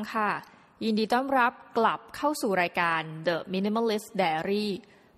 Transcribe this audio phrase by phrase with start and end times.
[0.00, 0.30] ังค่ะ
[0.84, 4.66] ยินดีต้อนรับกลับเข้าสู่รายการ The Minimalist Diary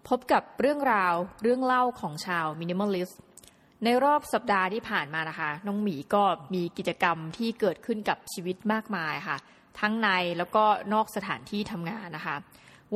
[0.09, 3.15] พบกับเรื่องราวเรื่องเล่าของชาว Minimalist
[3.85, 6.25] ในรอบสัปดาห์ที่ผ่านมานะคะ น้องหมีก็
[6.55, 9.37] มีกิจกรรมที่เกิดขึ้นกับชีวิตมากมายค่ะ
[9.81, 10.09] ทั้งใน
[10.39, 12.37] แล้วก็นอกสถานที่ทำงานนะคะ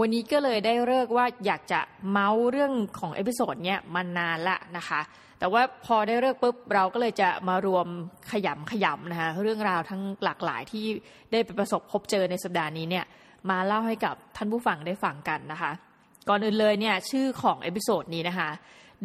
[0.00, 5.00] วันนี้ก็เลยได้ฤกษ์ว่าอยากจะเม้าท์เรื่องของ episode เนี้ยมานานละนะคะ
[5.38, 7.87] แต่ว่าพอได้ฤกษ์ปุ๊บเราก็เลยจะมารวม
[8.32, 10.84] ขยำขยำนะคะเรื่องราวทั้งหลากหลายที่
[11.32, 13.04] ได้ไปประสบพบเจอในสัปดาห์นี้เนี่ย
[13.51, 15.73] มาเล่าให้กับท่านผู้ฟังได้ฟังกันนะคะ
[16.28, 18.51] ก่อนอื่นเลยเนี่ยชื่อของ episode นี้นะคะ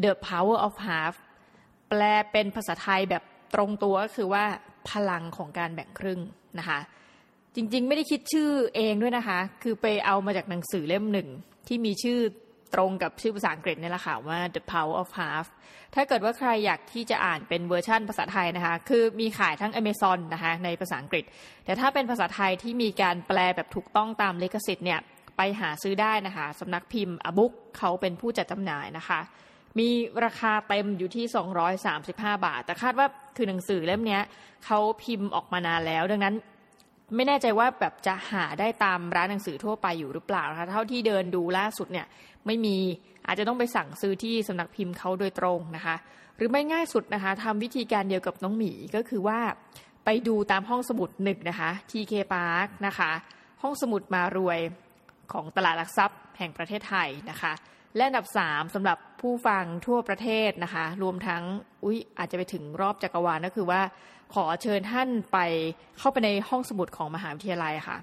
[0.04, 1.16] The Power of Half
[1.90, 2.02] แปล
[2.32, 3.24] เป็นภาษาไทยแบบ
[3.56, 4.44] ตรงตัวก็คือว่า
[4.90, 6.20] พลังของการแบ่งครึ่ง
[6.60, 6.80] นะคะ
[7.56, 11.28] จริง ๆ ไม่ได้คิดชื่อเองด้วยนะคะ คือไปเอามาจากหนังสือเล่มหนึ่ง
[11.68, 12.20] ที่มีชื่อ
[12.74, 15.48] ตรงกับชื่อภาษาอังกฤษนี่แหละค่ะว่า The Power of Half
[15.96, 21.24] ถ้าเกิดว่าใครอยากที่จะอ่านเป็นเวอร์ชั่นภาษาไทยนะคะ คือมีขายทั้ง Amazon นะคะในภาษาอังกฤษ
[21.66, 25.00] แต่ถ้าเป็นภาษาไทยที่มีการแปลแบบถูกต้องตามลิขสิทธิ์เนี่ย
[25.38, 29.20] ไปหาซื้อได้นะคะสำนักพิมพ์อบุ๊กเขาเป็นผู้จัดจำหน่ายนะคะ
[29.80, 29.90] มี
[30.26, 31.26] ราคาเต็มอยู่ที่
[31.86, 34.20] 235 บาท แต่คาดว่าคือหนังสือเล่มนี้
[34.66, 36.36] เขาพิมพ์ออกมานานแล้ว ดังนั้น
[37.16, 42.08] ไม่แน่ใจว่าแบบจะหาได้ตามร้านหนังสือทั่วไปอยู่หรือเปล่านะคะเท่าที่เดินดูล่าสุดเนี่ย
[42.46, 42.78] ไม่มี
[43.28, 45.96] อาจจะต้องไปสั่งซื้อที่สำนักพิมพ์เขาโดยตรงนะคะ
[46.36, 49.40] หรือไม่ง่ายสุดนะคะทำวิธีการเดียวกับน้องหมีก็คือว่า
[50.06, 53.12] ไปดูตามห้องสมุดหนึ่งนะคะ TK Park นะคะ
[53.62, 54.60] ห้องสมุดมารวย
[55.34, 57.54] ของตลาดหลักทรัพย์แห่งประเทศไทยนะคะ
[57.96, 61.44] และอันดับสามสำหรับผู้ฟังทั่วประเทศนะคะ รวมทั้ง
[61.84, 63.82] อุ๊ยอาจจะไปถึงรอบจักรวาลก็คือว่า
[64.34, 65.38] ขอเชิญท่านไป
[65.98, 67.98] เข้าไปในห้องสมุดของมหาวิทยาลัยค่ะ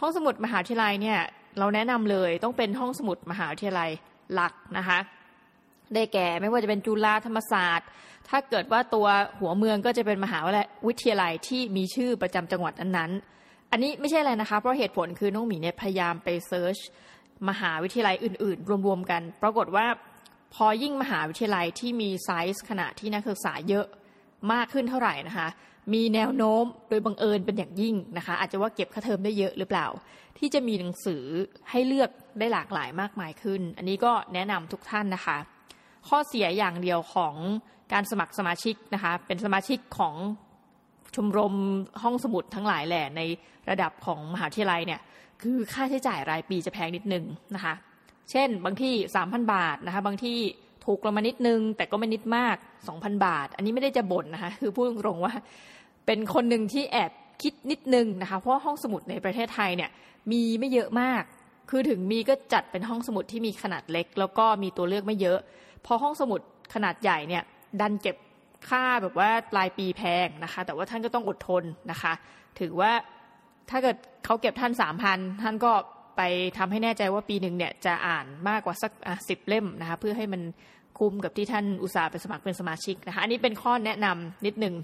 [0.00, 1.18] ห้องสมุดมหาวิทยาลัยเนี่ย
[1.58, 3.90] เราแนะนำเลยต้องเป็นห้องสมุดมหาวิทยาลัย
[4.34, 4.98] หลักนะคะ
[5.94, 7.88] ได้แก่ไม่ว่าจะเป็นจุฬาธรรมศาสตร์
[8.28, 9.06] ถ้าเกิดว่าตัว
[9.40, 10.38] หัวเมืองก็จะเป็นมหา
[10.86, 16.78] วิทยาลัยที่มีชื่อประจำจังหวัดนั้นๆ อันนี้ไม่ใช่อะไรนะคะเพราะเหตุผลคือน้องหมีเนี่ยพยายามไปเซิร์ช
[17.48, 19.86] มหาวิทยาลัยอื่น ๆ รวมๆกัน ปรากฏว่า
[20.54, 23.86] พอยิ่งมหาวิทยาลัยที่มีไซส์ขนาดที่นักศึกษาเยอะ
[24.52, 25.48] มากขึ้นเท่าไหร่นะคะ
[25.94, 29.86] มีแนวโน้มโดยบังเอิญเป็นอย่างยิ่งนะคะ อาจจะว่าเก็บค่าเทอมได้เยอะหรือเปล่า
[30.38, 31.24] ที่จะมีหนังสือ
[31.70, 35.38] ให้เลือกได้หลากหลายมากมายขึ้น อันนี้ก็แนะนำทุกท่านนะคะ
[36.08, 37.34] ข้อเสียอย่างเดียวของ
[37.92, 40.14] การสมัครสมาชิกนะคะ เป็นสมาชิกของ
[41.14, 41.54] ชมรม
[42.02, 43.20] ห้องสมุดทั้งหลายแหล่ใน
[43.70, 45.00] ระดับของมหาวิทยาลัยเนี่ย
[45.42, 47.24] คือค่าใช้จ่ายรายปีจะแพงนิดนึง
[47.54, 47.74] นะคะ
[48.30, 48.94] เช่น บางที่
[49.24, 50.38] 3,000 บาทนะคะ บางที่
[50.84, 52.56] ถูกลงมานิดนึง แต่ก็ไม่นิดมาก
[52.90, 55.34] 2,000บาท อันนี้ไม่ได้จะบ่นนะคะ คือพูดตรงๆว่า
[56.06, 57.10] เป็นคนหนึ่งที่แอบ
[57.42, 59.90] คิดนิดนึงนะคะ เพราะห้องสมุดในประเทศไทยเนี่ย
[60.32, 61.22] มีไม่เยอะมาก
[61.70, 65.38] คือถึงมีก็จัดเป็นห้องสมุดที่มีขนาดเล็ก แล้วก็มีตัวเลือกไม่เยอะ
[65.86, 66.40] พอห้องสมุด
[66.74, 67.42] ขนาดใหญ่เนี่ย
[67.80, 68.16] ดันเก็บ
[68.68, 72.12] ค่าแบบว่าปลายปีแพงนะคะ แต่ว่าท่านก็ต้องอดทนนะคะ
[72.60, 72.92] ถือว่า
[73.70, 75.72] ถ้าเกิดเขาเก็บท่านสามพันท่านก็
[76.16, 76.22] ไป
[76.58, 78.92] ทำให้แน่ใจว่าปีหนึ่งเนี่ยจะอ่านมากกว่าสัก
[79.28, 80.42] สิบเล่มนะคะเพื่อให้มัน
[80.98, 84.74] คุ้มกับที่ท่านอุตส่าห์ไปสมัครเป็นสมาชิกนะคะอันนี้เป็นข้อแนะนำนิดหนึ่ง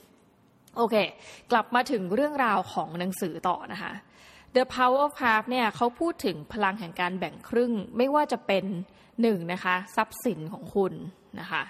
[0.76, 0.94] โอเค
[1.50, 3.92] กลับมาถึงเรื่องราวของหนังสือต่อนะคะ
[4.54, 8.64] The Power of Half เนี่ยเขาพูดถึงพลังแห่งการแบ่งครึ่ง ไม่ว่าจะเป็น
[9.22, 10.92] หนึ่งนะคะทรัพย์สินของคุณ
[11.40, 11.62] นะคะ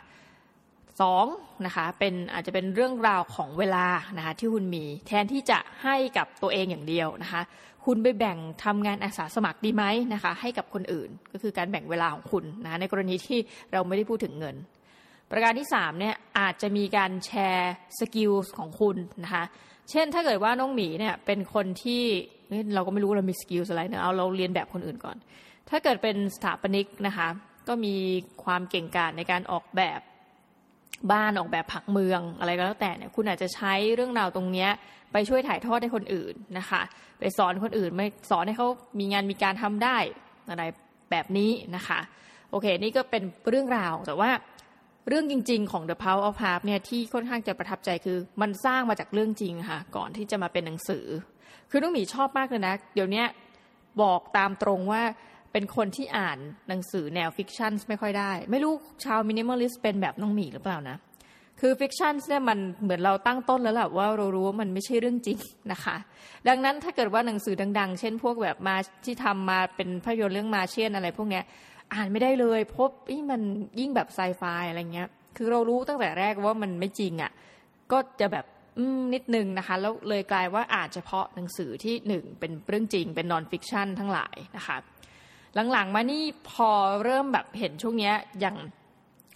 [1.00, 1.26] สอง
[1.66, 7.43] นะคะเป็นอาจจะเป็นเรื่องราวของเวลานะคะที่คุณมีแทนที่จะให้กับตัวเองอย่างเดียวนะคะ
[7.84, 13.38] คุณไปแบ่งทำงานอาสาสมัครดีไหมนะคะ ให้กับคนอื่นก็คือการแบ่งเวลาของคุณนะในกรณีที่
[13.72, 14.56] เราไม่ได้พูดถึงเงิน
[15.30, 19.44] ประการที่3เนี่ยอาจจะมีการแชร์ skill ของคุณนะคะ
[19.90, 22.02] เช่นถ้าเกิดว่าน้องหมีเนี่ยเป็นคนที่
[22.74, 25.16] เราก็ไม่รู้เรามี skill อะไรเนะเอาเราเลียนแบบคนอื่นก่อน
[25.70, 27.28] ถ้าเกิดเป็นสถาปนิกนะคะ
[27.69, 27.94] ก็มี
[28.44, 30.00] ความเก่งกาจในการออกแบบ
[31.12, 34.69] บ้านออกแบบผังเมืองอะไรก็แล้วแต่เนี่ยคุณอาจจะใช้เรื่องราวตรงนี้
[35.12, 36.82] ไปช่วยถ่ายทอดให้คนอื่นนะคะ
[37.20, 39.96] ไปสอนคนอื่นไม่สอนให้เขามีงานมีการทำได้
[40.50, 40.64] อะไร
[41.10, 41.98] แบบนี้นะคะ
[42.50, 44.31] โอเค นี่ก็เป็นเรื่องราวแต่ว่า
[45.08, 51.06] เรื่องจริง ๆ ของ The Power of Half เนี่ยที่ค่อนข้างจะประทับใจคือมันสร้างมาจากเรื่องจริงค่ะ ก่อนที่จะมาเป็นหนังสือ
[51.70, 53.25] คือน้องหมีชอบมากเลยนะ เดี๋ยวนี้
[54.02, 55.02] บอกตามตรงว่า
[55.52, 56.38] เป็นคนที่อ่าน
[56.69, 58.75] หนังสือแนว fiction ไม่ค่อยได้ ไม่รู้
[59.05, 60.97] ชาว Minimalist เป็นแบบน้องหมีหรือเปล่านะ
[61.61, 65.38] คือ fiction เนี่ยมันเหมือนเราตั้งต้นแล้วแหละว่าเรารู้ว่ามันไม่ใช่เรื่องจริง
[65.73, 65.97] นะคะ
[66.49, 71.44] ดังนั้นถ้าเกิดว่าหนังสือดัง ๆ เช่นพวกแบบมาที่ทำมาเป็นภาพยนตร์เรื่อง Martian อะไรพวกเนี้ย
[71.94, 72.91] อ่านไม่ได้เลยพบ
[73.31, 73.41] มัน
[73.81, 77.31] ยิ่งแบบไซไฟอะไรเงี้ย คือเรารู้ตั้งแต่แรกว่ามันไม่จริงอะ่ะ
[77.93, 78.44] ก็จะแบบ
[79.14, 84.76] นิดนึงนะคะ แล้วเลยกลายว่าอ่านเฉพาะหนังสือที่หนึ่งเป็นเรื่องจริง เป็น non-fiction ทั้งหลายนะคะ
[85.73, 86.70] หลังๆ มานี่พอ
[87.05, 88.56] เริ่มแบบเห็นช่วงนี้อย่าง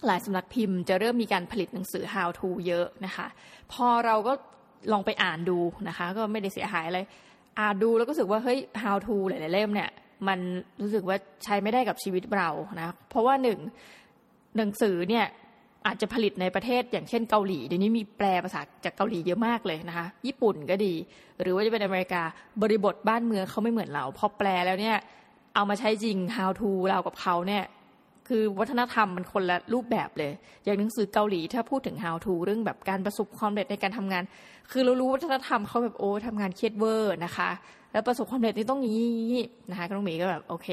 [0.05, 3.27] หลายสำนักพิมพ์จะเริ่มมีการผลิตหนังสือ how to เยอะนะคะ
[3.71, 4.33] พอเราก็
[4.91, 6.99] ลองไปอ่านดูนะคะ ก็ไม่ได้เสียหายอะไร
[7.59, 9.89] อ่านดูแล้วก็รู้สึกว่าเฮ้ย how to หลายๆเล่มเนี่ย
[10.27, 10.39] มัน
[10.81, 13.59] รู้สึกว่าใช้ไม่ได้กับชีวิตเรานะเพราะว่าหนึ่ง
[14.57, 15.25] หนังสือเนี่ย
[15.85, 20.93] อาจจะผลิตในประเทศอย่างเช่นเกาหลีเดี๋ยวนี้มีแปลภาษาจากเกาหลีเยอะมากเลยนะคะ ญี่ปุ่นก็ดี
[21.41, 22.21] หรือว่าจะเป็นอเมริกา
[22.61, 24.97] บริบทบ้านเมืองเขาไม่เหมือนเรา พอแปลแล้วเนี่ย
[25.55, 27.63] เอามาใช้จริง how to เรากับเขาเนี่ย
[28.27, 30.31] คือวัฒนธรรมมันคนละรูปแบบเลย
[30.63, 34.23] อย่างหนังสือเกาหลีถ้าพูดถึง how to เรื่องแบบการประสบความสำเร็จในการทำงาน
[34.71, 37.49] คือเรารู้วัฒนธรรมเขาแบบโอ้ทำงานเครียดเวอร์นะคะ
[37.91, 39.35] แล้วประสบความสำเร็จนี่ต้องนี้
[39.69, 40.69] นะคะน้องหมีก็แบบโอเค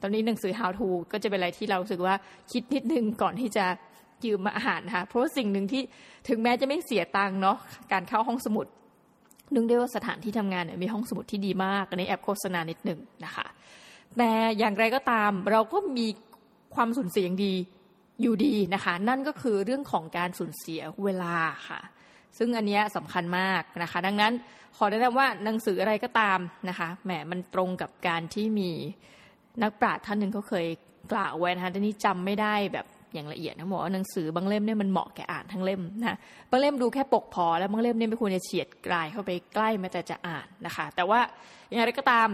[0.00, 2.14] ตอนนี้หนังสือ how to ก็จะเป็นอะไรที่เราสึกว่า
[2.52, 3.64] คิดนิดนึงก่อนที่จะ
[4.24, 5.82] ยืมมาอ่านนะคะเพราะสิ่งหนึ่งที่
[6.28, 7.56] ถึงแม้จะไม่เสียตังค์เนาะ
[7.92, 8.66] การเข้าห้องสมุด
[9.54, 13.46] นึกได้ว่าสถานที่ทำงานเนี่ยมีห้องสมุดที่ดีมากในแอปโฆษณานิดหนึ่งนะคะ
[14.18, 16.06] แต่อย่างไรก็ตามเราก็มี
[16.74, 17.54] ความสูญเสียอย่างดี
[18.22, 21.36] อยู่ดีนะคะ นั่นก็คือเรื่องของการสูญเสียเวลา
[21.68, 21.80] ค่ะ
[22.38, 24.32] ซึ่งอันนี้สำคัญมากนะคะ ดังนั้น
[24.76, 28.70] ขอแนะนำว่าหนังสืออะไรก็ตามนะคะแหมมันตรงกับการที่มี
[29.62, 30.66] นักปราชญ์ท่านหนึ่งเขาเคย
[31.12, 36.16] กล่าวไว้นะคะแต่นี้จำไม่ได้แบบอย่างละเอียดนะบอกว่าหนังสือบางเล่มเนี่ยมันเหมาะแก่อ่านทั้งเล่มนะ
[36.50, 41.20] บางเล่มดูแค่ปกพอแล้วบางเล่มเนี่ยไม่ควรจะเฉียดกลายเข้าไปใกล้แม้แต่จะอ่านนะคะ แต่ว่า
[41.68, 42.28] อย่างไรก็ตาม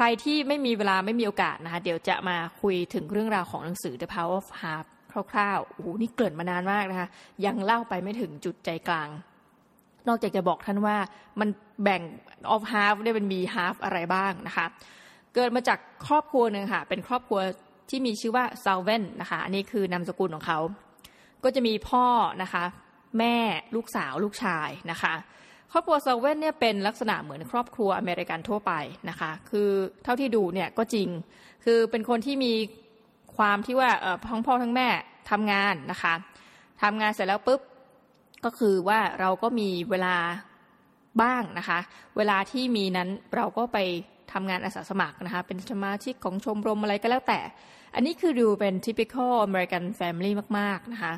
[0.00, 4.86] ใครที่ไม่มีเวลาไม่มีโอกาสนะคะ เดี๋ยวจะมาคุยถึงเรื่องราวของหนังสือ The Power of Half
[5.32, 7.08] คร่าวๆ โอ้โห นี่เกิดมานานมากนะคะ
[7.44, 9.08] ยังเล่าไปไม่ถึงจุดใจกลาง
[10.08, 10.96] นอกจากจะบอกท่านว่า
[11.40, 11.48] มัน
[11.82, 12.02] แบ่ง
[12.54, 14.66] of half เนี่ยมันมี half อะไรบ้างนะคะ
[15.34, 17.40] เกิดมาจากครอบครัวหนึ่งค่ะ เป็นครอบครัว
[17.90, 20.58] ที่มีชื่อว่าซาเวนนะคะ อันนี้คือนามสกุลของเขา
[21.44, 22.06] ก็จะมีพ่อ
[22.42, 22.64] นะคะ
[23.18, 23.36] แม่
[23.74, 25.14] ลูกสาว ลูกชายนะคะ
[25.72, 28.72] ครอบครัวเซเว่นเนี่ยเป็นลักษณะเหมือนครอบครัวอเมริกันทั่วไป
[29.08, 29.68] นะคะ คือ
[30.04, 31.08] เท่าที่ดูเนี่ยก็จริง
[31.64, 32.52] คือเป็นคนที่มี
[33.36, 33.90] ความที่ว่า
[34.28, 34.88] ทั้งพ่อทั้งแม่
[35.30, 36.14] ทำงานนะคะ
[36.82, 37.60] ทำงานเสร็จแล้วปุ๊บ
[38.44, 40.16] ก็คือว่าเราก็มีเวลา
[41.22, 41.78] บ้างนะคะ
[42.16, 43.78] เวลาที่มีนั้นเราก็ไป
[44.32, 47.40] ทำงานอาสาสมัครนะคะ เป็นสมาชิกของชมรมอะไรก็แล้วแต่
[47.94, 51.12] อันนี้คือดูเป็น typical American family มาก ๆ นะคะ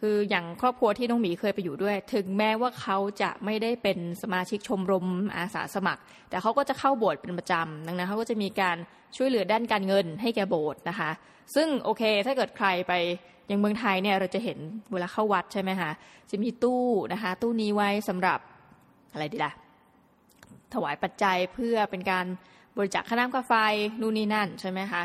[0.00, 5.06] คืออย่างครอบครัวที่น้องหมีเคยไปอยู่ด้วย ถึงแม้ว่าเขาจะไม่ได้เป็นสมาชิกชมรม
[5.36, 8.76] อาสาสมัคร แต่เขาก็จะเข้าโบสถ์เป็นประจำดังนั้นเขาก็จะมีการ
[9.16, 11.10] ช่วยเหลือด้านการเงินให้แก่โบสถ์นะคะ
[11.54, 12.92] ซึ่งโอเคถ้าเกิดใครไป
[13.48, 14.58] อย่างเมืองไทยเนี่ยเราจะเห็น
[14.92, 15.90] เวลาเข้าวัดใช่ไหมคะ
[16.30, 18.38] จะมีตู้นะคะ ตู้นี้ไว้สำหรับ
[19.12, 19.52] อะไรดีล่ะ
[20.74, 22.26] ถวายปัจจัยเพื่อเป็นการ
[22.76, 23.54] บริจาคค่าน้ำค่าไฟ
[24.00, 25.02] นู่นนี่นั่นใช่ไหมคะ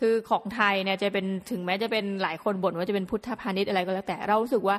[0.00, 4.76] คือของไทยเนี่ยจะเป็นถึงแม้จะเป็นหลายคนบ่นว่าจะเป็นพุทธพาณิชย์อะไรก็แล้วแต่เรารู้สึกว่า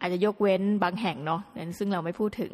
[0.00, 2.52] อาจจะยกเว้นบางแห่งเนาะนั้นซึ่งเราไม่พูดถึง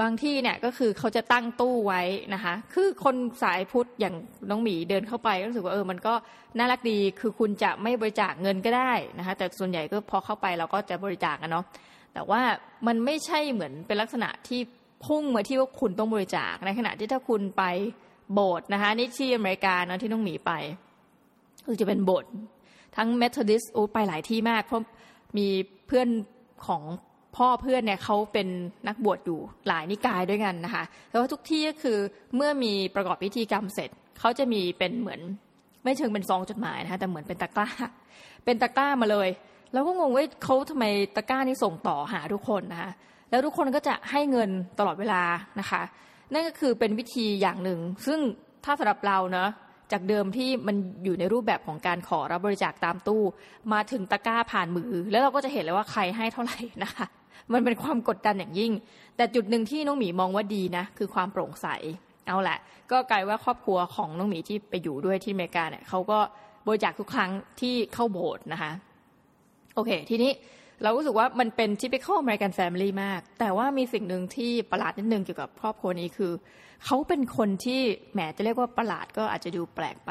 [0.00, 2.02] บางที่เนี่ยก็คือเขาจะตั้งตู้ไว้
[2.34, 4.14] นะคะ คือคนสายพุทธอย่าง
[4.50, 6.14] น้องหมีเดินเข้าไปก็รู้สึกว่าเออมันก็
[6.58, 11.64] น่ารักดีคือคุณจะไม่บริจาคเงินก็ได้นะคะ แต่ส่วนใหญ่ก็พอเข้าไปเราก็จะบริจาคกันเนาะ
[12.14, 12.40] แต่ว่า
[12.86, 14.60] มันไม่ใช่เหมือนเป็นลักษณะที่
[15.06, 17.62] พุ่งมาที่ว่าคุณต้องบริจาคในขณะที่ถ้าคุณไป
[18.32, 20.52] โบสถ์นะคะนี่ที่อเมริกาเนาะที่น้องหมีไป
[21.70, 22.30] คือจะเป็นโบสถ์
[22.96, 24.82] ทั้งเมทอดิสโอ้ไปหลายที่มาก เพราะ
[25.36, 25.46] มี
[25.86, 26.08] เพื่อน
[26.66, 26.82] ของ
[27.36, 28.48] พ่อเพื่อนเนี่ยเขาเป็น
[28.88, 31.98] นักบวชอยู่หลายนิกายด้วยกันนะคะแต่ว่าทุกที่ก็คือ
[32.36, 35.20] เมื่อมีประกอบพิธีกรรมเสร็จเขาจะมีเป็นเหมือน
[35.84, 37.68] ไม่เชิงเป็นซองจดหมายนะคะแต่เหมือนเป็นตะกร้า
[38.44, 39.28] เป็นตะกร้ามาเลย
[39.72, 40.84] แล้วก็งงว่าเขาทำไม
[41.16, 42.90] ตะกร้านี้ส่งต่อหาทุกคนนะคะ
[43.30, 45.22] แล้วทุกคนก็จะให้เงินตลอดเวลา
[45.60, 45.82] นะคะ
[46.32, 48.18] นั่นก็คือเป็นวิธีอย่างหนึ่ง ซึ่ง
[48.64, 49.48] ถ้าสำหรับเราเนาะ
[49.92, 53.22] จากเดิมที่มันอยู่ในรูปแบบของการขอรับบริจาคตามตู้
[53.72, 57.06] มาถึงตะกร้าผ่านมือ แล้วเราก็จะเห็นเลยว่าใครให้เท่าไหร่นะคะ
[57.52, 58.72] มันเป็นความกดดันอย่างยิ่ง
[59.16, 61.66] แต่จุดหนึ่งที่น้องหมีมองว่าดีนะ คือความโปร่งใส
[62.26, 62.58] เอาแหละ
[62.90, 66.18] ก็กลายว่าครอบครัวของน้องหมีที่ไปอยู่ด้วยที่อเมริกาเนี่ยเขาก็
[66.66, 67.30] บริจาคทุกครั้ง
[67.60, 68.72] ที่เข้าโบสถ์นะคะ
[69.74, 70.32] โอเค ทีนี้
[70.82, 76.32] เรารู้สึกว่ามันเป็น typical American family มาก แต่ว่ามีสิ่งหนึ่งที่ประหลาดนิดนึงเกี่ยวกับครอบครัวนี้คือ
[76.84, 77.80] เขาเป็นคนที่
[78.12, 80.10] แหมจะเรียกว่าประหลาดก็อาจจะดูแปลกไป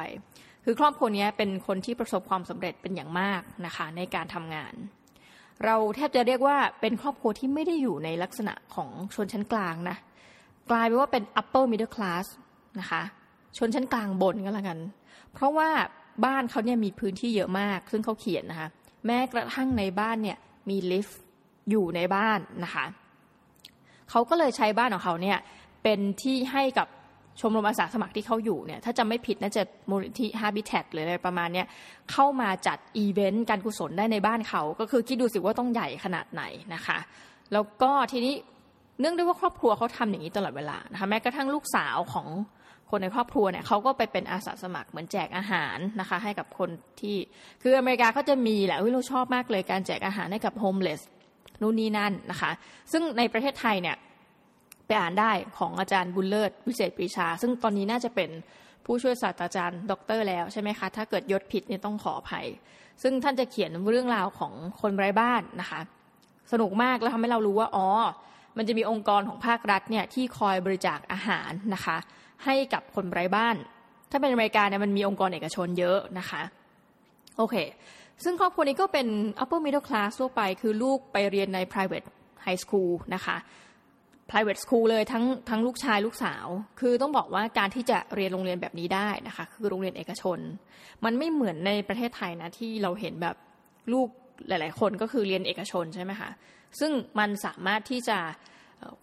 [0.65, 4.73] คือครอบครัวนี้เป็นคนที่ประสบความสำเร็จเป็นอย่างมากนะคะในการทำงาน
[5.65, 9.97] เราแทบจะเรียกว่าเป็นครอบครัวที่ไม่ได้อยู่ในลักษณะของชนชั้นกลางนะ
[10.71, 12.25] กลายเป็นว่าเป็น upper middle class
[12.79, 13.01] นะคะ
[13.57, 14.79] ชนชั้นกลางบนก็แล้วกัน
[15.33, 15.69] เพราะว่า
[16.25, 18.69] บ้านเขาเนี่ยมีพื้นที่เยอะมาก ซึ่งเขาเขียนนะคะ
[19.05, 20.37] แม้กระทั่งในบ้านเนี่ย
[20.69, 21.21] มีลิฟต์
[21.69, 22.85] อยู่ในบ้านนะคะ
[24.09, 25.37] เขาก็เลยใช้บ้านของเขาเนี่ย
[25.83, 26.87] เป็นที่ให้กับ
[27.39, 31.67] ชมรมอาสาสมัครที่เขาอยู่เนี่ยถ้าจำไม่ผิดน่าจะมูลนิธิฮาบิแท็หรืออะไรประมาณเนี้ย
[32.11, 36.97] เข้ามาจัดอีเวนต์การกุศลได้ในบ้านเขา ก็คือคิดดูสิว่าต้องใหญ่ขนาดไหนนะคะ
[37.53, 38.33] แล้วก็ทีนี้
[38.99, 42.27] เนื่องด้วยว่าครอบครัวเขาทำอย่างนี้ตลอดเวลานะคะแม้กระทั่งลูกสาวของ
[42.89, 46.69] คนในครอบครัวเนี่ยเขาก็ไปเป็นอาสาสมัครเหมือนแจกอาหารนะคะ ให้กับคน
[47.01, 47.17] ที่
[47.61, 51.01] คืออเมริกาเขาจะมีแหละเราชอบมากเลยการแจกอาหารให้กับ homeless
[51.61, 52.51] นู่นนี่นั่นนะคะ
[52.91, 53.95] ซึ่งในประเทศไทยเนี่ย
[54.85, 58.29] ไปอ่านได้ของอาจารย์บุญเลิศวิเศษปรีชา ซึ่งตอนนี้น่าจะเป็น
[58.85, 62.45] ผู้ช่วยศาสตราจารย์ด็อกเตอร์แล้วใช่ไหมคะ ถ้าเกิดยศผิดเนี่ยต้องขออภัย
[63.01, 65.79] ซึ่งท่านจะเขียนเรื่องราวของคนไร้บ้านนะคะ
[66.51, 67.87] สนุกมากแล้วทำให้เรารู้ว่าอ๋อ
[68.57, 71.97] มันจะมีองค์กรของภาครัฐเนี่ยที่คอยบริจาคอาหารนะคะ
[72.45, 73.55] ให้กับคนไร้บ้าน
[74.11, 76.41] ถ้าเป็นอเมริกาเนี่ยมันมีองค์กรเอกชนเยอะนะคะ
[77.37, 77.55] โอเค
[78.23, 79.07] ซึ่งครอบครัวนี้ก็เป็น
[79.43, 82.07] upper middle class ทั่วไป คือลูกไปเรียนใน private
[82.45, 83.37] high school นะคะ
[84.29, 86.45] private school เลยทั้งทั้งลูกชายลูกสาว
[86.79, 90.39] คือต้องบอกว่าการที่จะเรียนโรงเรียนแบบนี้ได้นะคะ คือโรงเรียนเอกชน
[91.05, 93.35] มันไม่เหมือนในประเทศไทยนะ ที่เราเห็นแบบ
[93.93, 94.07] ลูก
[94.47, 96.29] หลาย ๆ คนก็คือเรียนเอกชนใช่ไหมคะ
[96.79, 98.17] ซึ่งมันสามารถที่จะ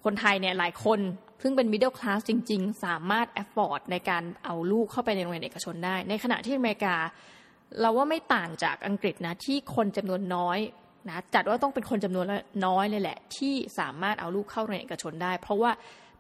[0.04, 1.00] คนไทยเนี่ยหลายคน
[1.42, 6.97] ซึ่งเป็น middle class จริง ๆ สามารถ afford ในการเอาลูกเข้าไปในโรงเรียนเอกชนได้ ในขณะที่อเมริกา
[7.80, 10.59] เราว่าไม่ต่างจากอังกฤษนะที่คนจำนวนน้อย
[11.09, 12.26] นะจัดว่าต้องเป็นคนจำนวน
[12.66, 15.71] น้อยเลยแหละ ที่สามารถเอาลูกเข้าโรงเรียนเอกชนได้ เพราะว่า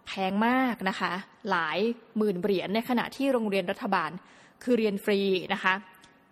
[0.06, 1.12] แพงมากนะคะ
[1.50, 1.78] หลาย
[2.16, 4.10] หมื่นเหรียญในขณะที่โรงเรียนรัฐบาล
[4.62, 5.20] คือเรียนฟรี
[5.52, 5.74] นะคะ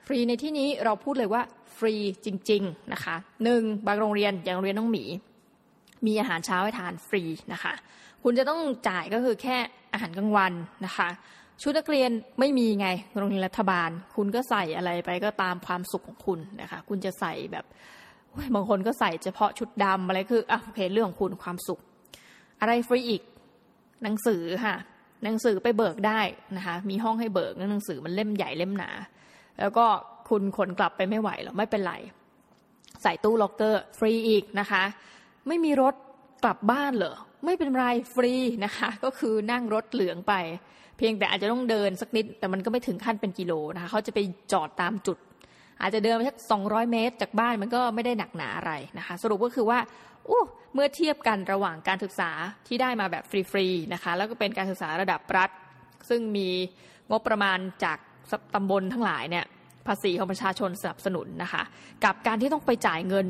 [0.07, 1.43] ฟรีในที่นี้เราพูดเลยว่า
[1.79, 5.05] ฟรีจริง ๆ นะคะหนึ่งบางโรงเรียนอย่างโรงเรียนน้องหมี
[6.07, 7.75] มีอาหารเช้าให้ทานฟรีนะคะ
[8.23, 9.57] คุณจะต้องจ่ายก็คือแค่
[9.93, 10.53] อาหารกลางวัน
[10.87, 11.09] นะคะ
[11.63, 17.65] ชุดนักเรียนไม่มีไงโรงเรียนรัฐบาล คุณก็ใส่อะไรไปก็ตามความสุขของคุณนะคะ คุณจะใส่แบบ
[18.55, 21.81] บางคนก็ใส่เฉพาะชุดดำอะไรคืออะโอเคเรื่องของคุณความสุข
[22.61, 23.23] อะไรฟรีอีก
[24.03, 24.77] หนังสือค่ะ
[25.25, 26.21] หนังสือไปเบิกได้
[26.57, 28.91] นะคะ มีห้องให้เบิกหนังสือมันเล่มใหญ่เล่มหนา
[29.61, 29.87] แล้วก็
[30.29, 31.95] คุณขนกลับไปไม่ไหวหรอกไม่เป็นไร
[33.03, 34.83] ใส่ตู้ล็อกเกอร์ฟรีอีกนะคะ
[35.49, 35.95] ไม่มีรถ
[36.45, 37.85] กลับบ้านเหรอไม่เป็นไร
[38.15, 38.35] ฟรี
[38.65, 40.35] นะคะ ก็คือนั่งรถเหลืองไป
[40.99, 44.19] เพียงแต่อาจจะต้องเดินสักนิด แต่มันก็ไม่ถึงขั้นเป็นกิโลนะคะเขาจะไป
[44.53, 45.19] จอดตามจุด
[45.81, 49.79] อาจจะเดินไปสักสองเมตร จากบ้านมันก็ไม่ได้หนักหนาอะไรนะคะ สรุปก็คือว่า
[50.29, 50.43] อู้
[50.75, 52.31] เมื่อเทียบกันระหว่างการศึกษา
[52.67, 55.51] ที่ได้มาแบบฟรีๆนะคะ แล้วก็เป็นการศึกษาระดับรัฐ
[56.09, 56.49] ซึ่งมี
[57.11, 57.99] งบประมาณจาก
[58.55, 59.45] ตำบลทั้งหลายเนี่ย
[59.87, 61.63] ภาษีของประชาชนสนับสนุนนะคะ
[62.05, 63.27] กับการที่ต้องไปจ่ายเงิน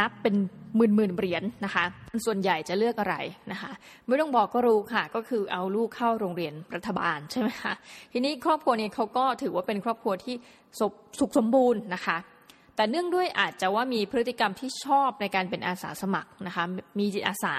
[0.00, 0.34] นับเป็น
[0.76, 1.84] หมื่นหมื่นเหรียญนนะคะ
[2.26, 3.16] ส่วนใหญ่จะเลือกอะไร
[3.52, 3.72] นะคะ
[4.06, 7.72] ไม่ต้องบอกก็รู้ค่ะ ก็คือเอาลูกเข้าโรงเรียนรัฐบาลใช่ไหมคะ
[8.12, 10.34] ทีนี้ครอบครัวนี้เขาก็ถือว่าเป็นครอบครัวที่
[11.20, 12.16] สุขสมบูรณ์นะคะ
[12.76, 16.64] แต่เนื่องด้วยอาจจะว่ามีพฤติกรรมที่ชอบในการเป็นอาสาสมัครนะคะ
[16.98, 17.56] มีจิตอาสา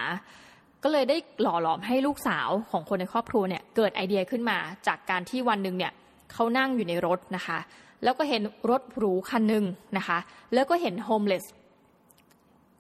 [0.84, 4.58] ก็เลยได้หล่อหลอมให้ลูกสาวของคนในครอบครัวเนี่ยเกิดไอเดียขึ้นมา
[4.88, 5.92] จากการที่วันหนึ่งเนี่ย
[6.34, 7.60] เขานั่งอยู่ในรถนะคะ
[8.04, 9.66] แล้วก็เห็นรถหรูคันหนึ่ง
[9.98, 10.18] นะคะ
[10.54, 11.46] แล้วก็เห็นโฮมเลส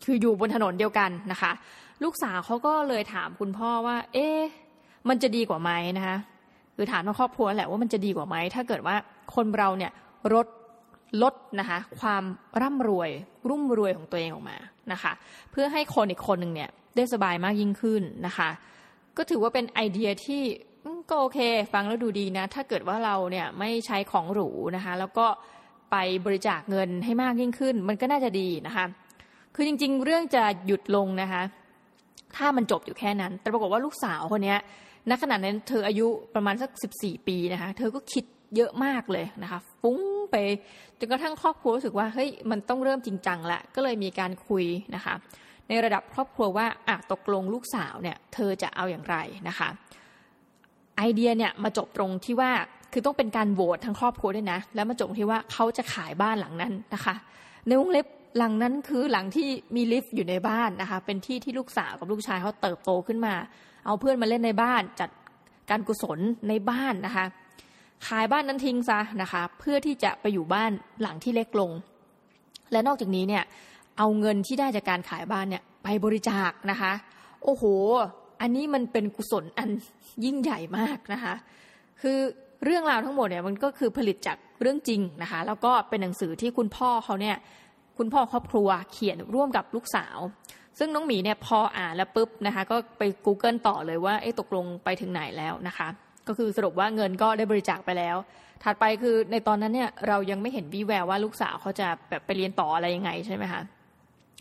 [0.05, 1.51] คืออยู่บนถนนเดียวกันนะคะ
[2.03, 4.41] ลูกสาวเขาก็เลยถามคุณพ่อว่า เอ๊ะ
[5.09, 6.17] มันจะดีกว่าไหมนะคะ
[6.75, 8.95] คือถามทั้งครอบครัวแหละว่ามันจะดีกว่าไหมถ้าเกิดว่า
[9.35, 9.91] คนเราเนี่ย
[10.33, 10.47] ลด
[11.21, 12.23] ลดนะคะความ
[12.61, 13.09] ร่ำรวย
[13.49, 14.57] รุ่มรวยของตัวเองออกมา
[14.91, 15.11] นะคะ
[15.51, 18.49] เพื่อให้คนอีกคนหนึ่งเนี่ยได้สบายมากยิ่งขึ้นนะคะ
[19.17, 20.41] ก็ถือว่าเป็นไอเดียที่
[21.09, 21.39] ก็โอเค
[21.73, 25.27] ฟังแล้วดูดีนะ ถ้าเกิดว่าเราเนี่ยไม่ใช้ของหรูนะคะ แล้วก็
[25.91, 28.85] ไปบริจาคเงินให้มากยิ่งขึ้น มันก็น่าจะดีนะคะ
[29.59, 31.43] คือจริง ๆ เรื่องจะหยุดลงนะคะ
[32.35, 34.55] ถ้ามันจบอยู่แค่นั้น แต่ปรากฏว่าลูกสาวคนนี้
[35.09, 38.23] ณขณะนั้นเธออายุประมาณสักสิบสี่ปีนะคะ เธอก็คิด
[38.55, 39.99] เยอะมากเลยนะคะ ฟุ้ง
[40.31, 40.35] ไป
[40.99, 45.13] จนกระทั่งครอบครัวรู้สึกว่าเฮ้ยมันต้องเริ่มจริงจังละก็เลยมีการคุยนะคะ
[45.67, 49.15] ในระดับครอบครัวว่าอะตกลงลูกสาวเนี่ยเธอจะเอาอย่างไร
[49.47, 49.69] นะคะ
[50.97, 52.51] ไอเดียเนี่ยมาจบตรงที่ว่า
[52.93, 57.15] คือต้องเป็นการโหวตทั้งครอบครัวด้วยนะ แล้วมาจบที่ว่าเขาจะขายบ้านหลังนั้นนะคะ
[57.67, 58.05] ในวงเล็บ
[58.37, 63.33] หลังนั้นคือหลังที่มีลิฟต์อยู่ในบ้านนะคะ เป็นที่ที่ลูกสาวกับลูกชายเขาเติบโตขึ้นมา
[63.85, 65.09] เอาเพื่อนมาเล่นในบ้านจัด
[65.69, 67.25] การกุศลในบ้านนะคะ
[68.07, 71.71] ขายบ้านนั้นทิ้งซะนะคะ เพื่อที่จะไปอยู่บ้านหลังที่เล็กลง
[72.71, 73.43] และนอกจากนี้เนี่ย
[73.97, 76.91] เอาเงินที่ได้จากการขายบ้านเนี่ยไปบริจาคนะคะ
[77.43, 77.63] โอ้โห
[78.41, 79.69] อันนี้มันเป็นกุศลอัน
[80.25, 81.33] ยิ่งใหญ่มากนะคะ
[82.01, 82.17] คือ
[82.65, 87.35] เรื่องราวทั้งหมดเนี่ยมันก็คือผลิตจากเรื่องจริงนะคะ แล้วก็เป็นหนังสือที่คุณพ่อเขาเนี่ย
[87.97, 90.17] คุณพ่อครอบครัวเขียนร่วมกับลูกสาว
[90.79, 95.87] ซึ่งน้องหมีเนี่ยพออ่านแล้วปุ๊บนะคะ ก็ไป Google ต่อเลยว่าเอ๊ะตกลงไปถึงไหนแล้วนะคะ
[96.27, 98.15] ก็คือสรุปว่าเงินก็ได้บริจาคไปแล้ว
[98.63, 103.61] ถัดไปคือในตอนนั้นเนี่ยเรายังไม่เห็นวิแววว่าลูกสาวเขาจะแบบไปเรียนต่ออะไรยังไงใช่ไหมคะ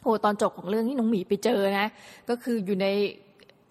[0.03, 1.87] โอ้ตอนจบของเรื่องที่น้องหมีไปเจอนะ
[2.29, 2.87] ก็คืออยู่ใน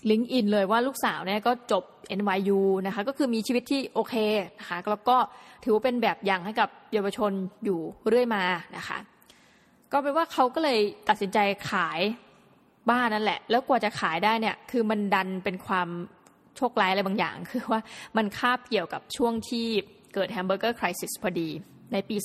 [0.10, 1.84] ลิงก์อินเลยว่าลูกสาวเนี่ยก็จบ
[2.20, 4.16] NYU นะคะก็คือมีชีวิตที่โอเค
[4.60, 5.18] นะคะแล้วก็
[5.64, 7.32] ถือว่าเป็นแบบอย่างให้กับเยาวชน
[7.66, 8.44] อยู่เรื่อยมา
[8.78, 8.98] นะคะ
[9.92, 11.40] ก็เป็นว่าเขาก็เลยตัดสินใจ
[11.70, 12.00] ขาย
[12.90, 15.90] บ้านนั่นแหละ แล้วกว่าจะขายได้เนี่ย คือมันดันเป็นความ
[16.58, 17.82] โชคร้ายอะไรบางอย่าง คือว่า
[18.18, 19.68] มันคาบเกี่ยวกับช่วงที่
[20.14, 21.50] เกิดแฮมเบอร์เกอร์คริสิสพอดี
[21.94, 22.16] ในปี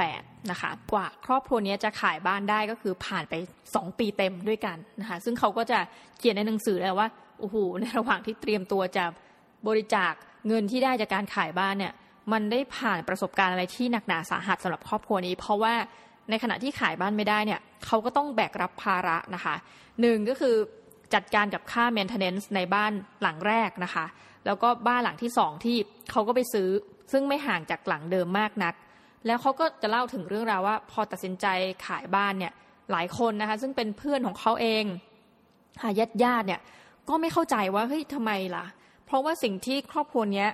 [0.00, 3.34] 2008 นะคะ กว่าครอบครัวนี้จะขายบ้านได้ก็คือผ่านไป
[3.66, 5.78] 2 ปีเต็มด้วยกันนะคะ ซึ่งเขาก็จะ
[6.18, 7.08] เขียนในหนังสือเลยว่า
[7.40, 9.04] โอ้โห ในระหว่างที่เตรียมตัวจะ
[9.68, 10.12] บริจาค
[10.48, 11.92] เงินที่ได้จากการขายบ้านเนี่ย
[12.32, 15.74] มันได้ผ่านประสบการณ์อะไรที่หนักหนาสาหัสสำหรับครอบครัวนี้ เพราะว่า
[16.30, 19.54] ในขณะที่ขายบ้านไม่ได้เนี่ยเขาก็ต้องแบกรับภาระนะคะ
[20.00, 20.54] หนึ่งก็คือ
[21.14, 24.06] จัดการกับค่า maintenance ในบ้านหลังแรกนะคะ
[24.46, 25.76] แล้วก็บ้านหลังที่สองที่
[26.10, 26.68] เขาก็ไปซื้อ
[27.12, 28.74] ซึ่งไม่ห่างจากหลังเดิมมากนัก
[29.26, 31.46] แล้วเขาก็จะเล่าถึงเรื่องราวว่า พอตัดสินใจ
[31.86, 32.52] ขายบ้านเนี่ย
[32.92, 34.84] หลายคนนะคะ ซึ่งเป็นเพื่อนของเขาเอง
[35.98, 36.60] ญาติญาติเนี่ย
[37.08, 38.64] ก็ไม่เข้าใจว่าเฮ้ยทำไมล่ะ
[39.06, 40.46] เพราะว่าสิ่งที่ครอบครัวเนี้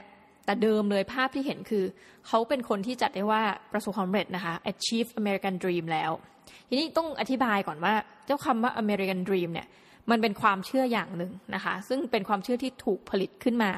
[0.47, 1.85] แต่เดิมเลยภาพที่เห็นคือ
[2.27, 6.11] เขาเป็นคนที่จัดได้ว่าประสบความสำเร็จนะคะ achieve American Dream แล้ว
[6.69, 7.95] ทีนี้ต้องอธิบายก่อนว่า
[8.27, 9.67] เจ้าคำว่า American Dream เนี่ย
[10.11, 13.71] มันเป็นความเชื่ออย่างหนึ่งนะคะ ซึ่งเป็นความเชื่อที่ถูกผลิตขึ้นมา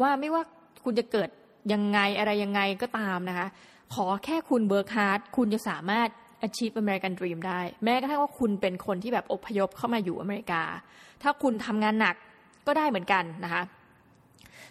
[0.00, 0.42] ว่าไม่ว่า
[0.84, 1.28] คุณจะเกิด
[1.72, 3.46] ยังไงอะไรยังไงก็ตามนะคะ
[3.94, 6.08] ขอแค่คุณ work hard คุณจะสามารถ
[6.46, 10.62] achieve American Dream ได้ แม้กระทั่งว่าคุณเป็นคนที่แบบอพยพเข้ามาอยู่อเมริกา
[11.22, 12.16] ถ้าคุณทำงานหนัก
[12.66, 13.62] ก็ได้เหมือนกันนะคะ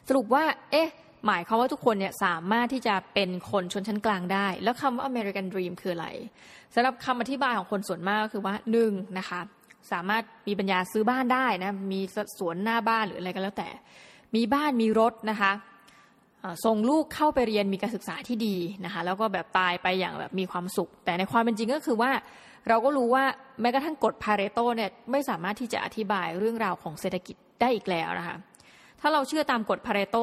[0.07, 0.89] สรุปว่า เอ๊ะ
[1.25, 6.07] หมายความว่าทุกคนเนี่ยสามารถที่จะเป็นคนชนชั้นกลางได้ แล้วคำว่า American Dream คืออะไร
[6.73, 9.39] สำหรับคำอธิบายของคนส่วนมากก็คือว่าหนึ่งนะคะ
[9.91, 12.01] สามารถมีปัญญาซื้อบ้านได้นะมี
[12.39, 13.69] สวนหน้าบ้านหรืออะไรก็แล้วแต่
[14.35, 15.51] มีบ้านมีรถนะคะ
[16.65, 18.55] ส่งลูกเข้าไปเรียนมีการศึกษาที่ดี
[18.85, 22.11] นะคะแล้วก็แบบตายไปอย่างแบบมีความสุข แต่ในความเป็นจริงก็คือว่า
[22.67, 23.23] เราก็รู้ว่า
[23.61, 28.37] แม้กระทั่งกฎพาเรโตเนี่ยไม่สามารถที่จะอธิบายเรื่องราวของเศรษฐกิจได้อีกแล้วนะคะ
[29.01, 30.17] ถ้าเราเชื่อตามกฎพาเรโต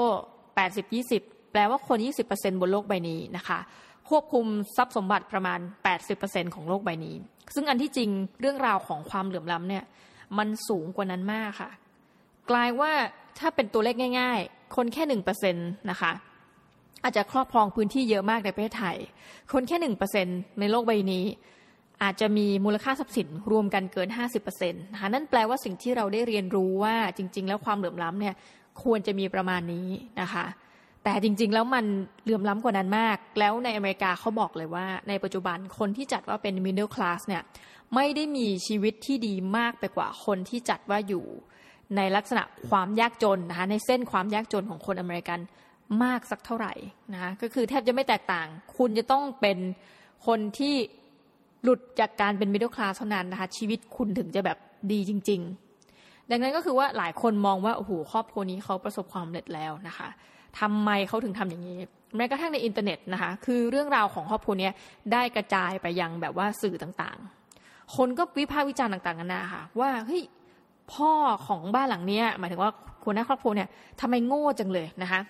[0.62, 1.98] 80-20 แปลว่าคน
[2.30, 3.58] 20%บนโลกใบนี้นะคะ
[4.08, 4.46] ควบคุม
[4.76, 5.58] ทรัพย์สมบัติประมาณ
[6.06, 7.14] 80%ของโลกใบนี้
[7.54, 9.84] ซึ่งอันที่จริงเรื่องราวของความเหลื่อมล้ำเนี่ย
[10.38, 11.70] มันสูงกว่านั้นมากค่ะ
[12.50, 12.92] กลายว่า
[13.38, 16.12] ถ้าเป็นตัวเลขง่าย ๆ คนแค่หนึ่งเปอร์เซ็นต์นะคะ
[17.02, 18.96] อาจจะครอบครองพื้นที่เยอะมากในประเทศไทย
[19.52, 20.26] คนแค่หนึ่งเปอร์เซ็น
[20.60, 21.24] ในโลกใบนี้
[22.02, 28.34] อาจจะมีมูลค่าทรัพย์สินรวมกันเกินห้าสิบเปอร์เซ็นต์นะคะนั่นแปลว่าสิ่งที่เราได้เรียนรู้ว่าจริง ๆ แล้วความเหลื่อมล้ำเนี่ย
[28.82, 29.88] ควรจะมีประมาณนี้
[30.20, 30.44] นะคะ
[31.04, 31.84] แต่จริง ๆ แล้วมัน
[32.22, 37.42] เหลื่อมล้ำกว่านั้นมาก แล้วในอเมริกาเขาบอกเลยว่า ในปัจจุบันคนที่จัดว่าเป็น middle class เนี่ย
[37.94, 41.24] ไม่ได้มีชีวิตที่ดีมากไปกว่าคนที่จัดว่าอยู่
[41.96, 45.40] ในลักษณะความยากจนนะคะในเส้นความยากจนของคนอเมริกัน
[46.02, 46.72] มากสักเท่าไหร่
[47.12, 49.58] นะคะก็คือแทบจะไม่แตกต่าง คุณจะต้องเป็น
[50.26, 50.74] คนที่
[51.62, 54.58] หลุดจากการเป็น middle class เท่านั้นนะคะชีวิตคุณถึงจะแบบ
[54.92, 55.63] ดีจริง ๆ
[56.30, 60.08] ดังนั้นก็คือว่าหลายคนมองว่าโอ้โหครอบครัวนี้เขาประสบความสำเร็จแล้วนะคะ
[60.60, 61.78] ทำไมเขาถึงทำอย่างนี้
[62.16, 64.70] แม้กระทั่งในอินเทอร์เน็ตนะคะ คือเรื่องราวของครอบครัวนี้
[65.12, 70.22] ได้กระจายไปยังแบบว่าสื่อต่างๆ คนก็วิพากษ์วิจารณ์ต่างๆกันนะค่ะว่าเฮ้ย
[70.92, 71.12] พ่อ
[71.46, 72.70] ของบ้านหลังนี้หมายถึงว่า
[73.04, 73.68] คนในครอบครัวเนี่ย
[74.00, 75.20] ทำไมโง่จังเลยนะคะ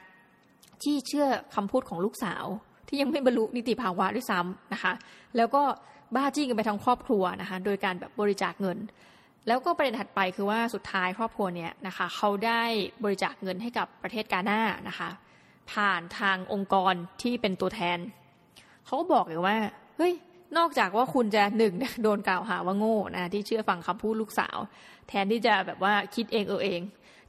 [0.82, 2.44] ที่เชื่อคำพูดของลูกสาว
[2.88, 4.92] ที่ยังไม่บรรลุนิติภาวะด้วยซ้ำนะคะ
[5.36, 5.62] แล้วก็
[6.14, 8.78] บ้าจี้กันไปทั้งครอบครัวนะคะ โดยการแบบบริจาคเงิน
[9.46, 12.62] แล้วก็ประเด็นถัดไปคือว่าสุดท้ายครอบครัวเนี่ยนะคะเขาได้
[13.04, 15.10] บริจาคเงินให้กับประเทศกาหน้านะคะ
[15.72, 17.98] ผ่านทางองค์กรที่เป็นตัวแทน
[18.84, 19.56] เขาก็บอกเลยว่า
[19.96, 20.14] เฮ้ย
[20.58, 24.56] นอกจากว่าคุณจะหนึ่งโดนกล่าวหาว่าโง่นะที่เชื่อฟังคำพูดลูกสาว
[25.08, 26.80] แทนที่จะแบบว่าคิดเองเออเอง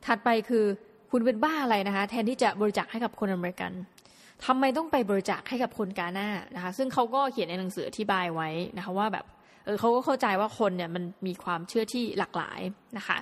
[0.05, 0.65] ถัดไปคือ
[1.11, 3.71] คุณเป็นบ้าอะไรนะคะ แทนที่จะบริจาคให้กับคนอเมริกัน
[4.45, 9.25] ทำไมต้องไปบริจาคให้กับคนกาหน้านะคะ ซึ่งเขาก็เขียนในหนังสืออธิบายไว้นะคะว่าแบบ
[9.65, 12.59] เออเขาก็เข้าใจว่าคนเนี่ยมันมีความเชื่อที่หลากหลาย
[12.97, 13.17] นะคะ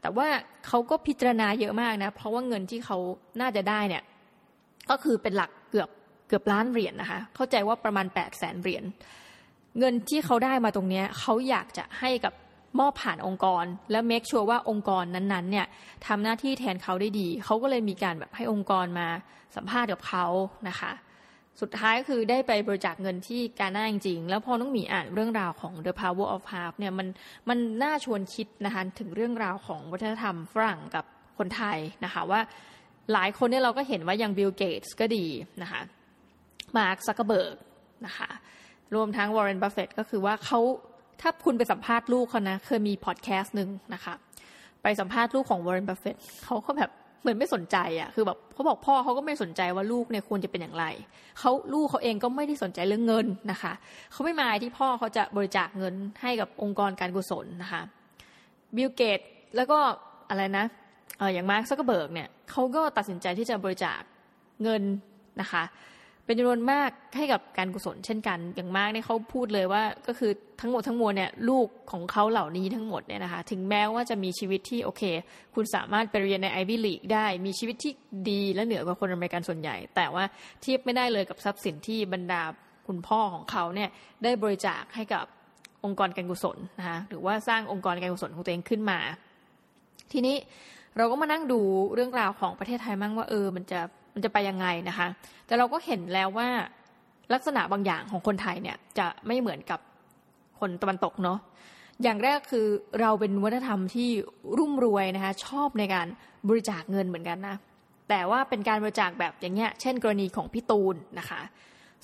[0.00, 0.26] แต่ว่า
[0.66, 2.98] เขาก็พิจารณาเยอะมากนะ เพราะว่าเงินที่เขา
[3.40, 4.02] น่าจะได้เนี่ย
[4.90, 5.88] ก็คือเป็นหลักเกือบ
[6.28, 8.84] เกือบล้านเหรียญนนะคะ เข้าใจว่าประมาณ8ปดแสนเหรียญ
[9.78, 12.32] เงินที่เขาได้มาตรงนี้เขาอยากจะให้กับ
[12.78, 15.66] มอบผ่านองค์กร และเมคชัวร์ว่าองค์กรนั้นๆเนี่ย
[16.06, 19.08] ทำหน้าที่แทนเขาได้ดี เขาก็เลยมีการแบบให้องค์กรมา
[19.56, 20.26] สัมภาษณ์กับเขา
[20.68, 20.92] นะคะ
[21.60, 27.08] สุดท้ายก็คือได้ไปบริจาคเงินที่การน่าจริงๆ แล้วพอน้องหมีอ่านเรื่องราวของ The Power of Half เนี่ยมัน
[27.48, 31.04] มันน่าชวนคิดนะคะถึงเรื่องราวของวัฒนธรรมฝรั่งกับ
[31.38, 32.40] คนไทยนะคะว่า
[33.12, 35.24] หลายคนเนี่ยเราก็เห็นว่าอย่างบิลเกตส์ก็ดี
[35.62, 35.80] นะคะ
[36.76, 37.56] มาร์คซักเกอร์เบิร์ก
[38.06, 38.28] นะคะ
[38.94, 40.60] รวมทั้งวอร์เรนบัฟเฟตก็คือว่าเขา
[41.20, 44.14] ถ้าคุณไปสัมภาษณ์ลูกเขานะ เคยมีพอดแคสต์หนึ่งนะคะ
[44.82, 46.90] ไปสัมภาษณ์ลูกของวอร์เรนบัฟเฟตเขาก็แบบ
[47.24, 50.84] เหมือนไม่สนใจอะคือแบบเขาบอกพ่อเขาก็ไม่สนใจว่าลูกเนี่ยควรจะเป็นอย่างไร
[51.38, 53.72] เขาลูกเขาเองก็ไม่ได้สนใจเรื่องเงินนะคะ
[54.12, 57.82] เขาไม่มายด์ที่พ่อเขาจะบริจาคเงินให้กับองค์กรการกุศลนะคะ
[58.76, 59.20] บิลเกต
[59.56, 59.78] แล้วก็
[60.30, 60.64] อะไรนะ
[61.18, 64.00] เอออย่างมาร์คซักกอร์เบิร์กเนี่ยเขาก็ตัดสินใจที่จะบริจาค
[64.62, 64.82] เงิน
[65.40, 65.62] นะคะ
[66.26, 75.02] เป็นจำนวนมากให้กับการกุศลเช่นกัน อย่างมาร์คเนี่ยเขาพูดเลยว่า ก็คือทั้งหมดทั้งมวลเนี่ยลูกของเขาเหล่านี้ทั้งหมดเนี่ยนะคะถึงแม้ว่าจะมีชีวิตที่โอเค
[75.54, 77.92] คุณสามารถไปเรียนใน Ivy League ได้ มีชีวิตที่
[78.30, 80.24] ดีและเหนือกว่าคนอเมริกันส่วนใหญ่ แต่ว่า
[80.62, 82.42] เทียบไม่ได้เลยกับทรัพย์สินที่บรรดา
[82.86, 83.90] คุณพ่อของเขาเนี่ย
[84.22, 85.24] ได้บริจาคให้กับ
[85.84, 88.98] องค์กรการกุศลนะคะหรือว่าสร้างองค์กรการกุศลของตัวเองขึ้นมา
[90.12, 90.36] ทีนี้
[90.96, 91.60] เราก็มานั่งดู
[91.94, 93.80] เรื่องราวของประเทศไทยมั่งว่าเออมันจะ
[94.14, 95.06] มันจะไปยังไงนะคะ
[95.46, 96.48] แต่เราก็เห็นแล้วว่า
[97.34, 99.80] ลักษณะบางอย่างของคนไทยเนี่ยจะไม่เหมือนกับ
[100.60, 101.38] คนตะวันตกเนาะ
[102.02, 102.66] อย่างแรกคือ
[103.00, 104.08] เราเป็นวัฒนธรรมที่
[104.58, 106.06] รุ่มรวยนะคะ ชอบในการ
[106.48, 107.56] บริจาคเงินเหมือนกันนะ
[108.08, 111.40] แต่ว่าเป็นการบริจาคแบบอย่างเงี้ย เช่น กรณีของพี่ตูนนะคะ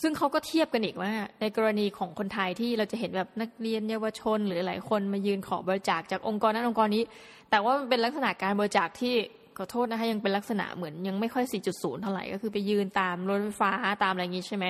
[0.03, 7.05] ซึ่งเขาก็เทียบกันอีกว่า ในกรณีของคนไทยที่เราจะเห็นแบบนักเรียนเยาวชน หรือหลายคนมายืนขอบริจาคจากองค์กรนั้นองค์กรนี้
[7.51, 9.15] แต่ว่ามันเป็นลักษณะการบริจาคที่
[9.59, 13.71] ขอโทษนะคะยังเป็นลักษณะเหมือนยังไม่ค่อย 4.0 เท่าไหร่ก็คือไปยืนตามรถไฟฟ้า
[14.03, 14.67] ตามอะไรอย่างงี้ใช่ไหม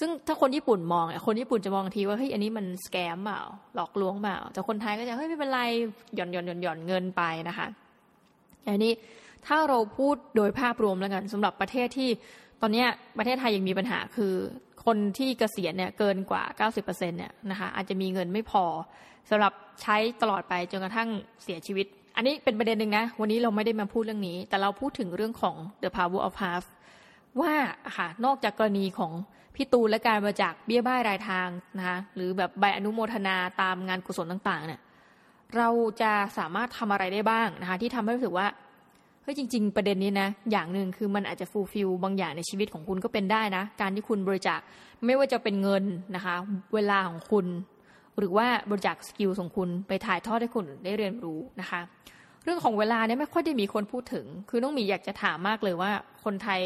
[0.00, 3.42] ซึ่งถ้าคนญี่ปุ่นมองอะคนญี่ปุ่นจะมองทีว่าเฮ้ยอันนี้มันสแกมเปล่า
[3.74, 5.60] หลอกลวงเปล่าแต่คนไทยก็จะเฮ้ยไม่เป็นไร
[6.14, 7.66] หย่อนหย่อนหย่อนหย่อนเงินไปนะคะ
[8.66, 8.92] อันนี้
[9.46, 12.08] ถ้าเราพูดโดยภาพรวมแล้วกันสำหรับประเทศที่
[12.60, 12.84] ตอนนี้
[13.18, 14.34] ประเทศไทยยังมีปัญหาคือ
[14.84, 18.64] คนที่เกษียณเนี่ยเกินกว่า 90%เนี่ยนะคะอาจจะมีเงินไม่พอ
[19.30, 21.08] สำหรับใช้ตลอดไปจนกระทั่ง
[21.42, 21.86] เสียชีวิต
[22.16, 26.64] อันนี้เป็นประเด็นหนึ่งนะ วันนี้เราไม่ได้มาพูดเรื่องนี้ แต่เราพูดถึงเรื่องของ the power of half
[27.40, 27.54] ว่า
[27.96, 29.12] ค่ะนอกจากกรณีของ
[29.54, 31.48] พี่ตูนและการบริจาคเบี้ยบ้ายรายทาง
[31.78, 34.80] นะคะหรือแบบใบอนุโมทนาตามงานกุศลต่างๆเนี่ย
[35.56, 35.68] เรา
[36.02, 38.46] จะสามารถทำอะไรได้บ้างนะคะที่ทำให้รู้สึกว่า
[39.22, 44.60] เฮ้ยจริง ๆ ประเด็นนี้นะอย่างหนึ่งคือมันอาจจะ fulfill บางอย่างในชีวิตของคุณก็เป็นได้นะ การที่คุณบริจาค
[45.04, 46.34] ไม่ว่าจะเป็นเงินนะคะ
[46.74, 47.46] เวลาของคุณ
[48.18, 51.80] หรือว่าบริจาค skill ของคุณไปถ่ายทอดให้คนได้เรียนรู้นะคะ
[52.44, 55.90] เรื่องของเวลาเนี่ยไม่ค่อยได้มีคนพูดถึง คือน้องหมีอยากจะถามมากเลยว่า
[56.24, 56.60] คนไทย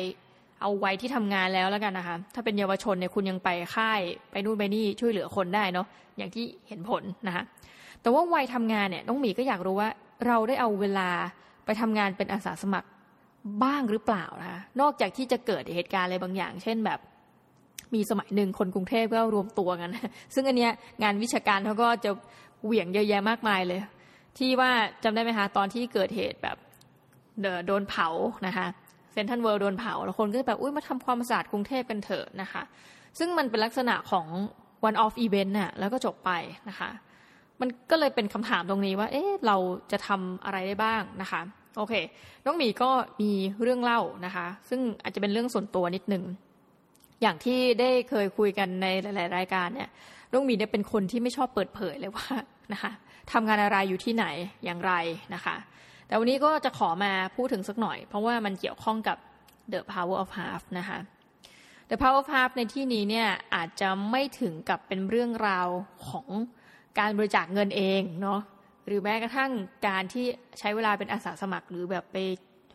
[0.61, 5.87] เอาวัยที่ทำงานแล้วแล้วกันนะคะ ถ้าเป็นเยาวชนเนี่ยคุณยังไปค่ายไปนู่นไปนี่ช่วยเหลือคนได้เนาะ
[6.19, 7.43] อย่างที่เห็นผลนะคะ
[8.03, 9.91] แต่ว่าวัยทำงานเนี่ยน้องหมีก็อยากรู้ว่า
[10.27, 11.11] เราได้เอาเวลา
[11.65, 12.89] ไปทำงานเป็นอาสาสมัคร
[13.65, 17.01] บ้างหรือเปล่านะคะนอกจากที่จะเกิดเหตุการณ์อะไรบางอย่าง เช่นแบบ
[17.95, 19.91] มีสมัยหนึ่งคนกรุงเทพก็รวมตัวกัน
[20.35, 20.73] ซึ่งอันเนี้ย
[21.03, 22.11] งานวิชาการเขาก็จะ
[22.65, 23.81] เหวี่ยงเยอะแยะมากมายเลย
[24.39, 24.71] ที่ว่า
[25.05, 26.57] จำได้ไหมคะตอนที่เกิดเหตุแบบ
[27.67, 28.09] โดนเผา
[28.47, 28.67] นะคะ
[29.13, 32.63] เซนทันเวิลด์โดนเผา แล้วคนก็แบบอุ้ยมาทำความสะอาดกรุงเทพกันเถอะนะคะ
[33.19, 34.27] ซึ่งมันเป็นลักษณะของ
[34.89, 36.31] one off event น่ะแล้วก็จบไป
[36.69, 36.91] นะคะ
[37.61, 39.57] มันก็เลยเป็นคำถามตรงนี้ว่า เอ๊ะ เรา
[39.93, 41.41] จะทำอะไรได้บ้างนะคะ
[41.77, 41.95] โอเค
[42.45, 43.31] น้องหมีก็มี
[43.63, 46.25] เรื่องเล่านะคะ ซึ่งอาจจะเป็นเรื่องส่วนตัวนิดนึง
[47.23, 49.89] อย่างที่ได้เคยคุยกันในหลาย ๆ รายการเนี่ย
[50.33, 52.29] น้องหมีเนี่ยเป็นคนที่ไม่ชอบเปิดเผยเลยว่า
[52.73, 52.93] นะคะ
[53.33, 54.27] ทำงานอะไรอยู่ที่ไหน
[54.65, 54.93] อย่างไร
[55.35, 55.57] นะคะ
[56.07, 59.19] แต่วันนี้ก็จะขอมาพูดถึงสักหน่อย เพราะว่ามันเกี่ยวข้องกับ
[59.73, 60.99] the power of half นะคะ
[61.91, 65.69] the power of half ในที่นี้เนี่ยอาจจะไม่ถึงกับเป็นเรื่องราว
[66.09, 66.29] ของ
[66.99, 68.41] การบริจาคเงินเองเนาะ
[68.87, 69.51] หรือแม้กระทั่ง
[69.89, 70.25] การที่
[70.59, 72.17] ใช้เวลาเป็นอาสาสมัคร หรือแบบไป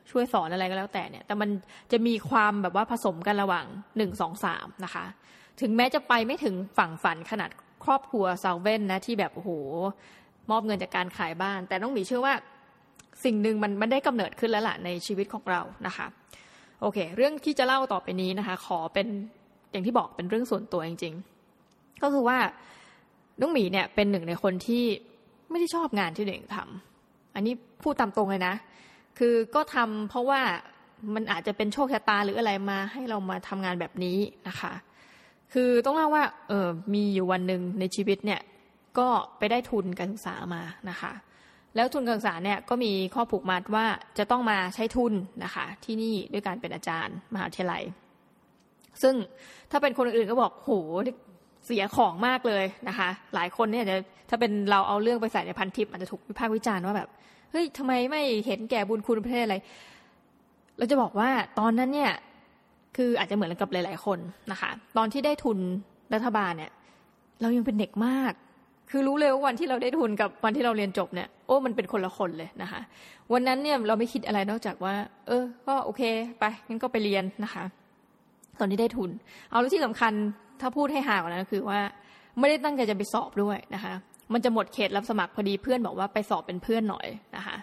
[0.09, 1.49] ช่วยสอนอะไรก็แล้วแต่เนี่ย แต่มัน
[1.91, 3.65] จะมีความแบบว่าผสมกันระหว่าง
[3.97, 5.05] หนึ่งสองสามนะคะ
[5.61, 7.49] ถึงแม้จะไปไม่ถึงฝั่งฝันขนาด
[7.83, 9.51] ครอบครัวซาวเว่นนะที่แบบโอ้โห
[10.49, 12.33] มอบเงินจากการขายบ้าน แต่ต้องมีเชื่อว่า
[13.23, 16.07] สิ่งหนึ่งมันมันได้กำเนิดขึ้นแล้วล่ะในชีวิตของเรานะคะ
[16.81, 19.07] โอเค เรื่องที่จะเล่าต่อไปนี้นะคะ ขอเป็น
[19.71, 21.13] อย่างที่บอกเป็นเรื่องส่วนตัวจริง
[21.57, 22.37] ๆ ก็คือว่า
[23.39, 24.83] น้องหมีเนี่ยเป็นหนึ่งในคนที่
[25.49, 28.53] ไม่ได้ชอบงานที่ตัวเองทำอันนี้พูดตามตรงเลยนะ
[29.23, 30.41] คือก็ทำเพราะว่า
[31.13, 34.73] มันอาจจะเป็นโชคชะตาหรืออะไรมาให้เรามาทำงานแบบนี้นะคะ
[35.53, 38.41] คือต้องเล่าว่าเออมีอยู่วันหนึ่งในชีวิตเนี่ย
[38.97, 39.07] ก็
[39.37, 41.11] ไปได้ทุนการศึกษามานะคะ
[41.75, 43.85] แล้วทุนการศึกษาเนี่ยก็มีข้อผูกมัดว่า
[44.17, 47.83] จะต้องมาใช้ทุนนะคะ ที่นี่ด้วยการเป็นอาจารย์มหาวิทยาลัย
[49.01, 49.15] ซึ่ง
[49.71, 50.69] ถ้าเป็นคนอื่นก็บอกโห
[51.65, 53.95] เสียของมากเลยนะคะ หลายคนเนี่ยจะ
[54.29, 57.09] ถ้าเป็นเราเอาเรื่องไปใส่ในพันทิปอาจจะถูกวิพากษ์วิจารณ์ว่าแบบ
[57.51, 59.57] เฮ้ยทำไมไม่เห็นแก่บุญคุณประเทศอะไร
[60.77, 62.11] เราจะบอกว่าตอนนั้นเนี่ย
[62.97, 64.19] คืออาจจะเหมือนกับหลาย ๆ คน
[64.51, 65.57] นะคะ ตอนที่ได้ทุน
[66.13, 66.71] รัฐบาลเนี่ย
[67.41, 68.33] เรายังเป็นเด็กมาก
[68.89, 72.81] คือรู้เลยว่าวันที่เราได้ทุนกับวันที่เราเรียนจบเนี่ยโอ้มันเป็นคนละคนเลยนะคะ
[73.33, 74.93] วันนั้นเนี่ยเราไม่คิดอะไรนอกจากว่า
[75.27, 76.01] เออ ก็โอเค
[76.39, 77.63] ไปงั้นก็ไปเรียนนะคะ
[78.59, 79.09] ตอนที่ได้ทุน
[79.49, 80.13] เอาแล้วที่สำคัญ
[80.61, 81.79] ถ้าพูดให้ห่างกว่านั้นคือว่า
[82.39, 83.93] ไม่ได้ตั้งใจจะไปสอบด้วยนะคะ
[84.33, 87.57] มันจะหมดเขตรับสมัครพอดีเพื่อนบอกว่าไปสอบเป็นเพื่อนหน่อยนะคะ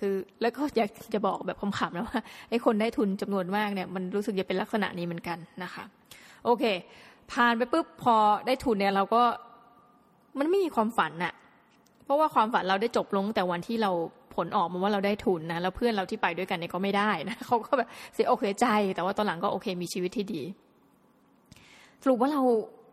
[0.00, 5.84] คือแล้วก็อยากจะบอกแบบคำๆนะว่าไอ้คนได้ทุนจำนวนมากเนี่ยมันรู้สึกจะเป็นลักษณะนี้เหมือนกันนะคะ
[6.44, 6.64] โอเค
[7.32, 8.14] ผ่านไปปุ๊บพอ
[8.46, 9.22] ได้ทุนเนี่ยเราก็
[10.38, 11.32] มันไม่มีความฝันน่ะ
[12.04, 13.90] เพราะว่าความฝันเราได้จบลงแต่วันที่เรา
[14.34, 20.42] ผลออกมาว่าเราได้ทุนนะแล้วเพื่อนเราที่ไปด้วยกันเนี่ยก็ไม่ได้นะเขาก็แบบเสียอกเสียใจ แต่ว่าตอนหลังก็โอเคมีชีวิตที่ดี
[22.02, 22.42] สรุปว่าเรา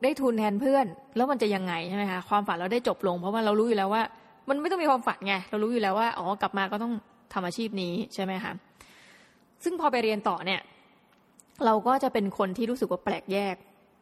[0.03, 4.03] ได้ทุนแทนเพื่อน แล้วมันจะยังไงใช่ไหมคะความฝันเราได้จบลง เพราะว่าเรารู้อยู่แล้วว่า
[4.49, 6.93] มันไม่ต้องมีความฝันไงเรารู้อยู่แล้วว่าอ๋อกลับมาก็ต้อง
[7.34, 8.53] ทำอาชีพนี้ใช่ไหมคะ
[9.63, 10.62] ซึ่งพอไปเรียนต่อเนี่ย
[11.65, 13.55] เราก็จะเป็นคนที่รู้สึกว่าแปลกแยก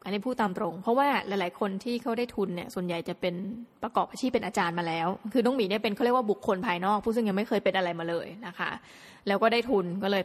[0.04, 3.36] อันนี้พูดตามตรง เพราะว่าหลาย ๆ คนที่เขาได้ทุนเนี่ย ส่วนใหญ่จะเป็น
[3.84, 8.70] ประกอบอาชีพเป็นอาจารย์มาแล้ว คือน้องหมีเนี่ยเป็นเขาเรียกว่าบุคคลภายนอก ผู้ซึ่งยังไม่เคยเป็นอะไรมาเลยนะคะ
[9.28, 10.24] แล้วก็ได้ทุนก็เลย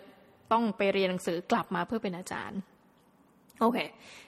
[0.52, 2.58] ต้องไปเรียนหนังสือกลับมาเพื่อเป็นอาจารย์
[3.60, 3.78] โอเค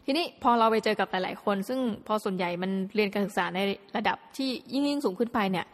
[0.05, 3.59] ทีนี้พอเราไปเจอกับหลาย ๆ คน ซึ่งพอส่วนใหญ่มันเรียนการศึกษาใน
[3.97, 5.67] ระดับที่ยิ่งยิ่งสูงขึ้นไปเนี่ย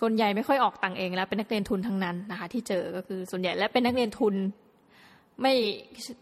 [0.00, 4.34] ส่วนใหญ่ไม่ค่อยออกตังเองแล้วเป็นนักเรียนทุนทั้งนั้นนะคะ ที่เจอก็คือส่วนใหญ่และเป็นนักเรียนทุน
[5.40, 5.54] ไม่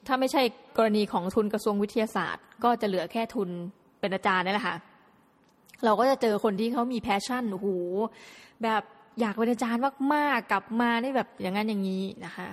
[0.06, 0.42] ถ้าไม่ใช่
[0.76, 3.48] กรณีของทุนกระทรวงวิทยาศาสตร์ ก็จะเหลือแค่ทุน
[4.00, 4.76] เป็นอาจารย์นี่แหละค่ะ
[5.84, 7.68] เราก็จะเจอคนที่เขามี passion โอ้โห
[8.62, 8.82] แบบ
[9.20, 9.82] อยากเป็นอาจารย์
[10.14, 12.48] มากๆกลับมาได้แบบอย่างนั้นอย่างนี้นะคะ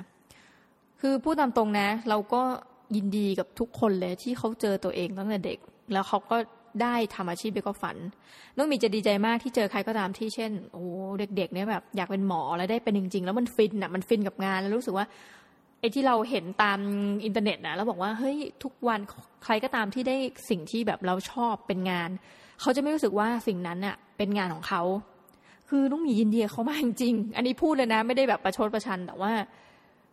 [1.01, 2.41] คือพูดตามตรงนะ เราก็
[2.95, 5.57] ยินดีกับทุกคนเลยที่เขาเจอตัวเองตั้งแต่เด็ก
[5.93, 6.37] แล้วเขาก็
[6.81, 7.97] ได้ทำอาชีพเบก็ฝัน
[8.57, 10.85] น้องมีจะดีใจมากที่เจอใครก็ตามที่เช่น โอ้
[11.19, 15.05] เด็ก ๆ เนี่ยแบบอยากเป็นหมอแล้วได้เป็นจริง ๆ แล้วมันฟินอะมันฟินกับงานแล้วรู้สึกว่า
[15.79, 16.79] ไอ้ที่เราเห็นตาม
[17.25, 18.99] อินเทอร์เน็ตนะแล้วบอกว่าเฮ้ยทุกวัน
[19.43, 20.15] ใครก็ตามที่ได้
[20.49, 22.09] สิ่งที่แบบเราชอบเป็นงาน
[22.61, 24.81] เขาจะไม่รู้สึกว่าสิ่งนั้นเน่ะเป็นงานของเขา
[25.69, 29.33] คือน้องมียินดีเขามากจริง อันนี้พูดเลยนะ ไม่ได้แบบประชดประชันแต่ว่า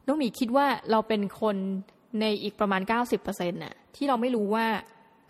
[0.07, 1.57] น้องมีคิดว่าเราเป็นคน
[2.21, 4.67] ในอีกประมาณ 90%เน่ะที่เราไม่รู้ว่า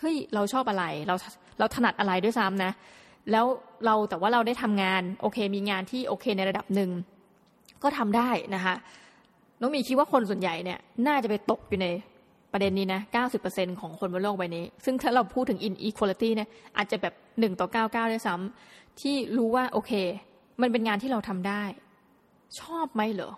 [0.00, 1.14] เฮ้ยเราชอบอะไรเรา
[1.58, 2.72] เราถนัดอะไรด้วยซ้ำนะ
[3.30, 3.46] แล้ว
[3.86, 6.90] เราแต่ว่าเราได้ทำงานโอเค มีงานที่โอเคในระดับหนึ่ง
[7.82, 8.74] ก็ทำได้นะคะ
[9.60, 11.88] น้องมีคิดว่าคนส่วนใหญ่เนี่ยน่าจะไปตกอยู่ใน
[12.52, 13.00] ประเด็นนี้นะ
[13.40, 19.92] 90%ของคนบนโลกใบนี้ ซึ่งถ้าเราพูดถึง inequality เนี่ยอาจจะแบบ 1 ต่อ 99 ด้วยซ้ำที่รู้ว่าโอเค
[20.60, 21.62] มันเป็นงานที่เราทำได้
[22.60, 23.32] ชอบไหมเหรอ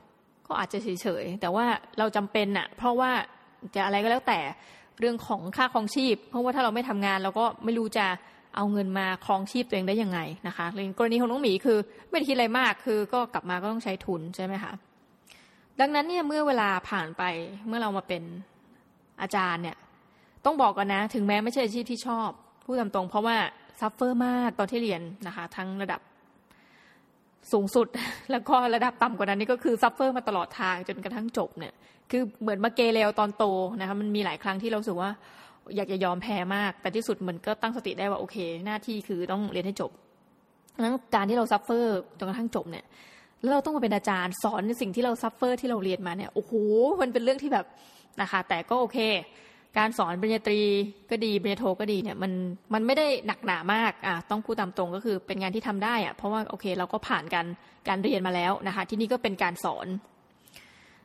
[0.52, 1.64] ก็อาจจะเฉยๆ แต่ว่า
[1.98, 3.10] เราจำเป็นอะเพราะว่า
[3.74, 4.40] จะอะไรก็แล้วแต่
[5.00, 8.06] เรื่องของค่าครองชีพ เพราะว่าถ้าเราไม่ทำงานเราก็ไม่รู้จะ
[8.56, 10.66] เอาเงินมาครองชีพตัวเองได้ยังไงนะคะ
[10.98, 11.78] กรณีของน้องหมีคือ
[12.10, 14.72] ไม่ได้คิดอะไรมากคือก็กลับมาก็ต้องใช้ทุนใช่ไหมคะ
[15.80, 17.22] ดังนั้นเนี่ยเมื่อเวลาผ่านไป
[17.66, 18.22] เมื่อเรามาเป็น
[19.22, 19.76] อาจารย์เนี่ย
[20.44, 22.28] ต้องบอกกันนะ ถึงแม้ไม่ใช่อาชีพที่ชอบ
[22.64, 23.36] พูดตามตรงเพราะว่า
[23.80, 26.00] suffer มากตอนที่เรียนนะคะ ทั้งระดับ
[27.52, 27.86] สูงสุด
[28.30, 31.72] แล้วก็ระดับต่ำกว่านั้นนี่ก็คือ suffer มาตลอดทางจนกระทั่งจบเนี่ย
[32.10, 33.44] คือเหมือนมาเกเรตอนโต
[33.80, 35.10] นะคะมันมีหลายครั้งที่เรารู้สึกว่า
[35.76, 39.90] อยากจะยอมแพ้มาก แต่ที่สุดเหมือนก็ตั้งสติได้ว่าโอเค หน้าที่คือต้องเรียนให้จบ
[40.80, 42.84] นั้นการที่เรา suffer จนกระทั่งจบเนี่ย
[43.40, 46.52] แล้วเราต้องมาเป็นอาจารย์สอนในสิ่งที่เรา suffer ที่เราเรียนมาเนี่ยโอ้โห
[47.00, 47.66] มันเป็นเรื่องที่แบบ
[48.20, 48.98] นะคะแต่ก็โอเค
[49.78, 50.60] การสอนปริญญาตรี
[51.10, 52.32] ก็ดีปริญญาโทก็ดีเนี่ยมัน
[52.74, 57.46] มันไม่ได้หนักหนามากอะต้องพูดตามตรงก็คือเป็นงานที่ทำได้อะเพราะว่าโอเคเราก็ผ่านการ
[57.88, 59.86] การเรียนมาแล้วนะคะ ที่นี่ก็เป็นการสอน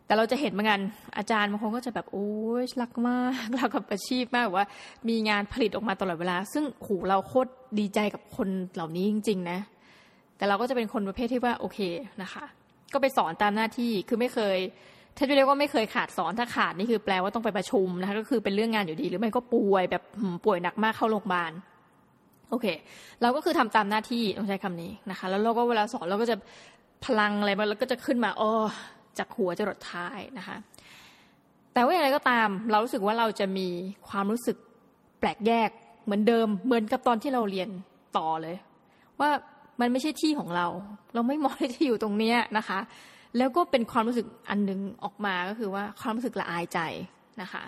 [0.06, 0.82] แต่เราจะเห็นเหมือนกัน
[1.18, 2.30] อาจารย์บางคนก็จะแบบโอ้
[2.62, 4.66] ยรักมากรักกับอาชีพมากว่า
[5.10, 7.50] มีงานผลิตออกมาตลอดเวลา ซึ่งหูเราโคตร
[7.80, 9.60] ดีใจกับคนเหล่านี้จริง ๆ นะ
[10.38, 11.80] แต่เราก็จะเป็นคนประเภทที่ว่าโอเค
[12.22, 12.46] นะคะ
[12.94, 14.58] ก็ไปสอนตามหน้าที่คือไม่เคย
[15.18, 20.04] ถ้าจะเรียกว่าไม่เคยขาดสอนถ้าขาดนี่คือแปลว่าต้องไปประชุมนะคะก็คือเป็นเรื่องงานอยู่ดี หรือไม่ก็ป่วยแบบ
[20.46, 21.52] ป่วยหนักมากเข้าโรงพยาบาล
[22.50, 22.66] โอเค
[23.22, 26.36] เราก็คือทำตามหน้าที่ต้องใช้คำนี้นะคะ แล้วเราก็เวลาสอนเราก็จะ
[27.06, 28.52] พลังอะไรมาแล้วก็จะขึ้นมาอ๋อ
[29.18, 30.56] จากหัวจะรดท้ายนะคะ
[31.74, 33.68] แต่ว่าอย่างไรก็ตาม เรารู้สึกว่าเราจะมี
[34.10, 34.58] ความรู้สึก
[35.20, 35.70] แปลกแยก
[36.06, 37.70] เหมือนเดิม เหมือนกับตอนที่เราเรียน
[38.18, 38.56] ต่อเลย
[39.20, 39.30] ว่า
[39.80, 40.68] มันไม่ใช่ที่ของเรา
[41.14, 42.80] เราไม่เหมาะที่จะอยู่ตรงเนี้ยนะคะ
[43.38, 46.80] แล้วก็เป็นความรู้สึกอันหนึ่งออกมาก็คือว่าความรู้สึกละอายใจ
[47.42, 47.64] นะคะ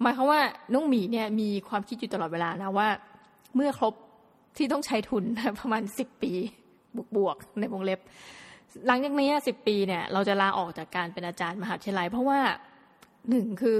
[0.00, 0.40] หมายความว่า
[0.74, 2.88] น้องหมีเนี่ยมีความคิดอยู่ตลอดเวลานะว่า
[3.54, 3.94] เมื่อครบ
[4.56, 5.24] ที่ต้องใช้ทุน
[5.60, 6.32] ประมาณสิบปี
[7.16, 8.00] บวกๆในวงเล็บ
[8.86, 12.40] หลังจากนี้สิบปีเนี่ยเราจะลาออกจากการเป็นอาจารย์มหาวิทยาลัย เพราะว่า
[13.30, 13.76] หนึ่งคือ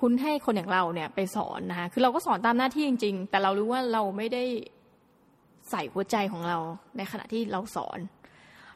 [0.00, 4.44] คุณให้คนอย่างเราเนี่ยไปสอนนะคะคือเราก็สอนตามหน้าที่จริง ๆ แต่เรารู้ว่าเราไม่ได้
[5.70, 6.58] ใส่หัวใจของเรา
[6.96, 7.98] ในขณะที่เราสอน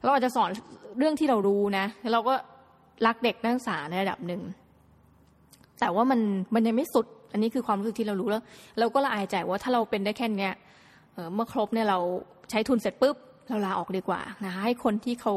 [0.08, 0.50] เราอาจจะสอน
[0.98, 2.34] เรื่องที่เรารู้นะเราก็
[3.06, 4.42] รักเด็กนักศึกษาในระดับหนึ่ง
[5.80, 6.20] แต่ว่ามัน
[6.54, 8.42] มันยังไม่สุด อันนี้คือความรู้สึกที่เรารู้แล้ว
[8.78, 10.54] เราก็ละอายใจว่าถ้าเราเป็นได้แค่เนี้ย
[11.34, 11.98] เมื่อครบเนี่ยเรา
[12.50, 13.16] ใช้ทุนเสร็จปุ๊บ
[13.48, 15.34] เราลาออกดีกว่านะคะให้คนที่เขา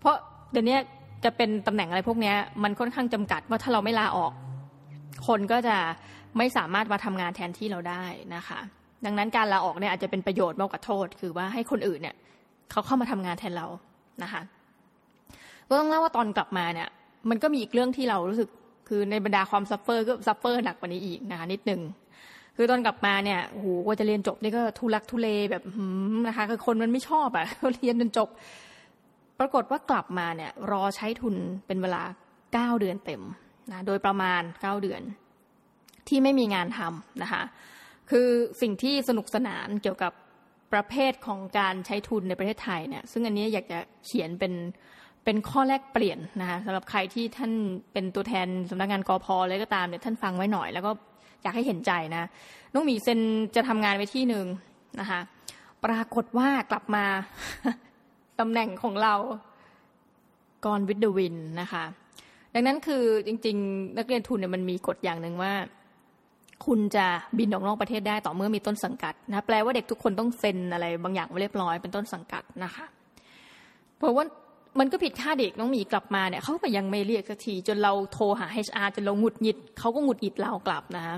[0.00, 0.14] เพราะ
[0.52, 0.76] เดี๋ยวนี้
[1.24, 4.32] จะเป็นตำแหน่งอะไรพวกนี้มันค่อนข้างจำกัดว่าถ้าเราไม่ลาออก
[5.26, 5.76] คนก็จะ
[6.38, 8.58] ไม่สามารถมาทำงานแทนที่เราได้นะคะ
[9.04, 12.16] ดังนั้นการลาออกเนี่ยอาจจะเป็นประโยชน์มากกว่าโทษ คือว่าให้คนอื่นเนี่ย
[12.70, 13.66] เขาเข้ามาทำงานแทนเรา
[14.22, 14.42] นะคะ
[15.68, 16.88] ก็ต้องเล่าว่าตอนกลับมาเนี่ย
[17.30, 18.48] มันก็มีอีกเรื่องที่เรารู้สึก
[18.88, 21.80] คือในบรรดาความ suffer ก็ suffer หนักกว่านี้อีกนะคะนิดนึง
[22.56, 25.62] คือตอนกลับมาเนี่ยโอ้โหกว่าจะเรียนจบนี่ก็ทุลักทุเลแบบ
[26.28, 27.44] นะคะคือคนมันไม่ชอบอะ่ะ
[27.74, 28.28] เรียนจนจบ
[29.38, 31.34] ปรากฏว่ากลับมาเนี่ย รอใช้ทุน
[31.66, 32.02] เป็นเวลา
[32.52, 33.22] เก้าเดือนเต็ม
[33.70, 35.02] นะโดยประมาณเก้าเดือน
[36.08, 37.42] ที่ไม่มีงานทำนะคะ
[38.10, 38.28] คือ
[38.60, 40.12] สิ่งที่สนุกสนานเกี่ยวกับ
[40.72, 44.52] ประเภทของการใช้ทุนในประเทศไทยเนี่ยซึ่งอันนี้อยากจะเขียนเป็น
[45.24, 47.52] เป็นข้อแรกเปลี่ยนนะคะสำหรับใครที่ท่าน
[47.92, 50.90] เป็นตัวแทนสำนักงานกอพอเลยก็ตามเนี่ยท่านฟังไว้หน่อย แล้วก็
[51.42, 52.24] อยากให้เห็นใจนะ
[52.72, 53.20] น้องหมีเซน
[53.56, 54.46] จะทำงานไว้ที่หนึ่ง
[55.00, 55.20] นะคะ
[55.84, 57.04] ปรากฏว่ากลับมา
[58.40, 59.14] ตำแหน่งของเรา
[60.64, 61.84] กรวิดเดวินนะคะ
[62.54, 65.52] ดังนั้นคือจริง ๆ นักเรียนทุนเนี่ยมันมีกฎอย่างหนึ่งว่า
[66.66, 67.06] คุณจะ
[67.38, 72.84] บินออกนอกประเทศได้ต่อเมื่อมีต้นสังกัดนะแปลว่าเด็กทุกคนต้องเซ็นอะไรบางอย่างไว้เรียบร้อยเป็นต้นสังกัดนะคะ
[73.96, 74.24] เพราะว่า
[74.78, 81.16] มันก็ผิดคาดเด็กน้องหมีกลับมาเนี่ยเขาก็ยังไม่เรียกสักทีจนเราโทรหา HR จนเราหงุดหงิดเขาก็หงุดหงิดเรากลับนะคะ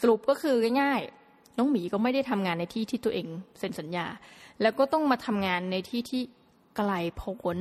[0.00, 3.26] สรุปก็คือง่ายๆน้องหมีก็ไม่ได้ทำงานในที่ที่ตัวเอง
[3.58, 4.06] เซ็นสัญญา
[4.62, 6.22] แล้วก็ต้องมาทำงานในที่ที่
[6.76, 7.58] ไกลพ้น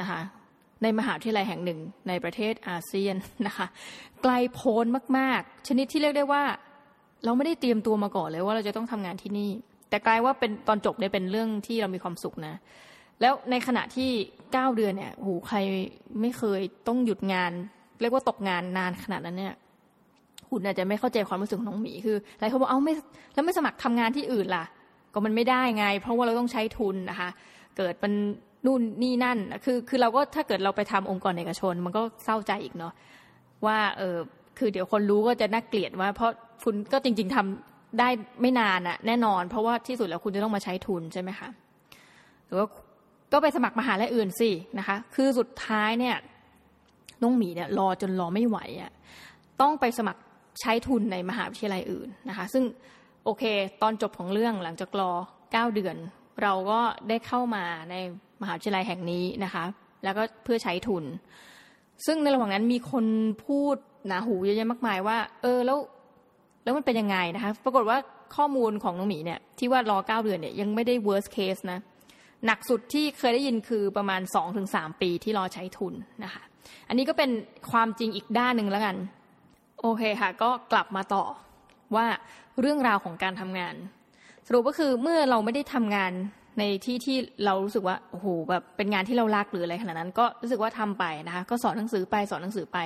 [0.00, 0.20] นะคะ
[0.82, 3.66] ในมหาวิทยาลัยแห่งหนึ่งในประเทศอาเซียนนะคะ
[4.22, 4.84] ไกลโพ้น
[5.18, 6.42] มาก ๆ ชนิดที่เรียกได้ว่า
[7.24, 9.50] เราไม่ได้เตรียมตัวมาก่อนเลยว่าเราจะต้องทำงานที่นี่
[9.90, 12.54] แต่กลายว่าเป็นตอนจบเนี่ยเป็นเรื่องที่เรามีความสุขนะ
[13.20, 14.10] แล้วในขณะที่
[14.52, 15.58] เก้าเดือนเนี่ยโหใคร
[16.20, 17.52] ไม่เคยต้องหยุดงาน
[18.00, 19.54] เรียกว่าตกงานนานขนาดนั้นเนี่ย
[20.48, 22.92] คุณอาจจะไม่เข้าใจความรู้สึกของน้องหมีคือหลายคนบอกเอ้าไม่
[23.34, 24.64] แล้วไม่สมัครทำงานที่อื่นล่ะ
[25.12, 27.28] ก็มันไม่ได้ไง เพราะว่าเราต้องใช้ทุนนะคะ
[27.76, 28.12] เกิดมัน
[28.66, 32.92] นู่นนี่นั่น คือคือเราก็ถ้าเกิดเราไปทำองค์กรเอกชน มันก็เศร้าใจอีกเนาะ
[33.66, 34.16] ว่าเออ
[34.58, 36.30] คือเดี๋ยวคนรู้ก็จะน่าเกลียดว่า เพราะ
[36.64, 38.08] คุณก็จริง ๆทำได้
[38.40, 41.48] ไม่นานอะแน่นอน เพราะว่าที่สุดแล้วคุณจะต้องมาใช้ทุนใช่ไหมคะ
[42.46, 42.66] หรือว่า
[43.32, 46.16] ก็ไปสมัครมหาลัยอื่นสินะคะ คือสุดท้ายเนี่ย
[47.22, 48.92] น้องหมีเนี่ยรอจนรอไม่ไหวอะ่ะ
[49.60, 50.20] ต้องไปสมัคร
[50.60, 52.64] ใช้ทุนในมหาวิทยาลัยอื่นนะคะ ซึ่ง
[53.24, 53.44] โอเค
[53.82, 55.12] ตอนจบของเรื่องหลังจากรอ
[55.52, 55.96] เก้าเดือน
[56.42, 57.94] เราก็ได้เข้ามาใน
[58.40, 59.64] มหาวิทยาลัยแห่งนี้นะคะ
[60.04, 61.04] แล้วก็เพื่อใช้ทุน
[62.06, 63.04] ซึ่งในระหว่างนั้นมีคน
[63.46, 65.78] พูดหนาหูเยอะแยะมากมายว่า เออแล้ว
[66.64, 67.98] แล้วมันเป็นยังไงนะคะ ปรากฏว่า
[68.36, 71.78] ข้อมูลของน้องหมีเนี่ยที่ว่ารอเก้าเดือนเนี่ยยังไม่ได้ worst case นะ
[72.46, 75.94] หนักสุดที่เคยได้ยินคือประมาณสองถึงสามปีที่รอใช้ทุน
[76.24, 76.42] นะคะ
[76.88, 77.30] อันนี้ก็เป็น
[77.70, 78.96] ความจริงอีกด้านหนึ่งแล้วกัน
[79.80, 81.24] โอเคค่ะ ก็กลับมาต่อ
[81.96, 82.06] ว่า
[82.60, 83.74] เรื่องราวของการทำงาน
[84.46, 86.12] สรุปก็คือเมื่อเราไม่ได้ทำงาน
[86.58, 92.78] ในที่ที่เรารู้สึกว่าโอ้โหแบบเป็นงานที่เรารักหรืออะไรขนาดนั้น ก็รู้สึกว่าทำไปนะคะ ก็สอนหนังสือไปสอนหนังสือไป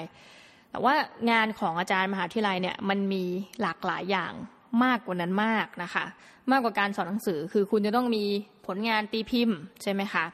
[0.70, 0.94] แต่ว่า
[1.30, 3.24] งานของอาจารย์มหาวิทยาลัยเนี่ยมันมี
[3.60, 4.32] หลากหลายอย่าง
[4.84, 6.04] มากกว่านั้นมากนะคะ
[6.50, 8.24] มากกว่าการสอนหนังสือคือคุณจะต้องมี
[8.66, 10.24] ผลงานตีพิมพ์ใช่ไหมคะ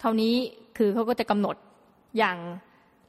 [0.00, 0.34] เท่านี้
[0.78, 1.56] คือเขาก็จะกำหนด
[2.18, 2.36] อย่าง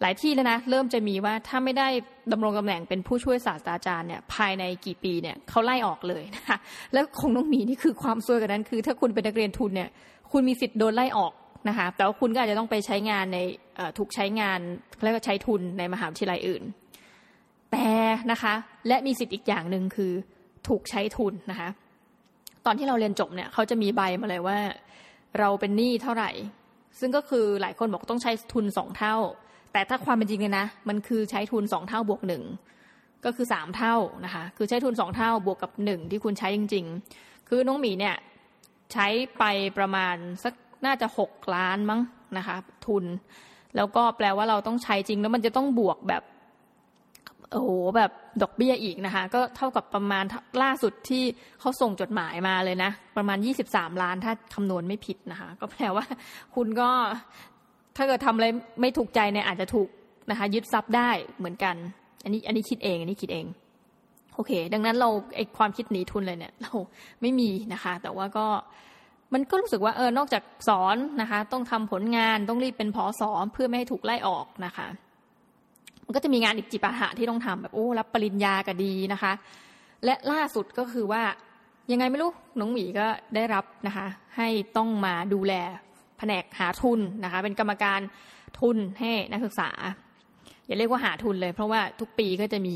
[0.01, 1.88] หลายที่แล้วนะเริ่มจะมีว่าถ้าไม่ได้
[2.31, 6.58] ดำรงตำแหน่งเป็นผู้ช่วยศาสตราจารย์เนี่ยภายในกี่ปีเนี่ยเขาไล่ออกเลยนะคะ
[6.93, 9.89] แล้วคงต้องมีนี่คือความซวยกันนั้น คือ ถ้าคุณเป็นนักเรียนทุนเนี่ย
[10.31, 11.34] คุณมีสิทธิ์โดนไล่ออก
[11.69, 13.38] นะคะแต่ว่าคุณก็อาจจะต้องไปใช้งานใน
[13.97, 14.60] ถูกใช้งาน
[15.03, 16.63] แล้วก็ใช้ทุนในมหาวิทยาลัยอื่น
[17.71, 17.88] แต่
[18.31, 18.53] นะคะ
[18.88, 20.12] และมีสิทธิ์อีกอย่างหนึ่งคือ
[20.67, 21.69] ถูกใช้ทุนนะคะ
[22.65, 24.58] ตอนที่เราเรียนจบเนี่ยเขาจะมีใบมาเลยว่า
[25.39, 26.31] เราเป็นหนี้เท่าไหร่
[26.99, 29.15] ซึ่งก็คือหลายคนบอกต้องใช้ทุนสองเท่า
[29.76, 32.44] แต่ถ้าความเป็นจริงเลยนะ มันคือใช้ทุนสองเท่าบวกหนึ่ง
[33.26, 36.86] ก็คือสามเท่านะคะ คือใช้ทุนสองเท่าบวกกับหนึ่งที่คุณใช้จริง
[37.18, 38.16] ๆ คือน้องหมีเนี่ย
[38.94, 39.08] ใช้
[39.38, 39.44] ไป
[39.78, 40.54] ประมาณสัก
[40.86, 42.02] น่าจะหกล้านมั้ง
[42.38, 43.06] นะคะ ทุน
[43.76, 46.24] แล้วก็แปลว่าเราต้องใช้จริง แล้วมันจะต้องบวกแบบ
[47.52, 48.12] โอ้โหแบบ
[48.42, 50.24] ดอกเบี้ยอีกนะคะ ก็เท่ากับประมาณ
[50.64, 51.24] ล่าสุดที่
[51.60, 53.38] เขาส่งจดหมายมาเลยนะ ประมาณ
[53.70, 56.06] 23 ล้านถ้าคำนวณไม่ผิดนะคะ ก็แปลว่า
[56.56, 56.90] คุณก็
[57.95, 58.47] ถ้าเกิดทำอะไร
[58.81, 59.89] ไม่ถูกใจเนี่ยอาจจะถูก
[60.29, 61.75] นะคะยึดทรัพย์ได้เหมือนกัน
[62.23, 63.45] อันนี้อันนี้คิดเอง อันนี้คิดเอง
[64.36, 66.73] โอเค ดังนั้นเราไอความคิดหนีทุนเลยเนี่ย เรา
[67.21, 68.47] ไม่มีนะคะ แต่ว่าก็
[69.34, 74.88] มันก็รู้สึกว่าเออนอกจากสอนนะคะ ต้องทำผลงานต้องรีบเป็นพอสอนเพื่อไม่ให้ถูกไล่ออกนะคะ
[76.05, 79.31] มันก็จะมีงานอีกจิปาถะที่ต้องทำแบบโอ้รับปริญญาก็ดีนะคะ
[80.05, 81.23] และล่าสุดก็คือว่า
[81.91, 85.53] ยังไงไม่รู้น้องหมีก็ได้รับนะคะ ให้ต้องมาดูแล
[86.17, 87.99] แผนกหาทุนนะคะ เป็นกรรมการ
[88.60, 89.69] ทุนให้นักศึกษา
[90.65, 92.75] อย่าเรียกว่าหาทุนเลย เพราะว่าทุกปีก็จะมี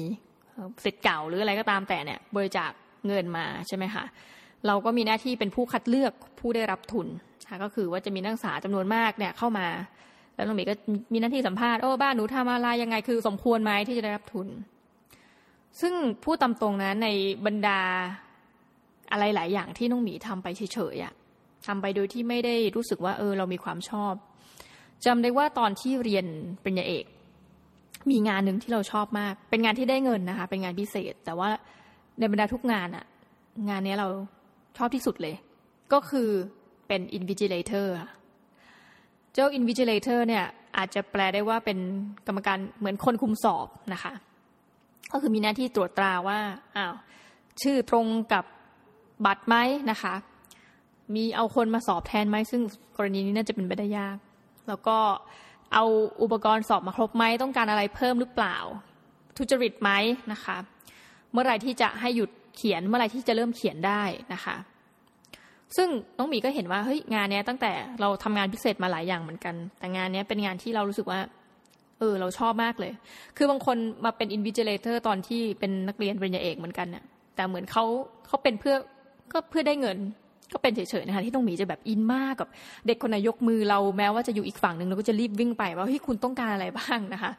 [0.86, 2.72] สิทธิ์เก่าหรืออะไรก็ตามแต่เนี่ยบริจาค
[3.08, 4.04] เงินมาใช่ไหมคะ
[4.68, 7.08] เราก็มีหน้าที่เป็นผู้คัดเลือกผู้ได้รับทุน
[7.50, 9.68] ค่ะก็คือว่าจะมีนักศึกษาจำนวนมากเนี่ยเข้ามา
[10.36, 10.74] แล้วน้องหมีก็
[11.14, 14.48] มีหน้าที่สัมภาษณ์โอ้บ้านหนูทำอะไรยังไงคือสมควรไหมที่จะได้รับทุน
[15.82, 15.94] ซึ่ง
[16.24, 17.08] พูดตามตรงนะใน
[17.46, 17.80] บรรดา
[19.12, 21.14] อะไรหลายอย่างที่น้องหมีทำไปเฉยๆอะ
[21.66, 24.14] ทำไปโดยที่ไม่ได้รู้สึกว่าเออเรามีความชอบ
[25.06, 26.26] จำได้ว่าตอนที่เรียน
[26.64, 27.06] ปริญญาเอก
[28.12, 31.50] มีงานหนึ่งที่เราชอบมาก เป็นงานที่ได้เงินนะคะ เป็นงานพิเศษ แต่ว่า
[32.20, 33.06] ในบรรดาทุกงานอะ
[33.70, 34.08] งานนี้เรา
[34.78, 35.36] ชอบที่สุดเลย
[35.94, 36.30] ก็คือ
[36.88, 37.88] เป็น invigilator
[39.34, 40.46] เจ้า invigilator เนี่ย
[40.78, 41.80] อาจจะแปลได้ว่าเป็น
[42.28, 44.14] กรรมการเหมือนคนคุมสอบนะคะ
[45.12, 46.40] ก็คือมีหน้าที่ตรวจตราว่า
[46.76, 46.94] อ้าว
[47.62, 48.46] ชื่อตรงกับ
[49.26, 49.56] บัตรไหม
[49.92, 50.14] นะคะ
[51.16, 52.62] มีเอาคนมาสอบแทนไหมซึ่ง
[52.98, 54.18] กรณีนี้น่าจะเป็นไปได้ยาก
[54.68, 54.98] แล้วก็
[55.74, 55.86] เอา
[56.22, 58.58] อุปกรณ์สอบมาครบไหมต้องการอะไรเพิ่มหรือเปล่า
[59.38, 59.92] ทุจริตไหม
[60.32, 60.58] นะคะ
[61.32, 64.02] เมื่อไรที่จะให้หยุดเขียนเมื่อไรที่จะเริ่มเขียนได้
[64.34, 64.56] นะคะ
[65.78, 71.20] ซึ่งน้องหมีก็เห็นว่าเฮ้ยงานเนี้ยตั้งแต่เราทำงานพิเศษมาหลายอย่างเหมือนกัน แต่งานเนี้ยเป็นงานที่เรารู้สึกว่า
[72.00, 72.92] เออเราชอบมากเลย
[73.38, 77.04] คือบางคนมาเป็นอินวิจิเลเตอร์ตอนที่เป็นนักเรียนปริญญาเอกเหมือนกันเนี่ย
[77.36, 77.84] แต่เหมือนเขา
[78.28, 78.76] เขาเป็นเพื่อ
[79.32, 79.98] ก็เพื่อได้เงิน
[80.54, 82.48] ก็เป็นเฉยๆนะคะที่ต้องหมีจะแบบอินมากกับ
[82.88, 87.32] เด็กคนไหนยกมือเราแม้ว่าจะอยู่อีกฝั่งหนึ่งเราก็จะรีบวิ่งไปว่าเฮ้ยคุณต้องการอะไรบ้างนะคะ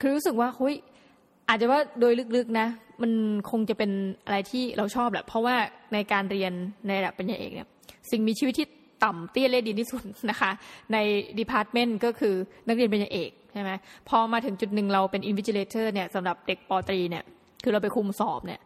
[0.00, 0.74] คือรู้สึกว่าเฮ้ย
[1.48, 2.66] อาจจะว่าโดยลึกๆนะ
[3.02, 3.12] มัน
[3.50, 3.90] คงจะเป็น
[4.24, 5.56] อะไรที่เราชอบแหละเพราะว่า
[5.92, 6.52] ในการเรียน
[6.86, 7.68] ในระดับปริญญาเอกเนี่ย
[8.10, 8.66] สิ่งมีชีวิตที่
[9.04, 10.50] ต่ำเตี้ยเรี่ยดินที่สุดนะคะ
[10.92, 10.96] ใน
[11.38, 12.34] department ก็คือ
[12.66, 13.70] นักเรียนปริญญาเอกใช่ไหม
[14.08, 17.24] พอมาถึงจุดหนึ่งเราเป็น invigilator เนี่ยสำหรับเด็กป.ตรีเนี่ย
[17.62, 18.60] คือเราไปคุมสอบเนี่ย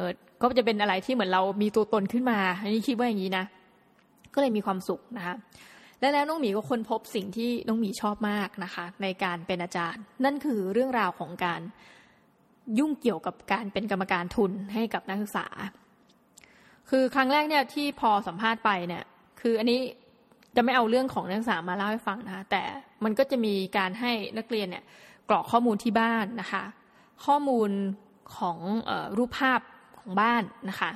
[0.00, 3.44] เออก็จะเป็นอะไรที่เหมือนเรามีตัวตนขึ้นมา อันนี้คิดว่าอย่างนี้นะ
[4.34, 5.34] ก็เลยมีความสุขนะคะ
[6.00, 11.60] และแล้วน้องหมีก็ค้นพบสิ่งที่น้องหมีชอบมากนะคะ ในการเป็นอาจารย์ นั่นคือเรื่องราวของการ
[12.78, 15.46] ยุ่งเกี่ยวกับการเป็นกรรมการทุนให้กับนักศึกษา
[16.90, 19.04] คือครั้งแรกเนี่ยที่พอสัมภาษณ์ไปเนี่ย
[19.40, 19.80] คืออันนี้
[20.56, 22.62] จะไม่เอาเรื่องของนักศึกษามาเล่าให้ฟังนะคะ แต่
[23.04, 24.84] มันก็จะมีการให้นักเรียนเนี่ย
[25.28, 26.64] กรอกข้อมูลที่บ้านนะคะ
[27.24, 27.70] ข้อมูล
[28.36, 29.60] ของออรูปภาพ
[30.10, 30.90] ของบ้านนะคะ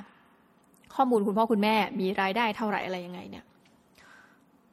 [0.95, 3.45] ข้อมูลคุณพ่อคุณแม่มีรายได้เท่าไหร่อะไรยังไงเนี่ย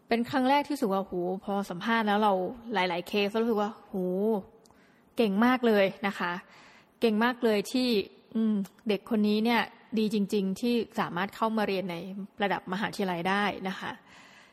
[0.08, 1.12] เป็นครั้งแรกที่สึกว่าโห
[1.44, 2.32] พอสัมภาษณ์แล้วเรา
[2.74, 3.94] หลาย ๆ เคสรู้สึกว่าโห
[5.16, 6.32] เก่งมากเลยนะคะ
[7.00, 7.88] เก่งมากเลยที่
[8.88, 9.60] เด็กคนนี้เนี่ย
[9.98, 11.96] ดีจริง ๆ ที่สามารถเข้ามาเรียนใน
[12.42, 13.90] ระดับมหาวิทยาลัยได้นะคะ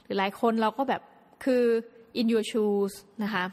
[0.03, 1.01] หรือหลายคนเราก็แบบ
[1.43, 1.63] คือ
[2.19, 3.43] in your shoes นะคะ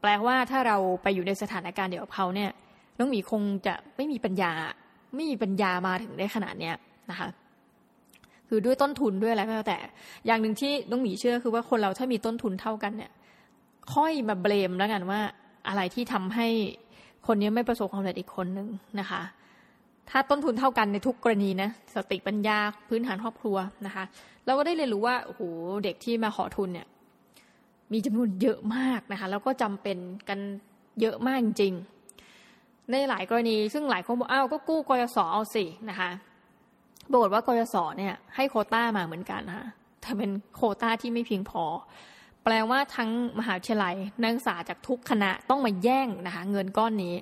[0.00, 2.50] แปลว่าถ้าเราไปอยู่ในสถานการณ์เดียวกับเขาเนี่ย
[2.98, 4.52] น้องหมีคงจะไม่มีปัญญา
[5.14, 6.74] ไม่มีปัญญามาถึงได้ขนาดเนี้ย
[7.10, 7.28] นะคะ
[8.48, 9.78] คือด้วยต้นทุนด้วยอะไรก็แล้วแต่
[10.26, 13.10] อย่างหนึ่งที่น้องหมีเชื่อคือว่าคนเราถ้ามีต้นทุนเท่ากันเนี่ย
[13.94, 15.20] ค่อยมาเบลมแล้วกันว่า
[15.68, 16.48] อะไรที่ทำให้
[17.26, 18.68] คนนี้ไม่ประสบความสำเร็จอีกคนนึง
[19.00, 19.22] นะคะ
[20.10, 22.58] ถ้าต้นทุนเท่ากันในทุกกรณีนะสติปัญญา
[22.88, 23.56] พื้นฐานครอบครัว
[23.86, 24.04] นะคะ
[24.44, 25.42] เราก็ได้เรียนรู้ว่าโอ้โห
[25.84, 26.86] เด็กที่มาขอทุนเนี่ย
[27.92, 29.96] มีจำนวนเยอะมากนะคะ แล้วก็จำเป็น
[30.28, 30.38] กัน
[31.00, 31.74] เยอะมากจริง
[32.90, 36.10] ในหลายกรณี ซึ่งหลายคนบอกอ้าวก็กู้กยศเอาสินะคะ
[37.10, 39.66] บอกว่ากยศเนี่ยให้โคต้ามาเหมือนกันนะคะ
[40.00, 41.64] แต่เป็นโคต้าที่ไม่เพียงพอ
[42.44, 47.14] แปลว่าทั้งมหาวิทยาลัยนักศึกษาจากทุกคณะต้องมาแย่งนะคะเงินก้อนนี้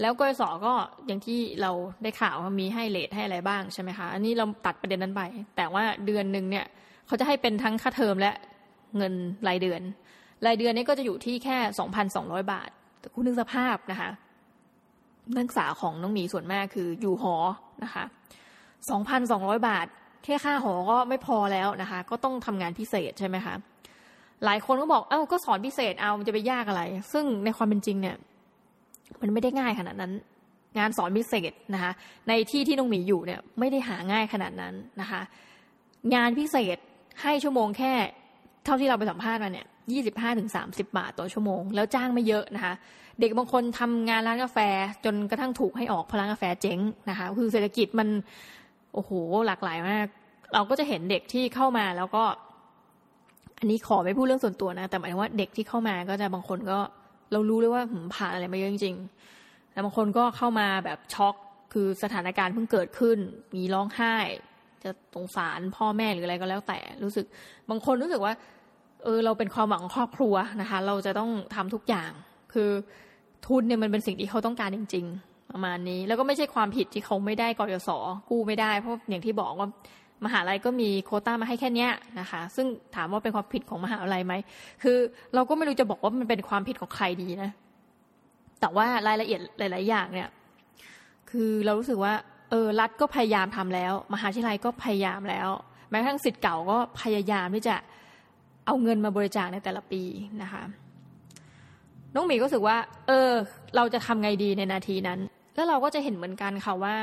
[0.00, 0.74] แล้วกยศก็
[1.06, 1.72] อย่างที่เรา
[2.02, 5.22] ได้ข่าวว่ามีให้เลทให้อะไรบ้างใช่ไหมคะอันนี้เราตัดประเด็นนั้นไป
[5.56, 6.66] แต่ว่าเดือนหนึ่งเนี่ย
[7.06, 8.32] เขาจะให้เป็นทั้งค่าเทอมและ
[8.96, 9.12] เงิน
[9.48, 9.80] รายเดือน
[10.46, 12.70] รายเดือนนี้ก็จะอยู่ที่แค่สองพันสองร้อยบาท
[13.00, 14.10] แต่คุณนึกสภาพนะคะ
[15.36, 17.34] นักศึกษาของน้องหมีส่วนมากคืออยู่หอ
[17.84, 18.04] นะคะ
[18.90, 19.86] สองพันสองร้อยบาท
[20.24, 23.54] แค่ค่าหอก็ไม่พอแล้วนะคะ ก็ต้องทำงานพิเศษใช่ไหมคะ
[24.44, 28.16] หลายคนก็บอก เอ้าก็สอนพิเศษเอามันจะไปยากอะไร ซึ่งในความเป็นจริงเนี่ย
[29.20, 30.12] มันไม่ได้ง่ายขนาดนั้น
[30.78, 31.92] งานสอนพิเศษนะคะ
[32.28, 35.20] ในที่ที่น้องหมีอยู่เนี่ย ไม่ได้หาง่ายขนาดนั้นนะคะ
[36.14, 36.76] งานพิเศษ
[37.22, 37.92] ให้ชั่วโมงแค่
[38.64, 42.74] เท่าที่เราไปสัมภาษณ์มาเนี่ยยี่สิบห้าถึงสามสิบาทต่อชั่วโมง แล้วจ้างไม่เยอะนะคะ
[43.20, 44.58] เด็กบางคนทำงานร้านกาแฟ
[45.04, 46.78] จนกระทั่งถูกให้ออกเพราะร้านกาแฟเจ๊ง
[47.10, 48.08] นะคะคือเศรษฐกิจมัน
[48.94, 49.10] โอ้โห
[49.46, 50.06] หลากหลายมาก
[50.54, 52.24] เราก็จะเห็นเด็กที่เข้ามาแล้วก็
[53.58, 56.78] อันนี้ขอไม่พูดเรื่องส่วนตัวนะ แต่หมายถึงว่าเด็กที่เข้ามาก็จะบางคนก็
[57.32, 57.82] เรารู้เลยว่า
[58.14, 61.34] ผ่านอะไรมาเยอะจริงๆแต่บางคนก็เข้ามาแบบช็อก
[61.72, 63.18] คือสถานการณ์เพิ่งเกิดขึ้น
[63.54, 64.14] มีร้องไห้
[64.84, 67.26] จะสงสารพ่อแม่หรืออะไรก็แล้วแต่รู้สึก
[67.70, 68.32] บางคนรู้สึกว่า
[69.04, 72.10] เออเราเป็นความหวังของครอบครัวนะคะ เราจะต้องทำทุกอย่าง
[72.54, 72.70] คือ
[73.46, 77.90] ทุนเนี่ยมันเป็นสิ่งที่เขาต้องการจริง ๆ ประมาณนี้ แล้วก็ไม่ใช่ความผิดที่เขาไม่ได้กยศ
[78.28, 79.68] กู้ไม่ได้ เพราะอย่างที่บอกว่า
[80.24, 81.88] มหาลัยก็มีโคต้ามาให้แค่นี้
[82.20, 84.34] นะคะ ซึ่งถามว่าเป็นความผิดของมหาลัยไหม
[84.82, 84.96] คือ
[85.34, 87.50] เราก็ไม่รู้จะบอกว่ามันเป็นความผิดของใครดีนะ
[88.60, 90.28] แต่ว่ารายละเอียดหลาย ๆ อย่างเนี่ย
[91.30, 92.14] คือเรารู้สึกว่า
[92.50, 95.48] เออ รัฐก็พยายามทำแล้ว มหาวิทยาลัยก็พยายามแล้ว
[95.90, 97.76] แม้กระทั่งสิทธิ์เก่าก็พยายามที่จะ
[98.66, 100.02] เอาเงินมาบริจาคในแต่ละปี
[100.42, 100.62] นะคะ
[102.14, 102.76] น้องหมีก็รู้สึกว่า
[103.08, 103.30] เออ
[103.76, 105.20] เราจะทำไงดีในนาทีนั้น
[105.54, 106.94] แล้วเราก็จะเห็นเหมือนกันค่ะว่า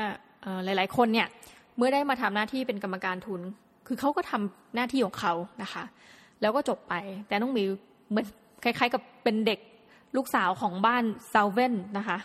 [0.64, 1.28] หลาย ๆ คนเนี่ย
[1.76, 3.40] เมื่อได้มาทำหน้าที่เป็นกรรมการทุน
[3.86, 5.84] คือเขาก็ทำหน้าที่ของเขานะคะ
[6.40, 6.94] แล้วก็จบไป
[7.28, 7.64] แต่น้องหมี
[8.10, 8.26] เหมือน
[8.64, 9.58] คล้าย ๆ กับเป็นเด็ก
[10.16, 12.18] ลูกสาวของบ้านซาวเว่นนะคะ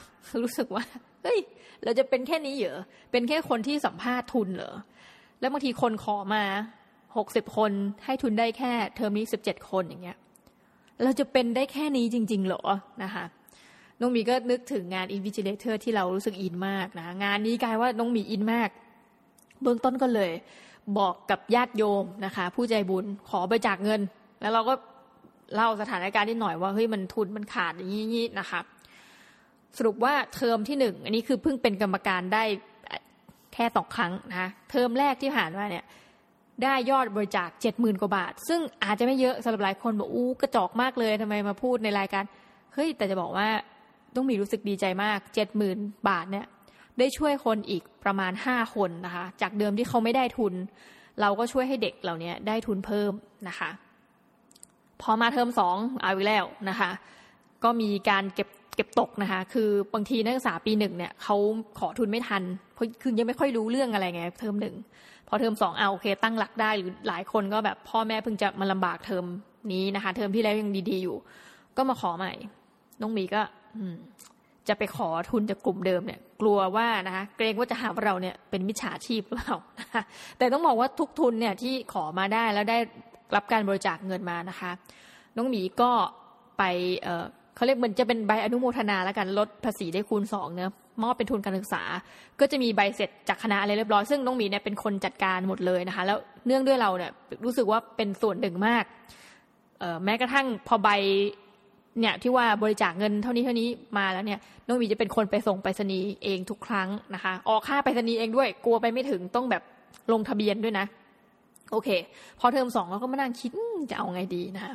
[0.44, 0.84] รู้สึกว่า
[1.24, 1.40] เฮ้ย
[1.84, 2.80] เราจะเป็นแค่นี้เหรอ
[3.12, 4.76] เป็นแค่คนที่สัมภาษณ์ทุนเหรอ
[5.40, 6.44] แล้วบางทีคนขอมา
[7.18, 7.72] หกสิบคน
[8.06, 10.18] ให้ทุนได้แค่เทอมนี้สิบเจ็ดคนอย่างเงี้ย
[11.04, 12.62] เราจะเป็นได้แค่นี้จริง ๆ เหรอ
[13.04, 13.26] นะคะ
[14.00, 18.70] น้องมีก็นึกถึงงาน Invigilator ที่เรารู้สึกอินมากนะงานนี้กลายว่าน้องมีอินมาก
[19.62, 20.32] เบื้องต้นก็เลย
[20.98, 24.02] บอกกับญาติโยมนะคะ ผู้ใจบุญขอไปจากเงิน
[24.42, 24.74] แล้วเราก็
[25.56, 28.60] เล่าสถานการณ์นิดหน่อยว่าเฮ้ยมันทุนมันขาดอย่างนี้นะคะ
[29.78, 32.44] สรุปว่าเทอมที่หนึ่งอันนี้คือเพิ่งเป็นกรรมการได้
[33.54, 35.86] แค่สองครั้งนะะเทอมแรกที่ผ่านมาเนี่ย
[36.64, 42.24] ได้ยอดบริจาคเจ็ดหมื่นกว่าบาท ซึ่งอาจจะไม่เยอะสำหรับหลายคนบอกอู้กระจอกมากเลยทำไมมาพูดในรายการ
[42.74, 43.48] เฮ้ยแต่จะบอกว่า
[44.16, 45.78] ต้องมีรู้สึกดีใจมากเจ็ดหมื่น
[46.10, 46.46] บาทเนี่ย
[47.00, 50.54] ได้ช่วยคนอีกประมาณห้าคนนะคะ จากเดิมที่เขาไม่ได้ทุน
[51.22, 53.12] เราก็ช่วยให้เด็กเหล่านี้ได้ทุนเพิ่ม
[53.48, 53.70] นะคะ
[55.02, 56.90] พอมาเทอมสองเอาอีกแล้วนะคะ
[57.64, 58.48] ก็มีการเก็บ
[58.78, 61.36] เก็บตกนะคะ คือบางทีนักศึกษาปีหนึ่งเนี่ยเขา
[61.80, 64.76] ขอทุนไม่ทัน เพราะคือยังไม่ค่อยรู้เรื่องอะไรไงเทอมหนึ่ง
[65.28, 69.26] พอเทอมสองเอาโอเค ตั้งหลักได้หรือหลายคนก็แบบพ่อแม่เพิ่งจะมาลำบากเทอม
[69.72, 71.18] นี้นะคะ เทอมที่แล้วยังดีๆอยู่
[71.78, 72.34] ก็มาขอใหม่
[73.02, 73.42] น้องมีก็
[73.76, 73.96] อืม
[74.68, 79.58] จะไปขอทุนจากกลุ่มเดิมเนี่ย กลัวว่านะคะเกรงว่าจะหาว่าเราเนี่ยเป็นมิจฉาชีพหรือเปล่า
[80.38, 82.78] แต่ต้องบอกว่าทุกทุนเนี่ยที่ขอมาได้แล้วได้
[83.36, 84.72] รับการบริจาคเงินมานะคะ
[85.36, 85.92] น้องหมีก็
[86.58, 86.64] ไป
[87.58, 90.72] เขาเรียกมันจะเป็นใบอนุโมทนาแล้วกันลดภาษีได้คูณสองเนะ
[91.04, 91.84] มอบเป็นทุนการศึกษา
[92.40, 97.12] ก็จะมีใบเสร็จจากคณะอะไรเรียบร้อยซึ่งน้องหมีเนี่ยเป็นคนจัดการหมดเลยนะคะ แล้วเนื่องด้วยเราเนี่ย
[97.46, 98.84] รู้สึกว่าเป็นส่วนหนึ่งมาก
[100.04, 100.90] แม้กระทั่งพอใบ
[102.00, 109.64] เนี่ยที่ว่าบริจาคเงินเท่านี้เท่านี้มาแล้วเนี่ยน้องมีจะเป็นคนไปส่งไปรษณีย์เองทุกครั้งนะคะ ออกค่าไปรษณีย์เองด้วย กลัวไปไม่ถึงต้องแบบ
[110.12, 110.86] ลงทะเบียนด้วยนะ
[111.72, 111.90] โอเค
[112.40, 113.52] พอเทอมสองเราก็มานั่งคิด
[113.90, 114.74] จะเอาไงดีนะคะ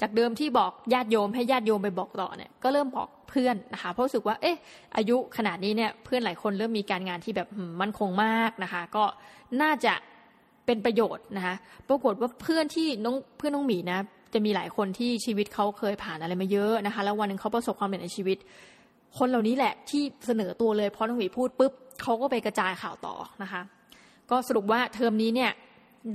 [0.00, 4.56] จากเดิมที่บอกญาติโยมให้ญาติโยมไปบอกต่อเนี่ยก็เริ่มบอกเพื่อนนะคะเพราะรู้สึกว่าเอ๊ะ
[4.96, 7.48] อายุขนาดนี้เนี่ยเพื่อนหลายคนเริ่มมีการงานที่แบบ
[7.80, 9.04] มั่นคงมากนะคะ ก็
[9.62, 9.94] น่าจะ
[10.66, 11.54] เป็นประโยชน์นะคะ
[11.88, 13.98] ปรากฏว่าเพื่อนที่น้องเพื่อนน้องหมีนะ
[14.34, 18.38] จะมีหลายคนที่ชีวิตเขาเคยผ่านอะไรมาเยอะนะคะ แล้ววันหนึ่งเขาประสบความสำเร็จในชีวิต
[19.18, 21.72] คนเหล่านี้แหละที่เสนอตัวเลยเพอน้องหมีพูดปุ๊บ
[22.02, 23.62] เขาก็ไปกระจายข่าวต่อนะคะ
[24.30, 25.50] ก็สรุปว่าเทอมนี้เนี่ย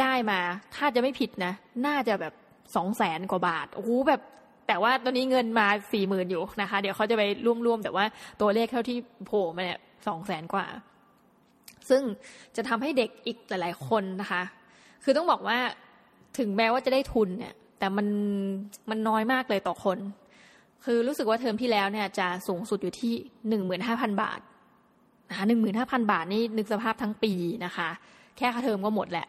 [0.01, 0.39] ได้มา
[0.75, 1.53] ถ้าจะไม่ผิดนะ
[1.85, 2.33] น่าจะแบบ
[2.75, 4.21] สองแสนกว่าบาท โอ้โหแบบ
[4.67, 8.05] แต่ว่าตอนนี้เงินมาสี่หมื่นอยู่นะคะ เดี๋ยวเขาจะไปร่วมๆ แต่ว่า
[8.41, 10.65] ตัวเลขเท่าที่โผล่มาเนี่ยสองแสนกว่า
[11.89, 12.01] ซึ่ง
[12.55, 14.41] จะทำให้เด็กอีกหลาย ๆ คนนะคะ
[15.03, 15.57] คือต้องบอกว่า
[16.39, 18.07] ถึงแม้ว่าจะได้ทุนเนี่ย แต่มัน
[18.89, 19.97] มันน้อยมากเลยต่อคน
[20.85, 23.13] คือรู้สึกว่าเทอมที่แล้วเนี่ยจะสูงสุดอยู่ที่
[23.49, 24.39] หนึ่งหมื่นห้าพันบาท
[25.29, 27.33] นะคะหนึ่งหมื่นห้าพันบาทนี่นึกสภาพทั้งปี
[27.65, 27.89] นะคะ
[28.37, 29.27] แค่ค่าเทอมก็หมดแหละ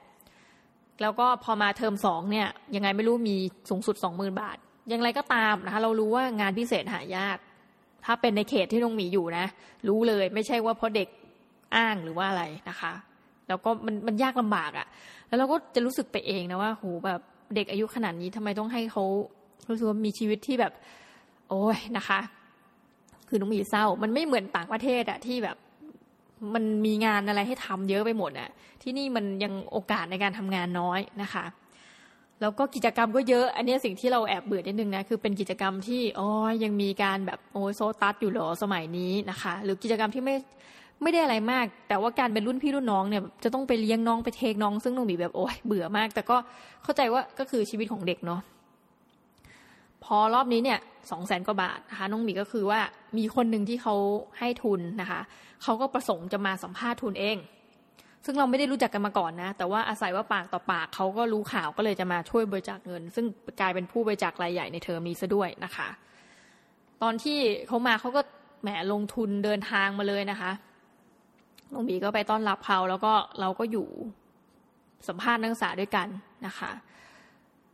[1.01, 3.37] แล้วก็พอมาเทอมสองเนี่ย ยังไงไม่รู้มี
[3.71, 4.57] สูงสุดสองหมื่นบาท
[4.93, 7.37] ยังไรก็ตามนะคะ เรารู้ว่างานพิเศษหายาก
[8.05, 9.47] ถ้าเป็นในเขตที่น้องหมีอยู่นะ
[9.89, 11.09] รู้เลยไม่ใช่ว่าเพราะเด็ก
[11.77, 12.93] อ้างหรือว่าอะไรนะคะ
[13.49, 14.87] แล้วก็มันมันยากลำบากอะ่ะ
[15.29, 17.21] แล้วเราก็จะรู้สึกไปเองนะว่าโหแบบ
[17.55, 19.05] เด็กอายุขนาดนี้ทำไมต้องให้เขา
[19.69, 20.73] รู้สึกว่ามีชีวิตที่แบบ
[21.51, 22.21] โอ้ยนะคะ
[23.29, 25.57] คือน้องหมีเศร้า มันไม่เหมือนต่างประเทศอะที่แบบ
[26.55, 28.51] มันมีงานอะไรให้ทำเยอะไปหมดอะ
[28.83, 31.45] ที่นี่มันยังโอกาสในการทำงานน้อยนะคะ
[32.41, 36.29] แล้วก็กิจกรรมก็เยอะ อันนี้สิ่งที่เราแอบเบื่อนิดนึงนะ คือเป็นกิจกรรมที่อ๋อ
[36.65, 40.35] ยังมีการแบบโอ้ยโซตัสอยู่หรอสมัยนี้นะคะ หรือกิจกรรมที่ไม่
[41.03, 46.37] ไม่ได้อะไรมาก แต่ว่าการเป็นรุ่นพี่รุ่นน้องเนี่ยจะต้องไปเลี้ยงน้องไปเทคน้อง ซึ่งน้องมีแบบโอ้ยเบื่อมาก แต่ก็
[46.83, 48.41] เข้าใจว่าก็คือชีวิตของเด็กเนาะ
[50.05, 50.79] พอรอบนี้เนี่ย
[51.11, 52.81] สองแสนกว่าบาทนะคะน้องหมีก็คือว่า
[53.19, 53.95] มีคนหนึ่งที่เขา
[54.39, 55.21] ให้ทุนนะคะ
[55.63, 57.37] เขาก็ประสงค์จะมาสัมภาษณ์ทุนเอง
[58.25, 63.27] ซึ่งเราไม่ได้รู้จักกันมาก่อนนะ แต่ว่าอาศัยว่าปากต่อปากเขาก็รู้ข่าวก็เลยจะมาช่วยบริจาคเงิน ซึ่ง
[63.61, 65.89] กลายเป็นผู้บริจาครายใหญ่ในเทอมนี้ซะด้วยนะคะ
[67.03, 68.21] ตอนที่เขามาเขาก็
[68.63, 70.53] แหมลงทุนเดินทางมาเลยนะคะ
[71.73, 73.89] น้องบีก็ไปต้อนรับเขาแล้วก็เราก็อยู่
[75.09, 76.07] สัมภาษณ์นักศึกษาด้วยกัน
[76.47, 76.71] นะคะ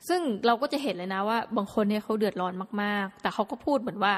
[0.08, 2.52] ซึ่งเราก็จะเห็นเลยนะว่า บางคนเนี่ยเขาเดือดร้อน
[2.82, 4.14] มาก ๆ แต่เขาก็พูดเหมือนว่า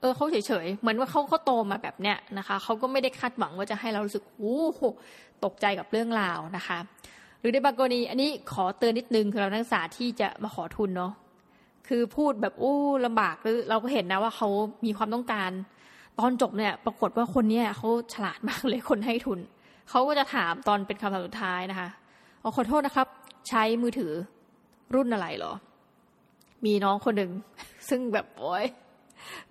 [0.00, 4.82] เออเขาเฉยๆเหมือนว่าเขาเขาโตมาแบบเนี้ยนะคะเขาก็ไม่ได้คาดหวังว่าจะให้เรารู้สึกโอ้โห
[5.44, 6.78] ตกใจกับเรื่องราวนะคะ
[7.40, 11.12] หรือในบางกรณีอันนี้ขอเตือนนิดนึงคือเรานักศึกษาที่จะมาขอทุนเนาะ
[11.88, 12.76] คือพูดแบบอู้
[13.06, 14.48] ลำบากหรือเราก็เห็นนะว่าเขา
[14.84, 15.50] มีความต้องการ
[16.18, 19.38] ตอนจบเนี่ย ปรากฏว่าคนเนี้ยเขาฉลาดมากเลยคนให้ทุน
[19.90, 21.88] เขาก็จะถามตอนเป็นคำถามสุดท้ายนะคะ
[22.42, 23.08] อขอโทษนะครับ
[23.48, 24.12] ใช้มือถือ
[24.94, 25.52] รุ่นอะไรหรอ
[26.64, 27.30] มีน้องคนหนึ่ง
[27.88, 28.64] ซึ่งแบบโอ้ย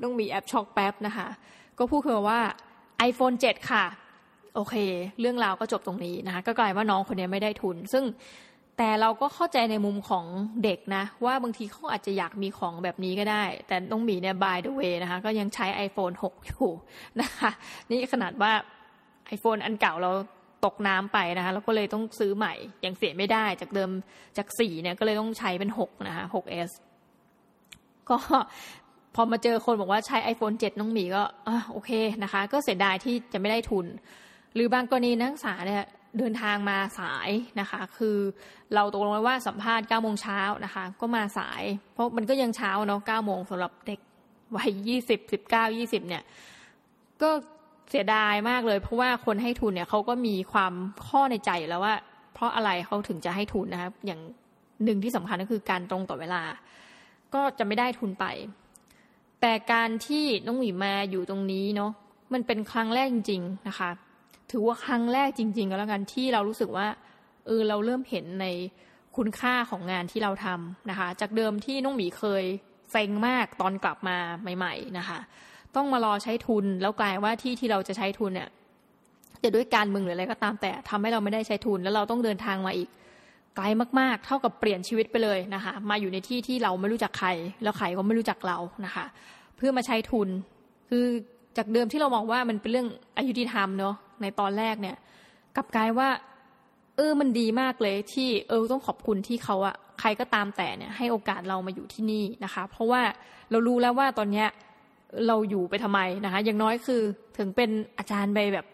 [0.03, 1.27] ต้องมีแอปช็อกแป๊บนะคะ
[1.77, 2.39] ก็พูดคือว่า
[3.09, 3.85] iPhone 7 ค่ะ
[4.55, 4.75] โอเค
[5.19, 8.05] เรื่องราวก็จบตรงนี้นะคะ ก็กลายว่าน้องคนนี้ไม่ได้ทุน ซึ่ง
[8.77, 10.25] แต่เราก็เข้าใจในมุมของ
[10.63, 16.69] เด็กนะ ว่าบางทีเขาอาจจะอยากมีของแบบนี้ก็ได้ แต่น้องหมีเนี่ย by the way นะคะ ก็ยังใช้ iPhone 6 อยู่
[17.21, 17.51] นะคะ
[17.89, 18.51] นี่ขนาดว่า
[19.35, 20.11] iPhone อันเก่าเรา
[20.65, 22.53] ตกน้ำไปนะคะแล้วก็เลยต้องซื้อใหม่
[22.85, 23.91] ยังเสียไม่ได้จากเดิม
[24.37, 26.71] จากสี่เนี่ยก็เลยต้องใช้เป็นหกนะคะ 6s
[28.09, 28.17] ก็
[29.19, 31.91] พอมาเจอคนบอกว่าใช้ iPhone 7 น้องหมีก็อโอเค
[32.23, 33.85] นะคะ ก็เสียดายที่จะไม่ได้ทุน
[34.53, 35.85] หรือบางกรณีนักศึกษาเนี่ย
[36.17, 38.17] เดินทางมาสายนะคะ คือ
[38.73, 41.63] เราตกลงไว้ว่าสัมภาษณ์9โมงเช้านะคะ ก็มาสาย
[41.93, 43.99] เพราะมันก็ยังเช้าเนาะ9โมงสำหรับเด็ก
[44.55, 46.23] วัย20 19 20 เนี่ย
[47.21, 47.29] ก็
[47.89, 50.73] เสียดายมากเลย เพราะว่าคนให้ทุนเนี่ยเขาก็มีความ
[51.07, 51.95] ข้อในใจแล้วว่า
[52.33, 54.21] เพราะอะไรเขาถึงจะให้ทุนนะครับ อย่าง
[54.83, 56.41] หนึ่งที่สำคัญก็คือการตรงต่อเวลา
[57.33, 58.25] ก็จะไม่ได้ทุนไป
[59.41, 61.91] แต่การที่น้องหมีมาอยู่ตรงนี้เนาะ
[62.33, 63.89] มันเป็นครั้งแรกจริง ๆ นะคะ
[64.51, 66.87] ถือว่าครั้งแรกจริง ๆ ก็แล้วกันที่เรารู้สึกว่า
[67.45, 68.45] เออเราเริ่มเห็นใน
[69.17, 72.43] คุณค่าของงานที่เราทำนะคะ จากเดิมที่น้องหมีเคย
[72.91, 74.17] เซ็งมากตอนกลับมา
[74.57, 75.19] ใหม่ ๆ นะคะ
[75.75, 78.49] ต้องมารอใช้ทุนแล้วกลายว่าที่ที่เราจะใช้ทุนเนี่ย
[79.43, 82.89] จะด้วยการเมืองหรืออะไรก็ตามแต่ทำให้เราไม่ได้ใช้ทุนแล้วเราต้องเดินทางมาอีก
[83.57, 83.65] ไกล
[83.99, 87.29] มากๆ เท่ากับเปลี่ยนชีวิตไปเลยนะคะ มาอยู่ในที่ที่เราไม่รู้จักใคร
[87.63, 89.05] แล้วใครก็ไม่รู้จักเรานะคะ
[89.57, 90.29] เพื่อมาใช้ทุน
[90.89, 91.05] คือ
[91.57, 92.87] จากเดิมที่เรามองว่ามันเป็นเรื่อง
[93.17, 94.95] อายุติธรรมเนาะในตอนแรกเนี่ย
[95.55, 96.09] กลับกลายว่า
[96.95, 103.01] เออมันดีมากเลยที่เออต้องขอบคุณที่เขาอะใครก็ตามแต่เนี่ยให้โอกาสเรามาอยู่ที่นี่นะคะ เพราะว่า
[103.51, 104.47] เรารู้แล้วว่าตอนเนี้ย
[105.27, 107.01] เราอยู่ไปทำไมนะคะ อย่างน้อยคือ
[107.37, 108.65] ถึงเป็นอาจารย์ไปแบบ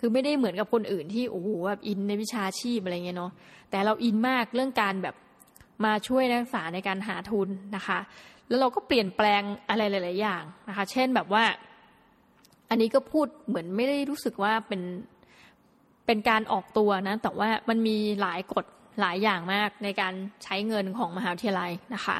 [0.00, 3.32] คือไม่ได้เหมือนกับคนอื่นที่โอ้โหแบบอินในวิชาชีพอะไรเงี้ยเนาะ
[3.70, 5.14] แต่เราอินมากเรื่องการแบบ
[5.84, 7.98] มาช่วยนักศึกษาในการหาทุนนะคะ
[8.48, 11.44] แล้วเราก็เปลี่ยนแปลงอะไรหลาย ๆ อย่างนะคะ เช่นแบบว่า
[12.70, 14.82] อันนี้ก็พูดเหมือนไม่ได้รู้สึกว่าเป็น
[16.06, 18.64] เป็นการออกตัวนะ แต่ว่ามันมีหลายกฎ
[19.00, 22.18] หลายอย่างมากในการใช้เงินของมหาวิทยาลัยนะคะ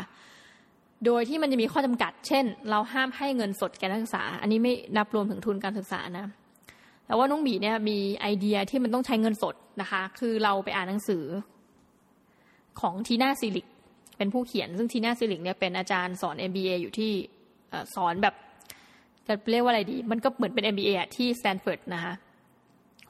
[1.07, 6.26] โดยที่มันจะมีข้อจำกัด เช่น เราห้ามให้เงินสดแก่นักศึกษา อันนี้ไม่นับรวมถึงทุนการศึกษานะ
[7.09, 11.24] แต่ว่าน้องหมีเนี่ยมีไอเดียที่มันต้องใช้เงินสดนะคะ คือเราไปอ่านหนังสือ
[12.80, 13.66] ของ Tina Seelig
[14.16, 17.12] เป็นผู้เขียน ซึ่ง Tina Seelig เนี่ยเป็นอาจารย์สอน MBA อยู่ที่
[17.94, 18.34] สอนแบบ
[19.26, 22.14] จะเรียกว่าอะไรดี มันก็เหมือนเป็น MBA ที่สแตนฟอร์ดนะคะ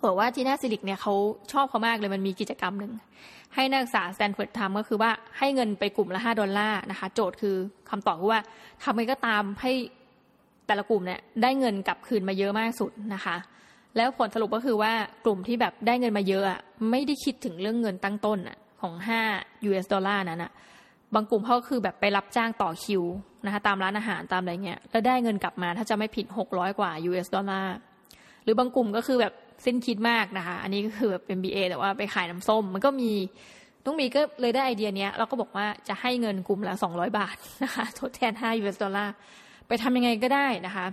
[0.04, 1.14] บอกว่า Tina Seelig เนี่ยเขา
[1.52, 2.92] ชอบเขามากเลยมันมีกิจกรรมหนึ่ง
[3.54, 7.56] ให้นักศึกษาสแตนฟอร์ดทำก็คือว่าให้เงินไปกลุ่มละห้าดอลลาร์นะคะ โจทย์คือ
[7.90, 8.40] คำตอบคือว่า
[8.82, 9.72] ทำไงก็ตามให้
[10.66, 13.36] แต่ละกลุ่มเนี่ยได้เงินกลับคืนมาเยอะมากสุดนะคะ
[13.96, 14.92] แล้วผลสรุปก็คือว่า
[15.24, 16.60] กลุ่มที่แบบได้เงินมาเยอะอะ
[16.90, 19.20] ไม่ได้คิดถึงเรื่องเงินตั้งต้นอะของห้า
[19.68, 20.52] US ดอลลาร์นั้นอะ
[21.14, 23.02] บางกลุ่มเขาคือแบบไปรับจ้างต่อคิว
[23.44, 27.76] นะคะตามร้านอาหารตามอะไรเงี้ยแล้วได้เงินกลับมาถ้าจำไม่ผิดหกร้อยกว่า US ดอลลาร์
[28.44, 29.32] หรือบางกลุ่มก็คือแบบ
[29.64, 33.12] สิ้นคิดมากนะคะ อันนี้ก็คือแบบ MBA แต่ว่าไปขายน้ำส้ม มันก็มี
[33.86, 39.14] ต้องมีก็เลยได้ไอเดียเนี้ยเราก็บอกว่าจะให้เงินกลุ่มละสองร้อยบาทนะคะทดแทนห้า US ดอลลาร์
[39.68, 40.86] ไปทำยังไงก็ได้นะคะ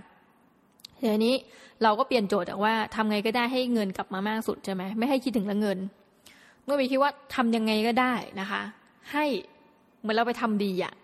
[1.00, 1.34] ทีนี้
[1.82, 5.78] เราก็เปลี่ยนโจทย์จากว่าทำไงก็ได้ให้เงินกลับมามากสุดใช่ไหมไม่ให้คิดถึงเรื่องเงิน
[6.64, 8.62] เมื่อมีคิดว่าทำยังไงก็ได้นะคะ
[9.12, 9.24] ให้
[10.00, 10.94] เหมือนเราไปทำดีอะ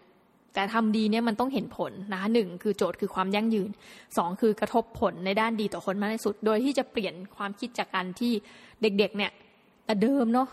[0.55, 3.71] แต่ทำดีเนี่ยมันต้องเห็นผลนะคะหนึ่งคือโจทย์คือความยั่งยืน
[4.17, 8.33] สองคือกระทบผลในด้านดีต่อคนมากที่สุด โดยที่จะเปลี่ยนความคิดจากการที่
[8.83, 9.33] เด็กๆ เนี่ย
[9.87, 10.49] แต่เดิมเนาะ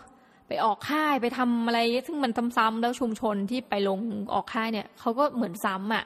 [0.48, 3.98] ไปออกค่ายไปทำอะไร ซึ่งมันซ้ำๆแล้วชุมชนที่ไปลง
[4.34, 6.04] ออกค่ายเนี่ยเขาก็เหมือนซ้ำอะ่ะ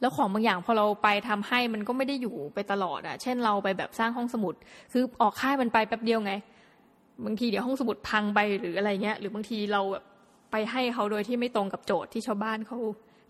[0.00, 4.54] แล้วของบางอย่างพอเราไปทำให้มันก็ไม่ได้อยู่ไปตลอดอะ่ะ เช่นเราไปแบบสร้างห้องสมุด
[4.92, 6.32] คือออกค่ายมันไปแป๊บเดียวไง
[7.24, 10.04] บางทีเดี๋ยวห้องสมุดพังไปหรืออะไรเงี้ย หรือบางทีเราแบบ
[10.52, 12.78] ไปให้เขาโดยที่ไม่ตรงกับโจทย์ที่ชาวบ้านเขา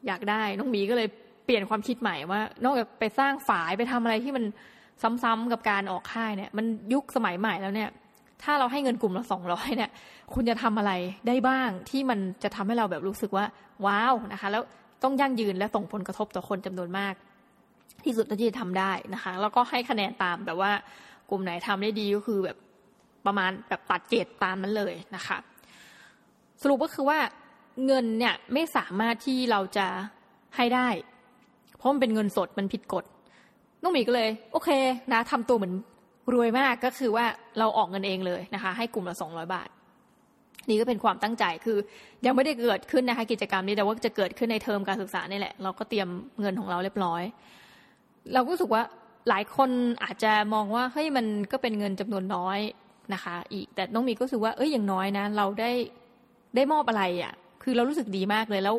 [0.07, 1.09] อยากได้ น้องหมีก็เลย
[1.45, 4.45] เปลี่ยนความคิดใหม่ว่า นอกจากไปสร้างฝายไปทำอะไรที่มัน
[5.03, 7.91] ซ้ำๆกับการออกค่ายเนี่ย มันยุคสมัยใหม่แล้วเนี่ย
[8.43, 9.91] ถ้าเราให้เงินกลุ่มละสองร้อยเนี่ย
[10.35, 10.93] คุณจะทำอะไร
[11.29, 13.45] ได้บ้างที่มันจะทำให้เราแบบรู้สึกว่า
[13.87, 14.63] ว้าวนะคะ แล้ว
[15.05, 17.15] ต้องยั่งยืนและส่งผลกระทบต่อคนจำนวนมาก
[18.05, 20.73] ที่สุดที่จะทำได้นะคะ แล้วก็ให้คะแนนตามแบบว่า
[21.31, 22.57] กลุ่มไหนทำได้ดีก็คือแบบ
[23.27, 25.39] ประมาณแบบตัดเกรดตามนั้นเลยนะคะ
[26.63, 27.19] สรุปก็คือว่า
[27.87, 29.87] เงินเนี่ยไม่สามารถที่เราจะ
[30.57, 30.89] ให้ได้
[31.77, 33.05] เพราะมันเป็นเงินสดมันผิดกฎ
[33.83, 34.71] น้องหมีก็เลย โอเค
[35.13, 35.75] นะทำตัวเหมือน
[36.35, 37.27] รวยมากก็คือว่า
[37.59, 39.69] เราออกเงินเองเลยนะคะ ให้กลุ่มละสองร้อยบาท
[40.69, 41.79] นี่ก็เป็นความตั้งใจคือ
[42.27, 46.09] ยังไม่ได้เกิดขึ้นนะคะกิจกรรมนี้แต่ว่าจะเกิดขึ้นในเทอมการศึกษานี่แหละ เราก็เตรียม
[46.41, 47.23] เงินของเราเรียบร้อย
[48.35, 48.83] เราก็รู้สึกว่า
[49.29, 49.71] หลายคน
[50.05, 52.59] อาจจะมองว่าเฮ้ยมันก็เป็นเงินจำนวนน้อย
[53.15, 55.71] นะคะ อีกแต่น้องมีก็รู้สึกว่าเอ้ยอย่างน้อยนะ เราได้
[56.55, 58.77] ได้มอบอะไรอะ่ะ คือเรารู้สึกดีมากเลยแล้ว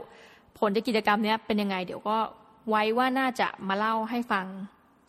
[0.60, 2.18] ผลจากกิจกรรมนี้เป็นยังไง เดี๋ยวก็
[2.70, 4.46] ไว้ว่าน่าจะมาเล่าให้ฟัง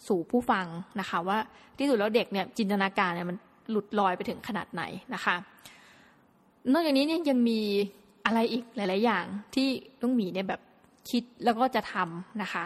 [0.09, 0.67] สู่ผู้ฟัง
[1.01, 1.39] นะคะ ว่า
[1.79, 3.37] ที่สุดแล้วเด็กเนี่ยจินตนาการเนี่ยมัน
[3.71, 4.83] หลุดลอยไปถึงขนาดไหน
[5.15, 5.37] นะคะ
[6.73, 7.61] นอกจากนี้เนี่ยยังมี
[8.27, 9.69] อะไรอีกหลาย ๆ อย่างที่
[10.03, 10.61] ต้องมีเนี่ยแบบ
[11.11, 12.65] คิดแล้วก็จะทำนะคะ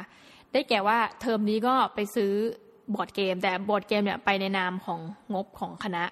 [0.53, 2.33] ได้แก่ว่าเทอมนี้ก็ไปซื้อ
[2.95, 5.01] บอร์ดเกม แต่บอร์ดเกมเนี่ยไปในนามของ
[5.35, 6.05] งบของคณะ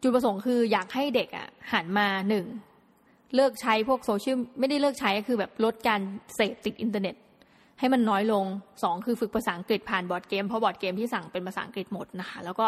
[0.00, 2.46] จุดประสงค์คืออยากให้เด็กอะหันมาหนึ่ง
[3.34, 6.00] เลิกใช้พวกโซเชียลไม่ได้เลิกใช้ก็คือแบบลดการ
[6.34, 7.14] เสพติดอินเทอร์เน็ต
[7.78, 8.44] ให้มันน้อยลง
[8.82, 12.66] สองคือฝึกภาษาอังกฤษผ่านบอร์ดเกมเพราะบอร์ดเกมที่สั่งเป็นภาษาอังกฤษหมดนะคะ แล้วก็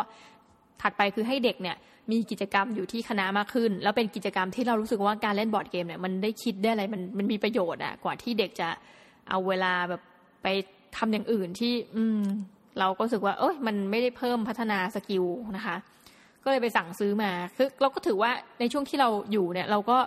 [0.82, 1.76] ถัดไปคือให้เด็กเนี่ย
[2.10, 8.68] มีกิจกรรมอยู่ที่คณะมากขึ้น แล้วเป็นกิจกรรมที่เรารู้สึกว่าการเล่นบอร์ดเกมเนี่ยมันได้คิดได้อะไรมันมันมีประโยชน์อะกว่าที่เด็กจะ
[9.28, 10.02] เอาเวลาแบบ
[10.42, 10.46] ไป
[10.96, 12.20] ทำอย่างอื่นที่อืม
[12.78, 15.24] เราก็รู้สึกว่า เอ้ยมันไม่ได้เพิ่มพัฒนา skill
[15.56, 15.76] นะคะ
[16.44, 18.30] ก็เลยไปสั่งซื้อมาคือเราก็ถือว่า
[18.60, 19.98] ในช่วงที่เราอยู่เนี่ย เราก็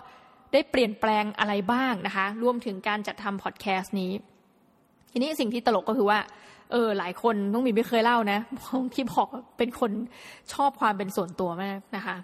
[0.54, 4.12] ได้เปลี่ยนแปลงอะไรบ้างนะคะ รวมถึงการจัดทำพอดแคสต์นี้
[5.12, 6.20] ทีนี้สิ่งที่ตลกก็คือว่า
[6.72, 8.40] เออ หลายคนต้องมีไม่เคยเล่านะ
[8.94, 9.92] ที่บอกเป็นคน
[10.54, 12.16] ชอบความเป็นส่วนตัวมากนะคะ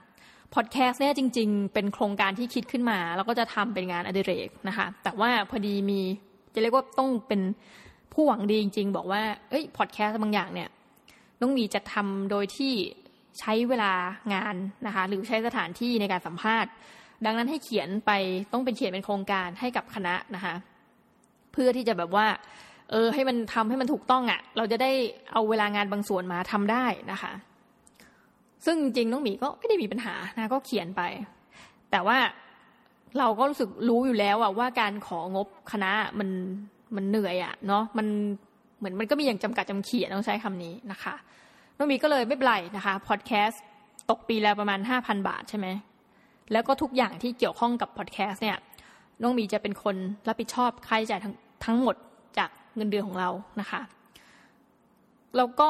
[0.53, 6.01] พอดแคสต์เนี่ยจริง ๆ เป็นโครงการที่คิดขึ้นมา แล้วก็จะทำเป็นงานอดิเรกนะคะ แต่ว่าพอดีมี
[6.53, 7.41] จะเรียกว่าต้องเป็น
[8.13, 10.69] ผู้หวังดีจริง ๆ บอกว่าเอ้ยพอดแคสต์บางอย่างเนี่ย
[11.41, 12.73] ต้องมีจะทำโดยที่
[13.39, 13.93] ใช้เวลา
[14.33, 14.55] งาน
[14.87, 16.71] นะคะ หรือใช้สถานที่ในการสัมภาษณ์
[17.25, 18.11] ดังนั้นให้เขียนไป
[18.51, 20.55] ต้องเป็นเขียนเป็นโครงการให้กับคณะนะคะ
[21.51, 22.27] เพื่อที่จะแบบว่า
[22.91, 24.91] เออ ให้มันทำให้มันถูกต้องอะ่ะ เราจะได้
[25.31, 27.31] เอาเวลางานบางส่วนมาทำได้นะคะ
[28.65, 31.01] ซึ่งจริงน้องหมีก็ไม่ได้มีปัญหานะก็เขียนไป
[31.91, 32.17] แต่ว่า
[33.19, 36.29] เราก็รู้สึกรู้อยู่แล้วอะว่าการของบคณะมัน
[36.95, 38.07] มันเหนื่อยอะเนาะมัน
[38.77, 41.15] เหมือนมันก็มีอย่างจำกัดจำเขียนต้องใช้คำนี้นะคะ
[41.77, 43.61] น้องมีก็เลยไม่เป็นไรนะคะพอดแคสต์
[44.09, 45.67] ตกปีและประมาณห้าพันบาทใช่ไหม
[46.51, 48.57] แล้วก็ทุกอย่างที่เกี่ยวข้องกับพอดแคสต์เนี่ย
[49.21, 49.95] น้องมีจะเป็นคน
[50.27, 51.33] รับผิดชอบค่าใช้จ่ายทั้ง
[51.65, 51.95] ทั้งหมด
[52.75, 53.81] เงินเดือนของเรานะคะ
[55.37, 55.69] แล้วก็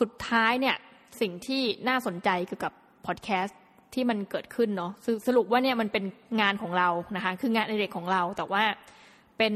[0.00, 0.76] สุดท้ายเนี่ย
[1.20, 2.72] สิ่งที่น่าสนใจเกี่ยวกับ
[3.06, 3.58] พอดแคสต์
[3.94, 4.92] ที่มันเกิดขึ้นเนาะ
[5.26, 6.04] สรุปว่าเนี่ยมันเป็น
[6.40, 8.62] งานของเรานะคะคืองานในเด็กของเราแต่ว่า
[9.38, 9.54] เป็น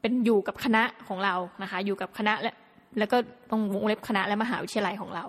[0.00, 2.54] เป็นอยู่กับคณะของเรานะคะอยู่กับคณะและ
[2.98, 3.16] แล้วก็
[3.50, 5.24] ต้องวงเล็บคณะและมหาวิทยาลัยของเรา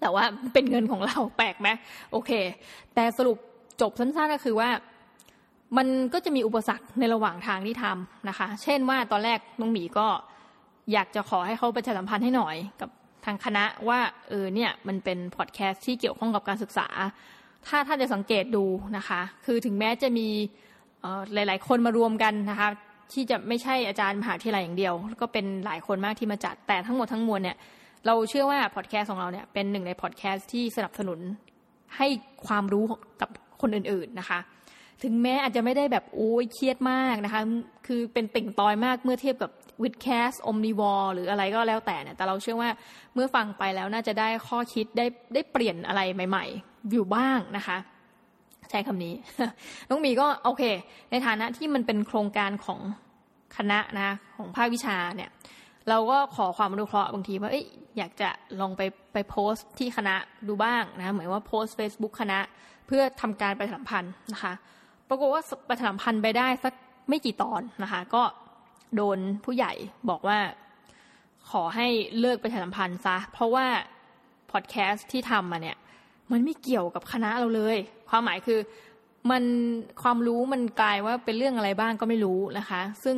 [0.00, 0.24] แต่ว่า
[0.54, 1.68] เป็นเงินของเราแปลกไหม
[2.12, 2.30] โอเค
[2.94, 3.38] แต่สรุป
[3.80, 4.68] จบสั้นๆก็คือว่า
[5.76, 10.06] มันก็จะมีอุปสรรคในระหว่างทางที่ทำนะคะ เช่นว่าตอนแรกน้องหมีก็
[10.92, 12.90] อยากจะขอให้เขาประชาสัมพันธ์ให้หน่อยกับ
[13.24, 16.88] ทางคณะว่าเออเนี่ยมันเป็นพอดแคสต์ที่เกี่ยวข้องกับการศึกษา
[17.66, 18.64] ถ้าถ้าจะสังเกตดู
[18.96, 20.28] นะคะ คือถึงแม้จะมี
[21.34, 22.68] หลาย ๆ คนมารวมกันนะคะ
[23.12, 27.56] ที่จะไม่ใช่อาจารย์มหาวิทยาลัยอย่างเดียว ก็เป็นหลายคนมากที่มาจัดแต่ทั้งหมดทั้งมวลเนี่ย
[28.06, 31.18] เราเชื่อว่าพอดแคสต์ของเราเนี่ยเป็นหนึ่งในพอดแคสต์ที่สนับสนุน
[31.96, 32.06] ให้
[32.46, 32.84] ความรู้
[33.20, 33.28] กับ
[33.60, 34.38] คนอื่น ๆ นะคะ
[35.02, 37.42] ถึงแม้อาจจะไม่ได้แบบโอ้ยเครียดมากนะคะ
[37.86, 39.50] คือเป็นติ่งตอยมากเมื่อเทียบกับ
[39.82, 42.70] วิดแคสอมนิวอร์หรืออะไรก็แล้วแต่เนี่ย แต่เราเชื่อว่า
[43.14, 47.76] เมื่อฟังไปแล้วน่าจะได้ข้อคิดได้ได้เปลี่ยนอะไรใหม่ ๆ อยู่บ้างนะคะ
[48.70, 49.14] ใช้คำนี้
[49.88, 50.62] น้องมีก็โอเค
[51.10, 52.80] ในฐานะที่มันเป็นโครงการของ
[53.56, 55.30] คณะนะของภาควิชาเนี่ย
[55.88, 57.56] เราก็ขอความอนุเคราะห์บางทีว่าอ
[57.98, 58.30] อยากจะ
[58.60, 58.82] ลองไป
[59.12, 60.14] ไปโพสต์ที่คณะ
[60.48, 62.38] ดูบ้างนะเหมือนว่าโพสต์ Facebook คณะ
[62.86, 64.52] เพื่อทำการประชาสัมพันธ์นะคะ
[65.08, 66.74] ปรากฏว่าประชาสัมพันธ์ไปได้สัก
[67.08, 68.22] ไม่กี่ตอนนะคะ ก็
[68.96, 69.72] โดนผู้ใหญ่
[70.10, 70.38] บอกว่า
[71.50, 71.86] ขอให้
[72.20, 73.66] เลิกประชาสัมพันธ์ซะ เพราะว่า
[74.52, 75.76] พอดแคสต์ที่ทำมาเนี่ย
[76.32, 77.76] มันไม่เกี่ยวกับคณะเราเลย
[78.10, 78.60] ความหมายคือ
[79.30, 79.44] มัน
[80.02, 83.16] ความรู้มันกลายว่าเป็นเรื่องอะไรบ้างก็ไม่รู้นะคะ ซึ่ง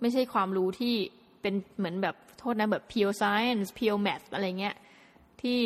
[0.00, 0.94] ไม่ใช่ความรู้ที่
[1.40, 4.76] เป็นเหมือนแบบโทษนะแบบ pure science pure math อะไรเงี้ย
[5.40, 5.58] ที่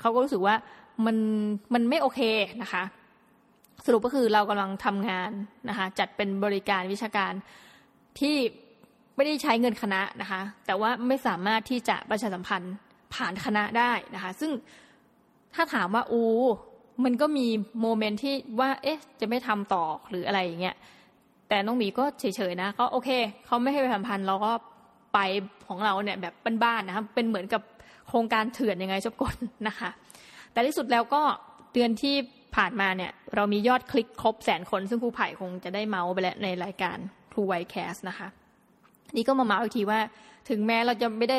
[0.00, 0.54] เขาก็รู้สึกว่า
[1.06, 1.16] มัน
[1.74, 2.20] มันไม่โอเค
[2.62, 2.82] นะคะ
[3.86, 5.30] สรุปก็คือเรากำลังทำงาน
[5.68, 7.32] นะคะจัดเป็นบริการวิชาการ
[8.20, 8.36] ที่
[9.16, 12.74] ไม่ได้ใช้เงินคณะนะคะ แต่ว่าไม่สามารถที่จะประชาสัมพันธ์
[13.14, 14.50] ผ่านคณะได้นะคะ ซึ่ง
[15.54, 16.22] ถ้าถามว่าอู
[17.04, 17.46] มันก็มี
[17.80, 20.76] โมเมนต์ที่ว่า เอ๊ะ จะไม่ทำต่อหรืออะไรอย่างเงี้ย
[21.48, 23.10] แต่น้องหมีก็เฉยๆนะก็โอเค
[23.46, 24.52] เขาไม่ให้ไปสัมพันธ์เราก็
[25.14, 25.18] ไป
[25.68, 27.62] ของเราเนี่ยแบบบ้านๆนะครับเป็นเหมือนกับ
[28.08, 29.34] โครงการเถื่อนยังไงจบกน
[29.68, 29.90] นะคะ
[30.52, 31.22] แต่ที่สุดแล้วก็
[31.72, 32.14] เดือนที่
[32.56, 36.98] ผ่านมาเนี่ย เรามียอดคลิกครบแสนคน ซึ่งครูไผ่คงจะได้เมาส์ไปแล้วในรายการ
[37.32, 38.28] ครูไวแคสนะคะ
[39.16, 40.00] นี่ก็มาเมาส์อีกทีว่า
[40.48, 41.38] ถึงแม้เราจะไม่ได้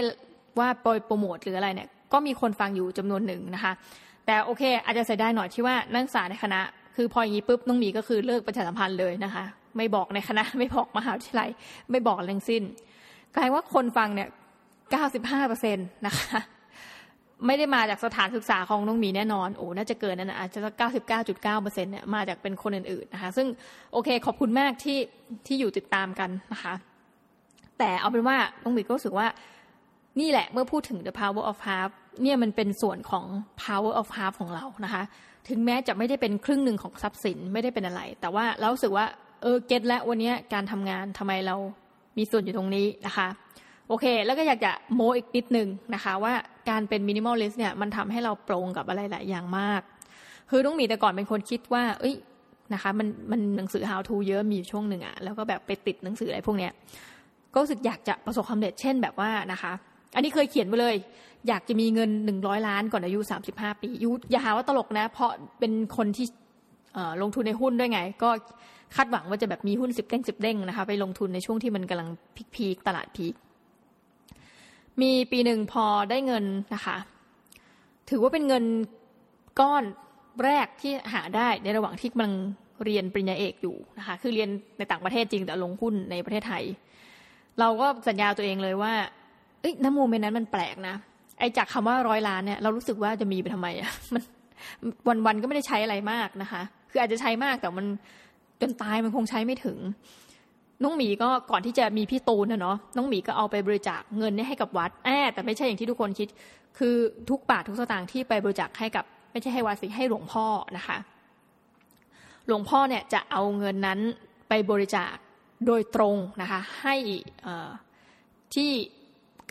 [0.59, 3.73] ว่าโปรโปรโมทหรืออะไรเนี่ย ก็มีคนฟังอยู่จำนวนหนึ่งนะคะ
[4.25, 6.59] แต่โอเค อาจจะเสียดายหน่อยที่ว่านักศึกษาในคณะ
[6.95, 9.43] คือพออย่างนี้ปุ๊บน้องมีก็คือเลิกประชาสัมพันธ์เลยนะคะ
[9.77, 11.49] ไม่บอกในคณะ ไม่บอกมหาวิทยาลัย
[11.91, 12.63] ไม่บอกอะไรทั้งสิ้น
[13.35, 14.29] กลายว่าคนฟังเนี่ย
[14.91, 16.39] เก้าสิบห้าเปอร์เซ็นต์นะคะ
[17.47, 23.47] ไม่ได้มาจากสถานศึกษาของน้องหมีแน่นอนโอ้น่าจะเกินนั้นนะอาจจะเก้าสิบเก้าจุดเก้าเปอร์เซ็นเนี่ยมาจากเป็นคนอื่นๆนะคะ ซึ่ง
[23.93, 24.99] โอเคขอบคุณมากที่
[25.47, 26.73] ที่อยู่ติดตามกันนะคะ
[27.79, 29.27] แต่เอาเป็นว่าน้องบิ๊กก็รู้สึกว่า
[30.19, 31.89] นี่แหละเมื่อพูดถึง the power of half
[32.21, 33.25] เนี่ยมันเป็นส่วนของ
[33.63, 35.03] power of half ของเรานะคะ
[35.49, 39.05] ถึงแม้จะไม่ได้เป็นครึ่งหนึ่งของทรัพย์สินไม่ได้เป็นอะไร แต่ว่าเราสึกว่า
[39.41, 41.55] เออ get แล้ววันนี้การทำงานทำไมเรา
[42.17, 43.27] มีส่วนอยู่ตรงนี้นะคะ
[43.87, 46.33] โอเค แล้วก็อยากจะโม้อีกนิดนึงนะคะว่า
[46.69, 49.81] การเป็น minimalist เนี่ยมันทำให้เราปลงกับอะไรหลายอย่างมาก
[50.49, 52.15] คือต้องมีแต่ก่อนเป็นคนคิดว่า เอ้ย
[52.73, 56.71] นะคะ มันมันหนังสือ how to เยอะมีช่วงหนึ่งอะแล้วก็แบบไปติดหนังสืออะไรพวกเนี้ย
[57.53, 59.73] ก็รู้สึกอยากจะประสบความสำเร็จเช่นแบบว่านะคะ
[60.15, 60.95] อันนี้เคยเขียนไปเลย
[61.47, 66.27] อยากจะมีเงินหนึ่งร้อยล้านก่อนอายุสามสิบห้าปียุอย่าหาว่าตลกนะ เพราะเป็นคนที่
[67.21, 68.29] ลงทุนในหุ้นด้วยไง ก็
[68.95, 72.09] คาดหวังว่าจะแบบมีหุ้นสิบเด้งสิบเด้งนะคะ ไปลงทุนในช่วงที่มันกำลัง
[72.55, 73.33] พีคตลาดพีค
[75.01, 76.97] มีปีหนึ่งพอได้เงินนะคะ
[78.09, 78.63] ถือว่าเป็นเงิน
[79.59, 79.83] ก้อน
[80.43, 82.33] แรกที่หาได้ในระหว่างที่กำลัง
[82.83, 86.63] เรียนปริญญาเอกอยู่นะคะคือเรียนในต่างประเทศจริงแต่ลงหุ้นในประเทศไทย
[87.59, 88.93] เราก็สัญญาตัวเองเลยว่า
[89.61, 90.95] เอ้ยน้ำโมเมนต์นั้นมันแปลกนะ
[91.39, 97.87] ไอ้จากคำว่าร้อยล้านเนี่ยเรารู้สึกว่าจะมีไปทำไมอะมันวันๆก็ไม่ได้ใช้อะไรมากนะคะ คืออาจจะใช้มากแต่มัน
[98.61, 99.77] จนตายมันคงใช้ไม่ถึง
[100.83, 106.27] น้องหมีก็ก่อนที่จะมีพี่ตูนนะเนาะน้องหมีก็เอาไปบริจาคเงินนี่ให้กับวัดแอบแต่ไม่ใช่อย่างที่ทุกคนคิด
[106.77, 106.95] คือ
[107.29, 110.45] ทุกบาททุกสตางค์ที่ไปบริจาคให้กับไม่ใช่ให้วัดสิให้หลวงพ่อ
[110.77, 110.97] นะคะ
[112.47, 113.99] หลวงพ่อเนี่ยจะเอาเงินนั้น
[114.49, 115.13] ไปบริจาค
[115.67, 116.95] โดยตรงนะคะ ให้
[118.55, 118.71] ที่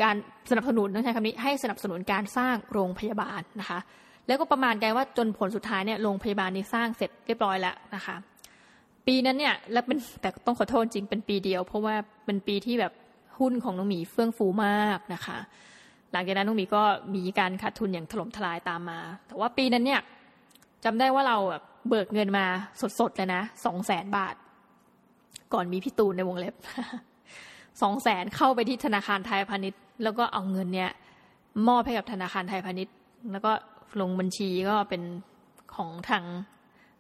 [0.02, 0.16] การ
[0.50, 3.78] สนับสนุนต้องใช้คำนี้ให้สนับสนุนการสร้างโรงพยาบาลนะคะ
[4.26, 8.16] แล้วก็ประมาณกันว่าจนผลสุดท้ายเนี่ยโรงพยาบาลนี้สร้างเสร็จเรียบร้อยแล้วนะคะ
[9.06, 11.94] ปีนั้นเนี่ย แล้วเป็นแต่ต้องขอโทษจริงเป็นปีเดียว เพราะว่า
[12.26, 12.92] เป็นปีที่แบบ
[13.38, 15.38] หุ้นของน้องหมีเฟื่องฟูมากนะคะ
[16.12, 16.82] หลังจากนั้นน้องหมีก็
[17.14, 20.00] มีการขาดทุนอย่างถล่มทลายตามมา แต่ว่าปีนั้นเนี่ย
[20.84, 22.46] จำได้ว่าเราแบบเบิกเงินมา
[23.00, 24.34] สดๆเลยนะสองแสนบาท
[25.52, 26.54] ก่อนมีพี่ตูนในวงเล็บ
[27.82, 30.90] สองแสนเข้าไปที่ธนาคารไทยพาณิชย์ แล้วก็เอาเงินเนี่ย
[31.68, 32.94] มอบให้กับธนาคารไทยพาณิชย์
[33.32, 33.52] แล้วก็
[34.00, 35.02] ลงบัญชีก็เป็น
[35.74, 36.24] ของทาง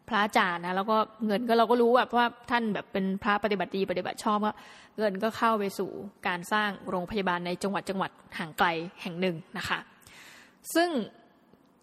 [0.08, 0.96] พระอาจารย์นะแล้วก็
[1.26, 4.52] เงินก็เราก็รู้แบบว่าท่านแบบเป็นพระปฏิบัติดีปฏิบัติชอบก็
[4.98, 5.90] เงินก็เข้าไปสู่
[6.26, 8.66] การสร้างโรงพยาบาลในจังหวัดจังหวัดห่างไกล
[9.02, 9.78] แห่งหนึ่งนะคะ
[10.74, 10.90] ซึ่ง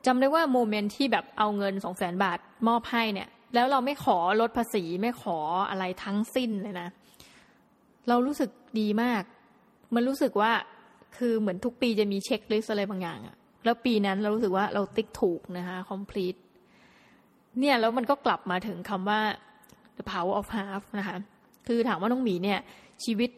[0.06, 5.38] จำได้ว่าโมเมนต์ที่แบบเอาเงินสองแสนบาทมอบให้เนี่ย แล้วเราไม่ขอลดภาษีไม่ขอ
[5.70, 6.90] อะไรทั้งสิ้นเลยนะ
[8.10, 8.50] เรารู้สึก
[8.80, 9.24] ดีมาก
[9.96, 10.52] มันรู้สึกว่า
[11.18, 16.40] คือเหมือนทุกปีจะมีเช็คลิสอะไรบางอย่างอะแล้วปีนั้นเรารู้สึกว่าเราติ๊กถูกนะคะ complete
[17.60, 19.20] เนี่ยแล้วมันก็กลับมาถึงคำว่า
[19.98, 21.18] the power of half นะคะ
[21.68, 22.60] คือถามว่าน้องหมีเนี่ย
[23.04, 23.30] ชีวิต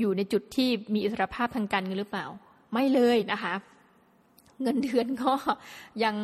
[0.00, 2.26] อยู่ในจุดที่มีอิสรภาพทางการเงินหรือเปล่า
[2.72, 3.54] ไม่เลยนะคะ
[4.62, 5.32] เงินเดือนก็
[6.04, 6.16] ยัง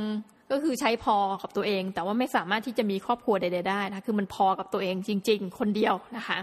[0.50, 6.38] ก็คือใช้พอกับตัวเอง แต่ว่าไม่สามารถที่จะมีครอบครัวใดๆได้นะคือมันพอกับตัวเองจริง ๆ คนเดียวนะคะ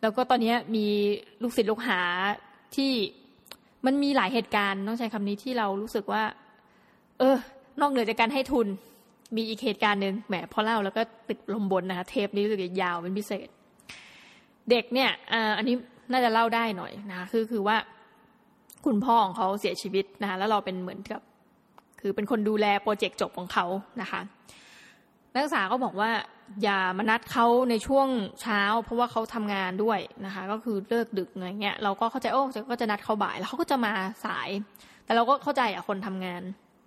[0.00, 0.86] แล้วก็ตอนนี้มี
[1.42, 2.00] ลูกศิษย์ลูกหา
[2.76, 2.92] ที่
[3.86, 6.22] มันมีหลายเหตุการณ์ต้องใช้คำนี้ที่เรารู้สึกว่า
[7.18, 7.36] เออ
[7.80, 8.66] นอกเหนือจากการให้ทุน
[9.36, 13.48] มีอีกเหตุการณ์หนึ่งแหมพอเล่าแล้วก็ติดลมบนนะคะเทปนี้รู้สึกยาวเป็นพิเศษ
[14.70, 15.10] เด็กเนี่ย
[15.58, 15.76] อันนี้
[16.12, 17.76] น่าจะเล่าได้หน่อยนะคะคือคือว่า
[18.86, 21.20] คุณพ่อของเขาเสียชีวิตนะคะแล้วเราเป็นเหมือนกับ
[22.00, 23.66] คือเป็นคนดูแลโปรเจกต์จบของเขา
[24.00, 24.20] นะคะ
[25.32, 26.10] นักศึกษาก็บอกว่า
[26.62, 28.08] อย่ามานัดเขาในช่วง
[28.42, 33.92] เช้า เพราะว่าเขาทำงานด้วยนะคะ ก็คือเลิกดึกอะไรเงี้ยเราก็เข้าใจโอ้ก็จะนัดเขาบ่าย แล้วเขาก็จะมา
[34.24, 34.48] สาย
[35.04, 36.42] แต่เราก็เข้าใจอะคนทำงาน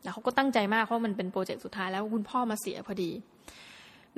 [0.06, 3.12] แล้วเขาก็ตั้งใจมากเพราะมันเป็นโปรเจกต์สุดท้ายแล้วคุณพ่อมาเสียพอดี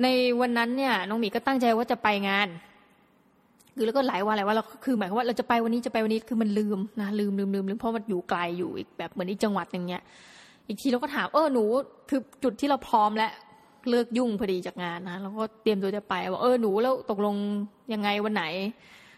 [0.02, 0.06] ใน
[0.40, 2.48] วันนั้นเนี่ยน้องหมีก็ตั้งใจว่าจะไปงาน
[3.76, 10.02] คือแล้วก็หลายวันหลายวันเราคือหมายความว่าเราจะไปวันนี้จะไปวันนี้คือมันลืมนะลืมลืมลืมลืมเพราะมันอยู่ไกลอยู่อีกแบบเหมือนอีกจังหวัดอย่างเงี้ย
[10.68, 11.64] อีกทีเราก็ถามเออหนู
[12.08, 13.32] คือจุดที่เราพร้อมแล้ว
[13.90, 17.34] เลิกยุ่งพอดีจากงานนะแล้วก็เตรียมตัวจะไปบอกเออหนูแล้วตกลง
[17.92, 18.44] ยังไงวันไหน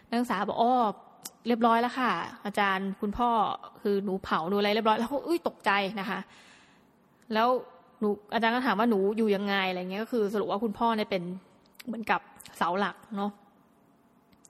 [0.09, 0.71] นักศึกษาบอกอ๋อ
[1.47, 2.11] เรียบร้อยแล้วค่ะ
[2.45, 3.29] อาจารย์คุณพ่อ
[3.81, 6.19] คือหนูเผาหนูอะไรเรียบร้อยแล้วเขาอุ้ยตกใจนะคะ
[7.33, 7.47] แล้ว
[7.99, 11.23] หนูอาจารย์ก็ถามว่าหนูอยู่ยังไงอะไรเงี้ยก็คือ สรุปว่าคุณพ่อเนี่ยเป็น
[11.87, 12.21] เหมือนกับ
[12.57, 13.31] เสาหลักเนาะ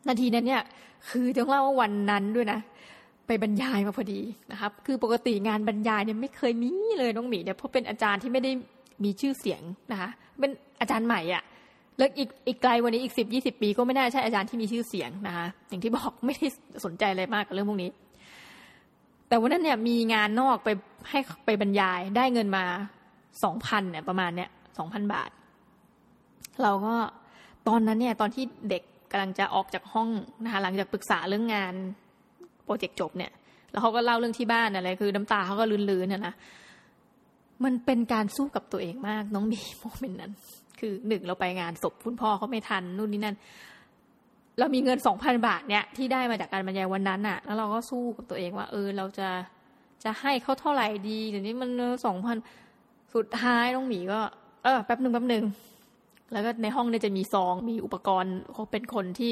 [0.07, 0.61] นาทีนั้นเนี่ย
[1.09, 2.59] คือต้องเล่าว่าวันนั้นด้วยนะ
[3.27, 4.21] ไปบรรยายมาพอดี
[4.51, 8.51] นะครับ คือปกติงานบรรยายเนี่ยไม่เคยมีเลยน้องหมีเนี่ยเพราะเป็นอาจารย์ที่ไม่ได้
[9.03, 9.61] มีชื่อเสียง
[9.91, 10.09] นะคะ
[10.39, 10.51] เป็น
[10.81, 11.43] อาจารย์ใหม่อะ
[11.97, 16.47] แล้วอีกอีกไกลวันนี้อีกสิบยี่สิบปี ก็ไม่น่าใช่อาจารย์ที่มีชื่อเสียงนะคะอย่างที่บอกไม่ได้
[16.85, 17.89] สนใจอะไรมากกับเรื่องพวกนี้
[19.31, 20.69] แต่วันนั้นเนี่ยมีงานนอกไป
[21.09, 22.65] ให้ไปบรรยายได้เงินมา
[23.43, 25.29] สองพันเนี่ยประมาณเนี่ยสองพันบาท
[26.61, 26.95] เราก็
[27.67, 30.09] ตอนนั้นเนี่ยตอนที่เด็กกำลังจะออกจากห้อง
[30.43, 31.73] นะคะหลังจากปรึกษาเรื่องงาน
[32.63, 33.31] โปรเจกต์จบเนี่ย
[33.71, 36.33] แล้วเขาก็เล่าเรื่องที่บ้านอะไรคือน้ำตาเขาก็ลื่นๆนะนะ
[37.63, 40.31] มันเป็นการสู้กับตัวเองมากน้องมีโมเมนต์นั้น
[40.79, 43.35] คือหนึ่งเราไปงานศพคุณพ่อเขาไม่ทันนู่นนี่นั่น
[44.61, 49.29] เรามีเงินสองพันบาทเนี่ยที่ได้มาจากการบรรยายวันนั้นอะแล้วเราก็สู้กับตัวเองว่า เออเราจะ
[50.03, 51.69] จะให้เขาเท่าไหร่ดีเดี๋ยวนี้มัน
[52.05, 52.37] สองพัน
[53.15, 54.19] สุดท้ายน้องหมีก็
[54.63, 55.43] เออแป๊บหนึ่งแป๊บหนึ่ง
[56.33, 59.31] แล้วก็ในห้องเนี่ยจะมีซองมีอุปกรณ์เขาเป็นคนที่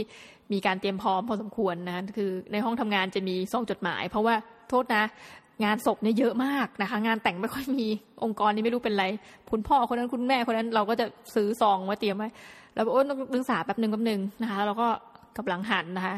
[0.51, 4.35] มีการเตรียมพร้อมพอสมควรนะคือในห้องทำงานจะมีซองจดหมาย เพราะว่า
[4.69, 5.03] โทษนะ
[5.63, 7.87] งานศพเนี่ยเยอะมากนะคะ งานแต่งไม่ค่อยมี
[8.23, 9.05] องค์กรนี้ไม่รู้เป็นไร
[9.51, 11.05] คุณพ่อคนนั้นคุณแม่คนนั้นเราก็จะ
[11.35, 12.29] ซื้อซองมาเตรียมไว้
[12.75, 14.89] แล้วโอ้ต้องศึกษาแป๊บหนึ่งแป๊บหนึ่งนะคะแล้วเราก็
[15.37, 16.15] กำลังหันนะคะ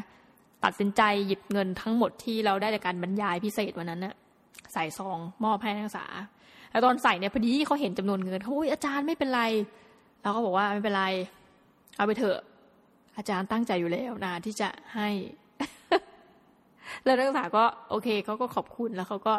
[0.64, 4.16] ตัดสินใจหยิบเงินทั้งหมดที่เราได้จากการบรรยายพิเศษวันนั้นน่ะ
[4.74, 6.06] ใส่ซองมอบให้นักศึกษา
[6.72, 9.42] แล้วตอนใส่เนี่ยพอดีเขาเห็นจำนวนเงินเขาอุ้ยอาจารย์ไม่เป็นไร
[10.22, 11.06] เราก็บอกว่าไม่เป็นไร
[11.98, 12.40] เอาไปเถอะ
[13.18, 15.10] อาจารย์ตั้งใจอยู่แล้วนะที่จะให้
[17.04, 19.34] แล้วนักศึกษาก็โอเคเขาก็ขอบคุณแล้วเขาก็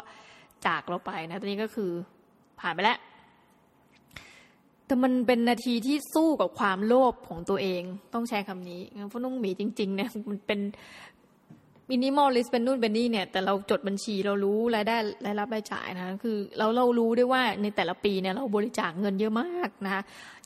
[0.66, 1.90] จากเราไปนะตอนนี้ก็คือ
[2.60, 2.98] ผ่านไปแล้ว
[4.92, 7.82] แต่มันเป็นนาทีที่สู้กับความโลภของตัวเอง
[8.14, 10.60] ต้องใช้คำนี้เพราะนุ่งหมีจริงๆเนี่ยมันเป็น
[11.90, 20.02] มินิมอลลิสเป็นนู่นเป็นนี่เนี่ยแต่เราจดบัญชีเรารู้รายได้รายรับรายจ่ายนะคือเราเรารู้ได้วยว่าในแต่ละปีเนี่ยเราบริจาคเงินเยอะมากนะคะ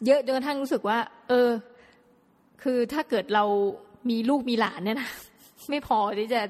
[0.07, 1.51] เยอะจนกระทั่งรู้สึกว่า เออ
[2.63, 3.45] คือถ้าเกิดเรา
[4.11, 5.11] มีลูกมีหลานเนี่ยนะ
[5.71, 6.43] ไม่พอที่จะ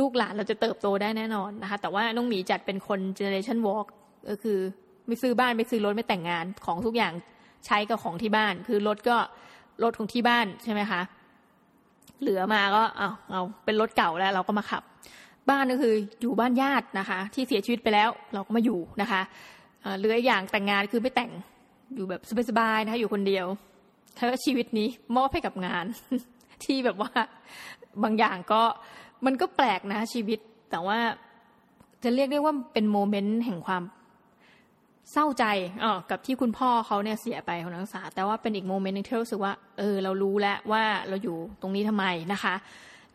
[0.00, 3.86] ลูกหลานเราจะเติบโตได้แน่นอนนะคะแต่ว่าน้องหมีจัดเป็นคนเจเนเรชันวอล์ก
[4.30, 4.58] ก็คือ
[5.06, 7.12] ไม่ซื้อบ้านไม่ซื้อรถไม่แต่งงานของทุกอย่าง
[7.66, 9.16] ใช้กับของที่บ้าน คือรถก็
[9.82, 11.00] รถของที่บ้านใช่ไหมคะ
[12.20, 14.82] เหลือมาก็เอาเอาเป็นรถเก่าแล้วเราก็มาขับ
[15.50, 19.20] บ้านก็คืออยู่บ้านญาตินะคะ ที่เสียชีวิตไปแล้วเราก็มาอยู่นะคะ
[19.98, 21.30] เหลืออย่างแต่งงานคือไม่แต่ง
[21.94, 23.46] อยู่แบบสบายๆนะคะอยู่คนเดียว
[24.26, 25.84] แล้วชีวิตนี้มอบให้กับงาน
[26.64, 27.12] ที่แบบว่า
[28.02, 28.62] บางอย่างก็
[29.26, 30.38] มันก็แปลกนะชีวิต
[30.70, 30.98] แต่ว่า
[32.04, 33.82] จะเรียกได้ว่าเป็นโมเมนต์แห่งความ
[35.12, 35.44] เศร้าใจ
[35.84, 42.54] ออกับที่คุณพ่อเขาเนี่ยเสียไปของนักศึกษา แต่ว่าเป็นอีกโมเมนต์นึงที่รู้สึกว่า เออ เรารู้แล้วว่าเราอยู่ตรงนี้ทำไมนะคะ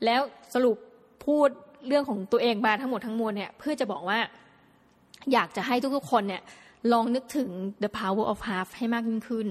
[0.06, 0.22] แล้ว
[0.54, 0.78] สรุป
[1.26, 1.50] พูด
[1.88, 4.20] เรื่องของตัวเองมาทั้งหมดทั้งมวลเนี่ยเพื่อจะบอกว่า
[5.34, 6.42] อยากจะให้ทุกๆคนเนี่ย
[6.92, 7.50] ลองนึกถึง
[7.84, 9.48] the power of half ให้มากยิ่งขึ้น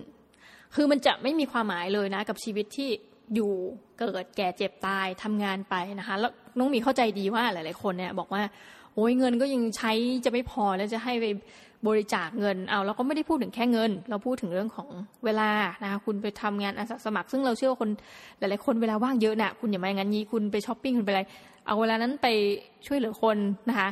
[0.75, 2.91] คือมันจะไม่มีความหมายเลยนะ กับชีวิตที่
[3.35, 3.53] อยู่
[3.99, 8.43] เกิดแก่เจ็บตายทำงานไปนะคะ แล้วน้องมีเข้าใจดีว่าหลาย ๆ คนเนี่ยบอกว่า
[8.95, 9.93] โอ้ยเงินก็ยังใช้
[10.25, 11.27] จะไม่พอแล้วจะให้ไป
[11.87, 14.89] บริจาคเงินเอาเราก็ไม่ได้พูดถึงแค่เงิน เราพูดถึงเรื่องของ
[15.25, 15.51] เวลา
[15.83, 17.91] นะคะคุณไปทำงานอาสาสมัคร ซึ่งเราเชื่อว่าคน
[18.39, 21.23] หลาย ๆ คนเวลาว่างเยอะนะ่ะคุณอย่ามาอย่างนั้นนี้คุณไปช้อปปิ้งคุณไปอะไร
[21.67, 22.27] เอาเวลานั้นไป
[22.87, 23.37] ช่วยเหลือคน
[23.69, 23.89] นะคะ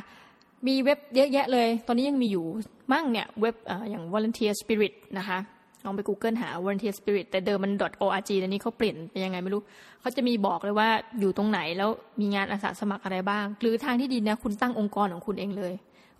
[0.67, 2.45] มีเว็บเยอะแยะเลย ตอนนี้ยังมีอยู่
[2.91, 3.55] มั่งเนี่ยเว็บ
[3.89, 5.37] อย่าง volunteer spirit นะคะ
[5.85, 7.73] ลองไป Google หา volunteer spirit แต่เดิมมัน
[8.03, 9.61] .org แต่นี้เขาเปลี่ยนไปยังไงไม่รู้
[10.01, 15.73] เขาจะมีบอกเลยว่าอยู่ตรงไหนแล้วมีงานอาสาสมัครอะไรบ้าง หรือทางที่ดีนะคุณตั้งองค์กรของคุณเองเลย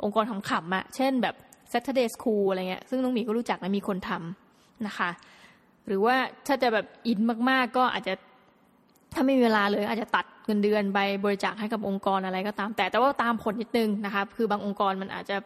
[0.03, 1.35] องค์กรขำๆอะเช่นแบบ
[1.71, 5.09] Saturday School อะไรเงี้ยซึ่งน้องหมีก็รู้จักนะมีคนทำนะคะ
[5.87, 6.15] หรือว่า
[6.47, 8.13] ถ้าจะแบบอินมากๆก็อาจจะ
[9.13, 15.37] ถ้าไม่มีเวลาเลยอาจจะตัดเงินเดือนไปบริจาคให้กับองค์กรอะไรก็ตาม แต่แต่ว่าตามผลนิดนึงนะคะคือบางองค์กรมันอาจจะ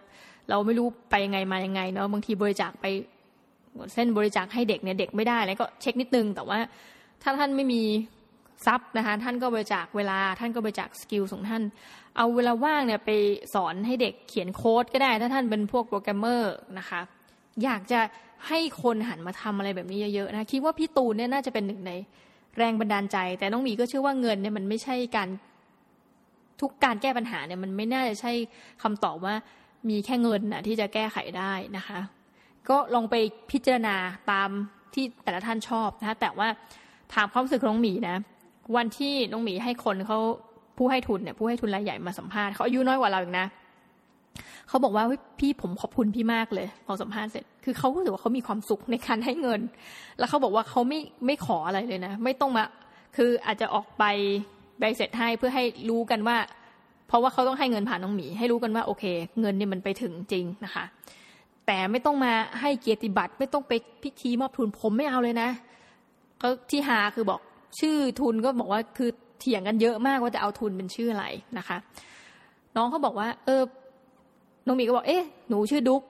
[0.50, 2.86] เราไม่รู้ไปยังไงมายังไงเนาะบางทีบริจาคไป
[3.94, 6.60] เส้นบริจาคให้เด็กเนี่ยเด็กไม่ได้อะไรก็เช็คนิดนึง แต่ว่า
[7.22, 7.82] ถ้าท่านไม่มี
[8.66, 11.64] ทรัพย์นะคะท่านก็บริจาคเวลาท่านก็บริจาค skill ของท่าน
[12.18, 13.12] เอาเวลาว่างเนี่ยไป
[13.54, 17.02] สอนให้เด็กเขียนโค้ดก็ได้ ถ้าท่านเป็นพวกโปรแกรมเมอร์นะคะ
[17.64, 18.00] อยากจะ
[18.48, 21.92] ให้คนหันมาทำอะไรแบบนี้เยอะๆนะคิดว่าพี่ตูนเนี่ยน่าจะเป็นหนึ่งใน
[22.58, 25.30] แรงบันดาลใจ แต่น้องหมีก็เชื่อว่าเงินเนี่ยมันไม่ใช่การ
[26.62, 28.32] ทุกการแก้ปัญหาเนี่ยมันไม่น่าจะใช่
[28.82, 29.36] คำตอบว่า
[29.90, 32.00] มีแค่เงินนะที่จะแก้ไขได้นะคะ
[32.70, 33.16] ก็ลองไป
[33.52, 33.96] พิจารณา
[34.32, 34.50] ตาม
[34.94, 36.48] ที่แต่ละท่านชอบนะคะแต่ว่า
[37.14, 38.18] ถามความรู้สึกของน้องหมีนะ
[38.76, 40.20] วันที่น้องหมีให้คนเขา
[40.78, 43.48] ผู้ให้ทุนเนี่ยผู้ให้ทุนรายใหญ่มาสัมภาษณ์เขาอายุน้อยกว่าเราอีกนะ
[44.68, 45.06] เขาบอกว่า
[45.40, 49.62] พี่ผมขอบคุณพี่มากเลยพอสัมภาษณ์เสร็จ คือเขารู้สึกว่าเขามีความสุขในการให้เงิน
[50.18, 52.64] แล้วเขาบอกว่าเขาไม่ไม่ขออะไรเลยนะ ไม่ต้องมา
[53.18, 54.04] คืออาจจะออกไป
[54.80, 56.38] ใบเสร็จให้เพื่อให้รู้กันว่า
[57.08, 59.04] เพราะว่าเขาต้องให้เงินผ่านน้องหมี ให้รู้กันว่าโอเค
[59.40, 60.84] เงินเนี่ยมันไปถึงจริงนะคะ
[61.66, 65.50] แต่ไม่ต้องมาให้เกียรติบัตร ไม่ต้องไปพิธีมอบทุนผมไม่เอาเลยนะ
[66.42, 67.40] ก็ที่หาคือบอก
[67.80, 69.10] ชื่อทุนก็บอกว่าคือ
[69.40, 71.26] เถียงกันเยอะมากว่าจะเอาทุนเป็นชื่ออะไร
[71.58, 71.78] นะคะ
[72.76, 73.62] น้องเขาบอกว่า เออ
[74.66, 76.02] น้องมีก็บอกเอ๊ะหนูชื่อดุ๊ก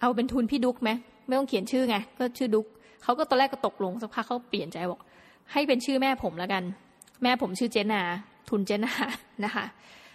[0.00, 0.90] เอาเป็นทุนพี่ดุ๊กไหม
[1.26, 2.66] ไม่ต้องเขียนชื่อไงก็ชื่อดุ๊ก
[3.02, 5.00] เขาก็ตอนแรกก็ตกลงสักพักเขาเปลี่ยนใจบอก
[5.52, 6.62] ให้เป็นชื่อแม่ผมแล้วกัน
[7.22, 8.02] แม่ผมชื่อเจนา
[8.50, 8.92] ทุนเจนา
[9.44, 9.64] นะคะ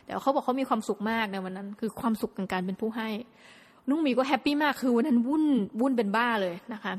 [0.06, 3.10] เดี๋ยวเขาบอกเขามีความสุขมากในวันนั้น คือความสุขในการเป็นผู้ให้
[3.89, 5.43] น้องหมีก็ happy มากคือวันนั้นวุ่น
[5.82, 6.93] วุ่นเป็นบ้าเลยนะคะ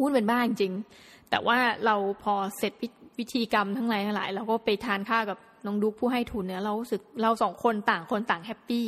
[0.00, 2.72] วุ่นเป็นบ้าจริงๆแต่ว่าเราพอเสร็จ
[3.20, 8.86] พิธีกรรมทั้งหลายทั้งหลายเราก็ไปทานข้าวกับน้องดุ๊กผู้ให้ทุนเนี่ยเราสึกเราสองคนต่างคนต่าง happy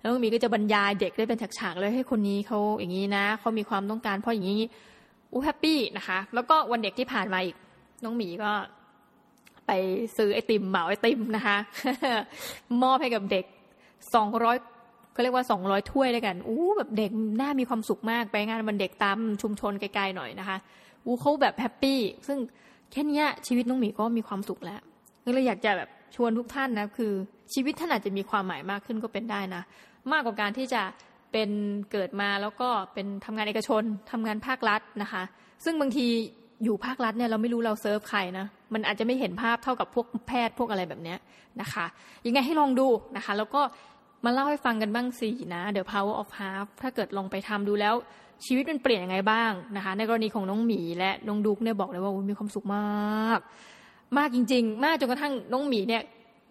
[0.00, 4.60] แล้วหมีก็จะบรรยายเด็กได้เป็นฉากๆเลยให้คนนี้เขาอย่างนี้นะเขามีความต้องการเพราะอย่างนี้
[5.32, 7.56] อู้ happy นะคะ แล้วก็วันเด็กที่ผ่านมาอีก
[8.04, 8.50] น้องหมีก็
[9.66, 9.70] ไป
[10.16, 11.56] ซื้อไอติมเหมาไอติมนะคะ
[12.82, 13.44] มอบให้กับเด็ก
[14.14, 14.56] สองร้อย
[15.14, 17.10] ก็เรียกว่าสองร้อยถ้วยด้วยกันอู้แบบเด็ก
[17.40, 20.56] น่ามีความสุขมากไปงานวันเด็กตามชุมชนไกลๆหน่อยนะคะ
[21.04, 22.38] อู้เขาแบบ happy ซึ่ง
[22.92, 24.80] แค่นี้ชีวิตน้องหมีก็มีความสุขแล้ว
[25.24, 27.12] ก็เลยอยากจะแบบชวนทุกท่านนะคือ
[27.54, 29.62] ชีวิตท่านอาจจะมีความหมายมากขึ้นก็เป็นได้นะ
[30.12, 30.82] มากกว่าการที่จะ
[31.32, 31.50] เป็น
[31.92, 35.22] เกิดมาแล้วก็เป็นทำงานเอกชนทำงานภาครัฐนะคะ
[35.64, 36.06] ซึ่งบางที
[36.64, 41.18] อยู่ภาครัฐเนี่ยเราไม่รู้เราเซิร์ฟใครนะมันอาจจะไม่เห็นภาพเท่ากับพวกแพทย์พวกอะไรแบบเนี้ย
[41.60, 41.86] นะคะ
[42.26, 43.62] ยังไงให้ลองดูนะคะ แล้วก็
[44.24, 47.94] มาเล่าให้ฟังกันบ้างสินะ The Power of Half ถ้าเกิดลองไปทำดูแล้ว
[48.44, 53.38] ชีวิตมันเปลี่ยนยังไงบ้างนะคะ ในกรณีของน้องหมีและน้องดุ๊กเนี่ยบอกเลยว่ามีความสุขมาก
[54.18, 56.02] มากจริง ๆ มากจนกระทั่งน้องหมีเนี่ย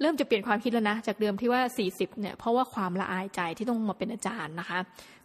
[0.01, 1.61] เริ่มจะเปลี่ยนความคิดแล้วนะ จากเดิมที่ว่า
[1.91, 4.79] 40เนี่ยเพราะว่าความละอายใจที่ต้องมาเป็นอาจารย์นะคะ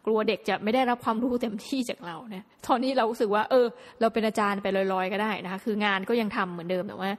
[0.07, 3.66] กลัวเด็กจะไม่ได้รับความรู้เต็มที่จากเราเนี่ยตอนนี้เรารู้สึกว่า เออ
[4.01, 7.11] เราเป็นอาจารย์ไปลอยๆ ก็ได้นะคะ คืองานก็ยังทำเหมือนเดิมแต่ว่า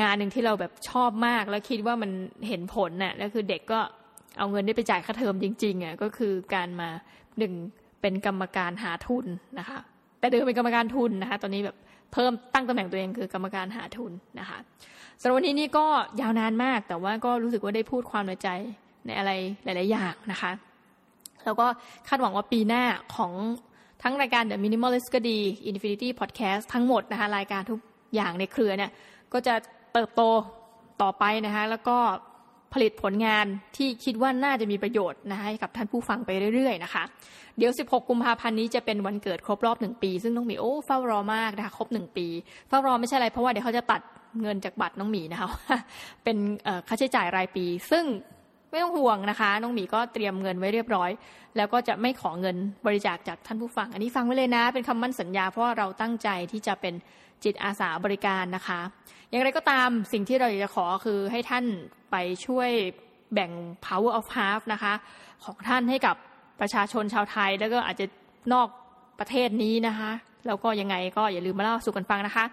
[0.00, 2.10] งานหนึ่งที่เราแบบชอบมากแล้วคิดว่ามัน
[2.48, 3.80] เห็นผลน่ะแล้วคือเด็กก็
[4.38, 6.88] เอาเงินได้ไปจ่ายค่าเทอมจริงๆอะก็คือการมา
[7.38, 7.52] หนึ่ง
[8.00, 9.26] เป็นกรรมการหาทุน
[9.58, 9.78] นะคะ
[10.18, 11.76] แต่เดิมเป็นกรรมการทุนนะคะ ตอนนี้แบบ
[12.12, 14.58] เพิ่มตั้งตำแหน่งตัวเองคือกรรมการหาทุนนะคะ
[15.20, 15.86] สำหรับวันนี้นี่ก็
[16.20, 18.48] ยาวนานมาก แต่ว่าก็รู้สึกว่าได้พูดความในใจ
[19.06, 19.30] ในอะไร
[19.64, 20.52] หลาย ๆ อย่างนะคะ
[21.44, 21.66] แล้วก็
[22.08, 22.82] คาดหวังว่าปีหน้า
[23.16, 23.32] ของ
[24.02, 25.38] ทั้งรายการ The Minimalist ก็ดี
[25.70, 27.80] Infinity Podcast ทั้งหมดนะคะ รายการทุก
[28.14, 28.90] อย่างในเครือเนี่ย
[29.32, 29.54] ก็จะ
[29.92, 30.22] เติบโต
[31.02, 31.96] ต่อไปนะคะ แล้วก็
[32.72, 33.46] ผลิตผลงาน
[33.76, 37.04] ที่คิดว่าน่าจะมีประโยชน์นะคะให้กับท่านผู้ฟังไปเรื่อยๆนะคะ
[37.58, 42.26] เดี๋ยว 16 กุมภาพันธ์นี้จะเป็นวันเกิดครบรอบหนึ่งปี ซึ่งน้องหมีโอ้เฝ้ารอมากนะคะครบหนึ่งปี
[42.68, 44.00] เฝ้ารอไม่ใช่อะไรเพราะว่าเดี๋ยวเขาจะตัด
[44.40, 45.48] เงินจากบัตรน้องหมีนะคะ
[46.24, 46.36] เป็น
[46.88, 48.04] ค่าใช้จ่ายรายปี ซึ่ง
[48.70, 51.10] ไม่ต้องห่วงนะคะ น้องหมีก็เตรียมเงินไว้เรียบร้อย
[51.56, 52.56] แล้วก็จะไม่ขอเงิน
[52.86, 56.94] บริจาคจากท่านผู้ฟัง อันนี้ฟังไว้เลยนะ เป็นคำมั่นสัญญาเพราะว่าเราตั้งใจที่จะเป็น
[57.44, 58.80] จิตอาสาบริการนะคะ
[59.32, 61.64] อย่างไรก็ตามสิ่งที่เราอยากจะขอคือให้ท่าน
[62.10, 62.16] ไป
[62.46, 62.70] ช่วย
[63.34, 63.50] แบ่ง
[63.86, 64.92] power of half นะคะ
[65.44, 66.16] ของท่านให้กับ
[66.60, 68.06] ประชาชนชาวไทย แล้วก็อาจจะ
[68.52, 68.68] นอก
[69.20, 70.10] ประเทศนี้นะคะ
[70.46, 72.44] แล้วก็ยังไงก็อย่าลืมมาเล่าสู่กันฟังนะคะ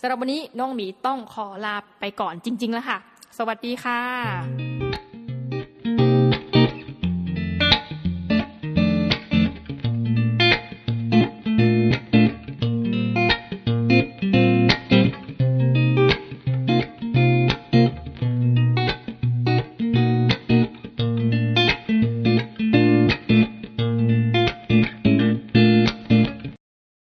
[0.00, 2.98] สำหรับวันนี้น้องหมีต้องขอลาไปก่อนจริง ๆ แล้วค่ะ
[3.38, 5.01] สวัสดีค่ะ